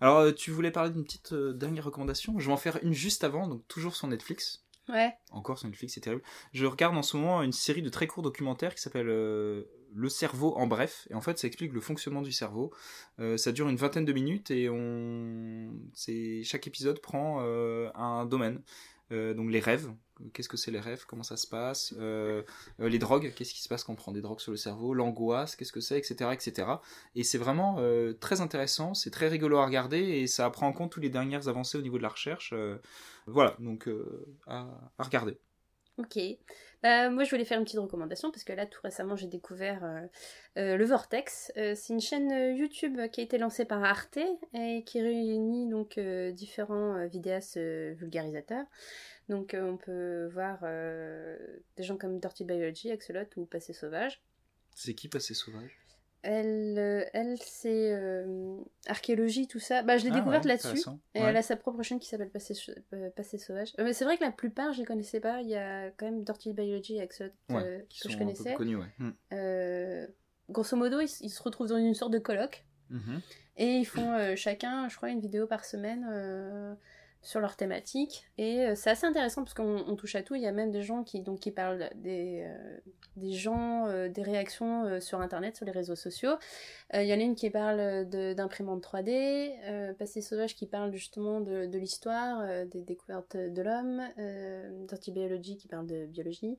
Alors, 0.00 0.18
euh, 0.18 0.32
tu 0.32 0.50
voulais 0.50 0.70
parler 0.70 0.90
d'une 0.90 1.04
petite 1.04 1.32
euh, 1.32 1.52
dernière 1.54 1.84
recommandation? 1.84 2.38
Je 2.38 2.46
vais 2.46 2.52
en 2.52 2.58
faire 2.58 2.78
une 2.82 2.92
juste 2.92 3.24
avant, 3.24 3.48
donc 3.48 3.66
toujours 3.66 3.96
sur 3.96 4.06
Netflix. 4.08 4.62
Ouais. 4.90 5.14
Encore 5.30 5.58
sur 5.58 5.68
Netflix, 5.68 5.94
c'est 5.94 6.00
terrible. 6.00 6.22
Je 6.52 6.66
regarde 6.66 6.96
en 6.96 7.02
ce 7.02 7.16
moment 7.16 7.42
une 7.42 7.52
série 7.52 7.80
de 7.80 7.88
très 7.88 8.06
courts 8.06 8.22
documentaires 8.22 8.74
qui 8.74 8.82
s'appelle 8.82 9.08
euh, 9.08 9.64
Le 9.94 10.08
cerveau 10.08 10.54
en 10.56 10.66
bref. 10.66 11.06
Et 11.10 11.14
en 11.14 11.20
fait, 11.20 11.38
ça 11.38 11.46
explique 11.46 11.72
le 11.72 11.80
fonctionnement 11.80 12.22
du 12.22 12.32
cerveau. 12.32 12.72
Euh, 13.20 13.36
ça 13.36 13.52
dure 13.52 13.68
une 13.68 13.76
vingtaine 13.76 14.04
de 14.04 14.12
minutes 14.12 14.50
et 14.50 14.68
on... 14.68 15.72
chaque 16.42 16.66
épisode 16.66 17.00
prend 17.00 17.38
euh, 17.42 17.90
un 17.94 18.26
domaine. 18.26 18.60
Euh, 19.12 19.34
donc 19.34 19.50
les 19.50 19.60
rêves, 19.60 19.92
qu'est-ce 20.32 20.48
que 20.48 20.56
c'est 20.56 20.70
les 20.70 20.80
rêves, 20.80 21.04
comment 21.06 21.22
ça 21.22 21.36
se 21.36 21.46
passe, 21.46 21.94
les 22.78 22.98
drogues, 22.98 23.32
qu'est-ce 23.36 23.52
qui 23.52 23.62
se 23.62 23.68
passe 23.68 23.84
quand 23.84 23.92
on 23.92 23.96
prend 23.96 24.12
des 24.12 24.22
drogues 24.22 24.40
sur 24.40 24.50
le 24.50 24.56
cerveau, 24.56 24.94
l'angoisse, 24.94 25.56
qu'est-ce 25.56 25.72
que 25.72 25.80
c'est, 25.80 25.98
etc., 25.98 26.30
etc. 26.32 26.68
Et 27.14 27.22
c'est 27.22 27.36
vraiment 27.36 27.78
très 28.18 28.40
intéressant, 28.40 28.94
c'est 28.94 29.10
très 29.10 29.28
rigolo 29.28 29.58
à 29.58 29.66
regarder 29.66 29.98
et 29.98 30.26
ça 30.26 30.48
prend 30.48 30.66
en 30.66 30.72
compte 30.72 30.90
toutes 30.90 31.02
les 31.02 31.10
dernières 31.10 31.48
avancées 31.48 31.76
au 31.76 31.82
niveau 31.82 31.98
de 31.98 32.02
la 32.02 32.08
recherche. 32.08 32.54
voilà, 33.26 33.54
donc 33.60 33.90
à 34.46 34.66
regarder. 34.98 35.38
Ok. 35.96 36.18
Bah, 36.82 37.08
moi, 37.08 37.22
je 37.22 37.30
voulais 37.30 37.44
faire 37.44 37.58
une 37.58 37.64
petite 37.64 37.78
recommandation 37.78 38.32
parce 38.32 38.42
que 38.42 38.52
là, 38.52 38.66
tout 38.66 38.80
récemment, 38.82 39.14
j'ai 39.14 39.28
découvert 39.28 39.84
euh, 39.84 40.06
euh, 40.58 40.76
le 40.76 40.84
Vortex. 40.84 41.52
Euh, 41.56 41.74
c'est 41.76 41.92
une 41.92 42.00
chaîne 42.00 42.56
YouTube 42.56 42.98
qui 43.12 43.20
a 43.20 43.24
été 43.24 43.38
lancée 43.38 43.64
par 43.64 43.84
Arte 43.84 44.18
et 44.54 44.82
qui 44.84 45.00
réunit 45.00 45.68
donc 45.68 45.98
différents 46.32 47.06
vidéastes 47.06 47.58
vulgarisateurs. 47.58 48.66
Donc, 49.28 49.56
on 49.58 49.76
peut 49.76 50.26
voir 50.32 50.60
des 51.76 51.82
gens 51.82 51.96
comme 51.96 52.18
Dirty 52.18 52.44
Biology, 52.44 52.90
Axolot 52.90 53.26
ou 53.36 53.46
Passé 53.46 53.72
Sauvage. 53.72 54.20
C'est 54.74 54.94
qui 54.94 55.08
Passé 55.08 55.32
Sauvage? 55.32 55.83
Elle, 56.26 56.78
euh, 56.78 57.04
elle 57.12 57.36
c'est 57.38 57.92
euh, 57.92 58.56
archéologie, 58.86 59.46
tout 59.46 59.58
ça. 59.60 59.82
Bah, 59.82 59.98
je 59.98 60.04
l'ai 60.04 60.10
Ah 60.10 60.14
découverte 60.16 60.44
ouais, 60.44 60.52
là-dessus. 60.56 60.80
Et 61.14 61.20
Ouais. 61.20 61.26
elle 61.28 61.36
a 61.36 61.42
sa 61.42 61.54
propre 61.56 61.82
chaîne 61.82 61.98
qui 62.00 62.08
s'appelle 62.08 62.30
Passé, 62.30 62.54
euh, 62.94 63.10
Passé 63.10 63.36
Sauvage. 63.36 63.74
Mais 63.78 63.92
c'est 63.92 64.06
vrai 64.06 64.16
que 64.16 64.24
la 64.24 64.32
plupart, 64.32 64.72
je 64.72 64.78
les 64.80 64.86
connaissais 64.86 65.20
pas. 65.20 65.42
Il 65.42 65.48
y 65.48 65.54
a 65.56 65.90
quand 65.90 66.06
même 66.06 66.24
Dirty 66.24 66.54
Biology 66.54 66.96
et 66.96 67.02
Axolot 67.02 67.30
Ouais, 67.50 67.62
euh, 67.62 67.78
qui 67.90 68.00
que 68.00 68.04
sont 68.04 68.08
je 68.08 68.14
un 68.14 68.18
peu 68.20 68.24
connaissais. 68.24 68.54
connus, 68.54 68.76
ouais. 68.76 68.86
Hmm. 68.98 69.10
Euh, 69.34 70.06
grosso 70.48 70.76
modo, 70.78 70.98
ils, 71.00 71.10
ils 71.20 71.28
se 71.30 71.42
retrouvent 71.42 71.68
dans 71.68 71.76
une 71.76 71.94
sorte 71.94 72.12
de 72.12 72.18
colloque. 72.18 72.64
Mhm. 72.88 73.20
Et 73.58 73.76
ils 73.76 73.84
font 73.84 74.34
chacun, 74.34 74.88
je 74.88 74.96
crois, 74.96 75.10
une 75.10 75.20
vidéo 75.20 75.46
par 75.46 75.64
semaine 75.64 76.76
sur 77.24 77.40
leur 77.40 77.56
thématique. 77.56 78.26
Et 78.38 78.60
euh, 78.60 78.74
c'est 78.76 78.90
assez 78.90 79.06
intéressant 79.06 79.42
parce 79.42 79.54
qu'on 79.54 79.82
on 79.88 79.96
touche 79.96 80.14
à 80.14 80.22
tout. 80.22 80.34
Il 80.34 80.42
y 80.42 80.46
a 80.46 80.52
même 80.52 80.70
des 80.70 80.82
gens 80.82 81.02
qui, 81.02 81.20
donc, 81.20 81.40
qui 81.40 81.50
parlent 81.50 81.90
des, 81.96 82.44
euh, 82.46 82.78
des 83.16 83.32
gens, 83.32 83.88
euh, 83.88 84.08
des 84.08 84.22
réactions 84.22 85.00
sur 85.00 85.20
Internet, 85.20 85.56
sur 85.56 85.64
les 85.64 85.72
réseaux 85.72 85.96
sociaux. 85.96 86.34
Il 86.92 87.06
y 87.06 87.14
en 87.14 87.18
a 87.18 87.22
une 87.22 87.34
qui 87.34 87.50
parle 87.50 88.06
d'imprimante 88.08 88.82
3D, 88.82 89.52
euh, 89.64 89.94
Passé 89.94 90.20
Sauvage 90.20 90.54
qui 90.54 90.66
parle 90.66 90.92
justement 90.92 91.40
de, 91.40 91.66
de 91.66 91.78
l'histoire, 91.78 92.46
des 92.66 92.82
découvertes 92.82 93.36
de 93.36 93.62
l'homme, 93.62 94.02
Dirty 94.86 95.10
Biology 95.10 95.56
qui 95.56 95.66
parle 95.66 95.86
de 95.86 96.06
biologie. 96.06 96.58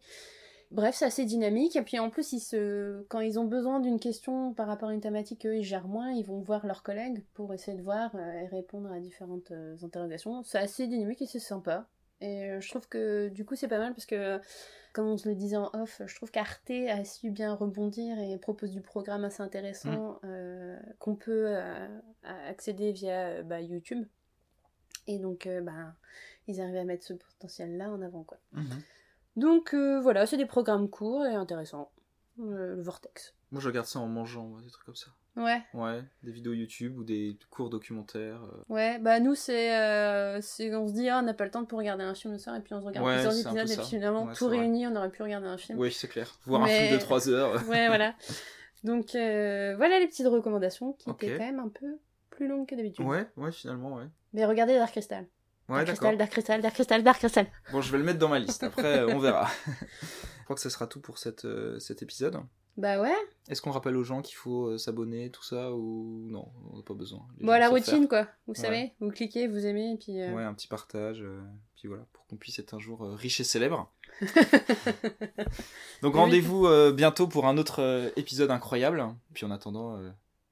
Bref, 0.72 0.96
c'est 0.96 1.06
assez 1.06 1.26
dynamique. 1.26 1.76
Et 1.76 1.82
puis 1.82 2.00
en 2.00 2.10
plus, 2.10 2.34
ils 2.34 2.40
se... 2.40 3.04
quand 3.10 3.20
ils 3.20 3.40
ont 3.40 3.46
besoin 3.46 3.80
d'une 3.80 4.00
question 4.00 4.54
par 4.54 4.68
rapport 4.68 4.90
à 4.90 4.94
une 4.94 5.02
thématique 5.02 5.42
qu'eux 5.42 5.58
ils 5.58 5.64
gèrent 5.64 5.88
moins, 5.88 6.12
ils 6.12 6.26
vont 6.26 6.42
voir 6.42 6.66
leurs 6.66 6.84
collègues 6.84 7.24
pour 7.34 7.54
essayer 7.54 7.78
de 7.78 7.84
voir 7.84 8.16
euh, 8.16 8.42
et 8.42 8.48
répondre 8.48 8.92
à 8.92 9.00
différentes 9.00 9.52
euh, 9.52 9.76
interrogations. 9.84 10.44
C'est 10.44 10.60
assez 10.60 10.88
dynamique 10.88 11.22
et 11.22 11.28
c'est 11.28 11.40
sympa. 11.40 11.88
Et 12.22 12.50
euh, 12.50 12.62
je 12.62 12.70
trouve 12.70 12.88
que 12.88 13.28
du 13.30 13.46
coup, 13.46 13.56
c'est 13.56 13.68
pas 13.68 13.78
mal 13.78 13.94
parce 13.94 14.06
que, 14.06 14.40
comme 14.94 15.08
on 15.08 15.18
se 15.18 15.28
le 15.28 15.36
disait 15.36 15.58
en 15.58 15.70
off, 15.74 16.02
je 16.06 16.16
trouve 16.16 16.32
qu'Arte 16.32 16.72
a 16.72 17.04
su 17.04 17.30
bien 17.30 17.54
rebondir 17.54 18.18
et 18.18 18.38
propose 18.38 18.72
du 18.72 18.82
programme 18.82 19.26
assez 19.26 19.44
intéressant 19.44 20.20
euh, 20.24 20.80
qu'on 21.00 21.16
peut 21.16 21.48
euh, 21.48 21.88
accéder 22.24 22.94
via 22.94 23.44
bah, 23.44 23.62
YouTube. 23.62 24.06
Et 25.08 25.20
donc, 25.20 25.46
euh, 25.48 25.62
bah, 25.62 25.96
ils 26.48 26.62
arrivent 26.62 26.78
à 26.78 26.84
mettre 26.84 27.06
ce 27.06 27.14
potentiel-là 27.14 27.92
en 27.92 28.02
avant, 28.02 28.24
quoi. 28.24 28.38
Mhm. 28.54 28.82
Donc 29.36 29.74
euh, 29.74 30.00
voilà, 30.02 30.26
c'est 30.26 30.38
des 30.38 30.46
programmes 30.46 30.90
courts 30.90 31.26
et 31.26 31.34
intéressants. 31.36 31.92
Euh, 32.40 32.76
le 32.76 32.82
Vortex. 32.82 33.34
Moi, 33.52 33.62
je 33.62 33.68
regarde 33.68 33.88
ça 33.88 34.00
en 34.00 34.08
mangeant, 34.08 34.50
des 34.64 34.70
trucs 34.70 34.86
comme 34.86 34.96
ça. 34.96 35.08
Ouais. 35.38 35.62
Ouais, 35.74 36.02
des 36.24 36.32
vidéos 36.32 36.54
YouTube 36.54 36.98
ou 36.98 37.04
des 37.04 37.38
courts 37.50 37.70
documentaires. 37.70 38.42
euh. 38.44 38.64
Ouais, 38.74 39.00
bah 39.00 39.20
nous 39.20 39.36
c'est, 39.36 39.76
euh, 39.78 40.40
c'est 40.42 40.74
on 40.76 40.88
se 40.88 40.94
dit 40.94 41.10
ah 41.10 41.20
on 41.20 41.26
n'a 41.26 41.34
pas 41.34 41.44
le 41.44 41.52
temps 41.52 41.66
pour 41.66 41.78
regarder 41.80 42.04
un 42.06 42.14
film 42.16 42.34
le 42.34 42.40
soir 42.40 42.56
et 42.56 42.62
puis 42.62 42.74
on 42.74 42.80
se 42.80 42.86
regarde 42.86 43.06
Ouais, 43.06 43.14
plusieurs 43.16 43.34
épisodes 43.38 43.70
et 43.70 43.76
puis 43.76 43.86
finalement 43.86 44.24
Ouais, 44.26 44.34
tout 44.34 44.48
réuni 44.48 44.88
on 44.88 44.96
aurait 44.96 45.10
pu 45.10 45.24
regarder 45.24 45.48
un 45.48 45.58
film. 45.58 45.78
Oui, 45.78 45.92
c'est 45.92 46.08
clair. 46.08 46.40
Voir 46.46 46.64
un 46.64 46.68
film 46.68 46.94
de 46.98 47.02
3 47.02 47.30
heures. 47.30 47.54
Ouais 47.70 47.88
voilà. 47.88 48.16
Donc 48.86 49.14
euh, 49.16 49.74
voilà 49.76 50.00
les 50.00 50.08
petites 50.08 50.28
recommandations 50.28 50.94
qui 50.94 51.10
étaient 51.10 51.38
quand 51.38 51.46
même 51.46 51.60
un 51.60 51.70
peu 51.70 51.98
plus 52.30 52.48
longues 52.48 52.68
que 52.68 52.76
d'habitude. 52.76 53.06
Ouais, 53.06 53.28
ouais, 53.38 53.52
finalement, 53.52 53.96
ouais. 53.96 54.06
Mais 54.34 54.46
regardez 54.46 54.76
Dark 54.78 54.92
Crystal. 54.92 55.26
Ouais, 55.68 55.78
Dark. 55.78 55.88
Crystal, 55.88 56.18
Dark 56.18 56.32
Crystal, 56.32 56.62
Dark 56.62 56.74
Crystal, 56.76 57.04
Dark 57.04 57.18
Crystal. 57.20 57.48
Bon, 57.72 57.82
je 57.82 57.92
vais 57.92 57.98
le 57.98 58.04
mettre 58.04 58.20
dans 58.20 58.30
ma 58.30 58.40
liste. 58.40 58.64
Après, 58.64 59.00
euh, 59.00 59.08
on 59.16 59.20
verra. 59.20 59.48
je 59.68 60.44
crois 60.44 60.56
que 60.56 60.62
ce 60.62 60.70
sera 60.70 60.86
tout 60.88 61.00
pour 61.02 61.18
cette, 61.18 61.46
euh, 61.46 61.80
cet 61.80 62.02
épisode. 62.04 62.38
Bah 62.78 63.00
ouais. 63.02 63.16
Est-ce 63.48 63.62
qu'on 63.62 63.72
rappelle 63.72 63.96
aux 63.96 64.04
gens 64.04 64.22
qu'il 64.22 64.36
faut 64.36 64.68
euh, 64.68 64.78
s'abonner, 64.78 65.32
tout 65.32 65.44
ça, 65.44 65.72
ou 65.72 66.28
non 66.30 66.52
On 66.72 66.78
n'a 66.78 66.84
pas 66.84 66.94
besoin. 66.94 67.26
Les 67.40 67.46
Bon 67.48 67.54
la 67.58 67.70
routine 67.70 68.08
quoi. 68.08 68.28
Vous 68.48 68.54
Ouais. 68.54 68.60
savez, 68.60 68.94
vous 69.00 69.10
cliquez, 69.12 69.48
vous 69.48 69.66
aimez 69.66 69.94
et 69.94 69.98
puis. 69.98 70.22
euh. 70.22 70.34
Ouais, 70.34 70.44
un 70.44 70.54
petit 70.54 70.68
partage. 70.68 71.24
puis 71.78 71.88
voilà, 71.88 72.04
pour 72.14 72.26
qu'on 72.28 72.36
puisse 72.36 72.60
être 72.60 72.74
un 72.74 72.80
jour 72.80 73.02
riche 73.16 73.40
et 73.40 73.44
célèbre. 73.46 73.90
Donc 76.02 76.14
Oui. 76.14 76.20
rendez-vous 76.20 76.68
bientôt 76.94 77.28
pour 77.28 77.48
un 77.48 77.58
autre 77.58 78.12
épisode 78.18 78.52
incroyable. 78.52 79.06
Puis 79.34 79.46
en 79.46 79.52
attendant, 79.52 79.98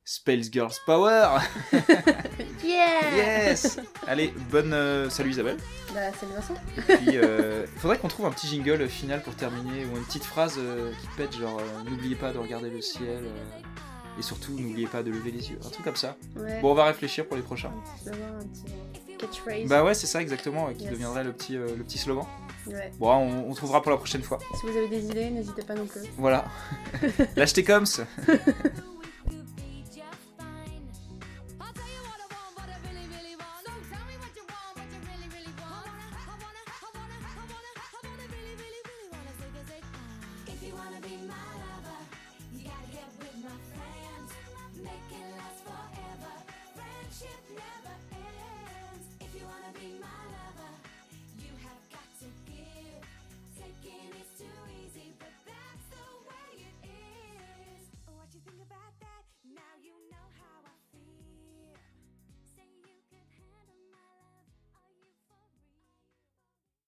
Space 0.06 0.52
Girls 0.52 0.74
Power 0.86 1.40
Yeah. 2.64 3.16
Yes 3.16 3.80
Allez, 4.08 4.34
bonne... 4.52 4.74
euh, 4.74 5.10
Salut 5.10 5.30
Isabelle. 5.30 5.58
Bah 5.94 6.02
c'est 6.20 6.26
Vincent. 6.26 6.56
Et 6.90 6.98
puis, 6.98 7.18
euh, 7.18 7.66
faudrait 7.78 7.98
qu'on 7.98 8.08
trouve 8.10 8.26
un 8.26 8.32
petit 8.32 8.48
jingle 8.48 8.88
final 8.90 9.22
pour 9.22 9.36
terminer, 9.36 9.86
ou 9.86 9.98
une 9.98 10.04
petite 10.04 10.24
phrase 10.26 10.56
euh, 10.58 10.92
qui 11.02 11.08
pète, 11.16 11.34
genre 11.38 11.60
euh, 11.60 11.90
n'oubliez 11.90 12.16
pas 12.16 12.34
de 12.34 12.38
regarder 12.40 12.70
le 12.70 12.82
ciel, 12.82 13.24
et 14.18 14.22
surtout 14.22 14.54
n'oubliez 14.60 14.88
pas 14.88 15.04
de 15.04 15.12
lever 15.12 15.32
les 15.32 15.52
yeux, 15.52 15.60
un 15.66 15.70
truc 15.70 15.86
comme 15.86 15.96
ça. 15.96 16.16
Ouais. 16.36 16.60
Bon, 16.62 16.72
on 16.72 16.76
va 16.76 16.86
réfléchir 16.86 17.26
pour 17.28 17.36
les 17.38 17.44
prochains. 17.44 17.72
Un 18.08 18.12
petit 18.46 19.18
catchphrase. 19.18 19.68
Bah 19.68 19.84
ouais, 19.84 19.94
c'est 19.94 20.08
ça 20.08 20.22
exactement, 20.22 20.68
qui 20.74 20.84
Yes. 20.86 20.92
deviendrait 20.94 21.24
le 21.24 21.32
petit, 21.34 21.54
le 21.54 21.68
petit 21.84 21.98
slogan. 21.98 22.26
Ouais. 22.68 22.92
Bon, 22.98 23.10
on, 23.14 23.50
on 23.50 23.54
trouvera 23.54 23.82
pour 23.82 23.92
la 23.92 23.98
prochaine 23.98 24.24
fois. 24.24 24.40
Si 24.60 24.66
vous 24.66 24.76
avez 24.78 24.88
des 24.88 25.06
idées, 25.06 25.30
n'hésitez 25.30 25.64
pas 25.64 25.76
non 25.76 25.86
plus. 25.86 26.02
Voilà. 26.18 26.46
Lâche 27.36 27.54
tes 27.54 27.64
coms 27.64 27.84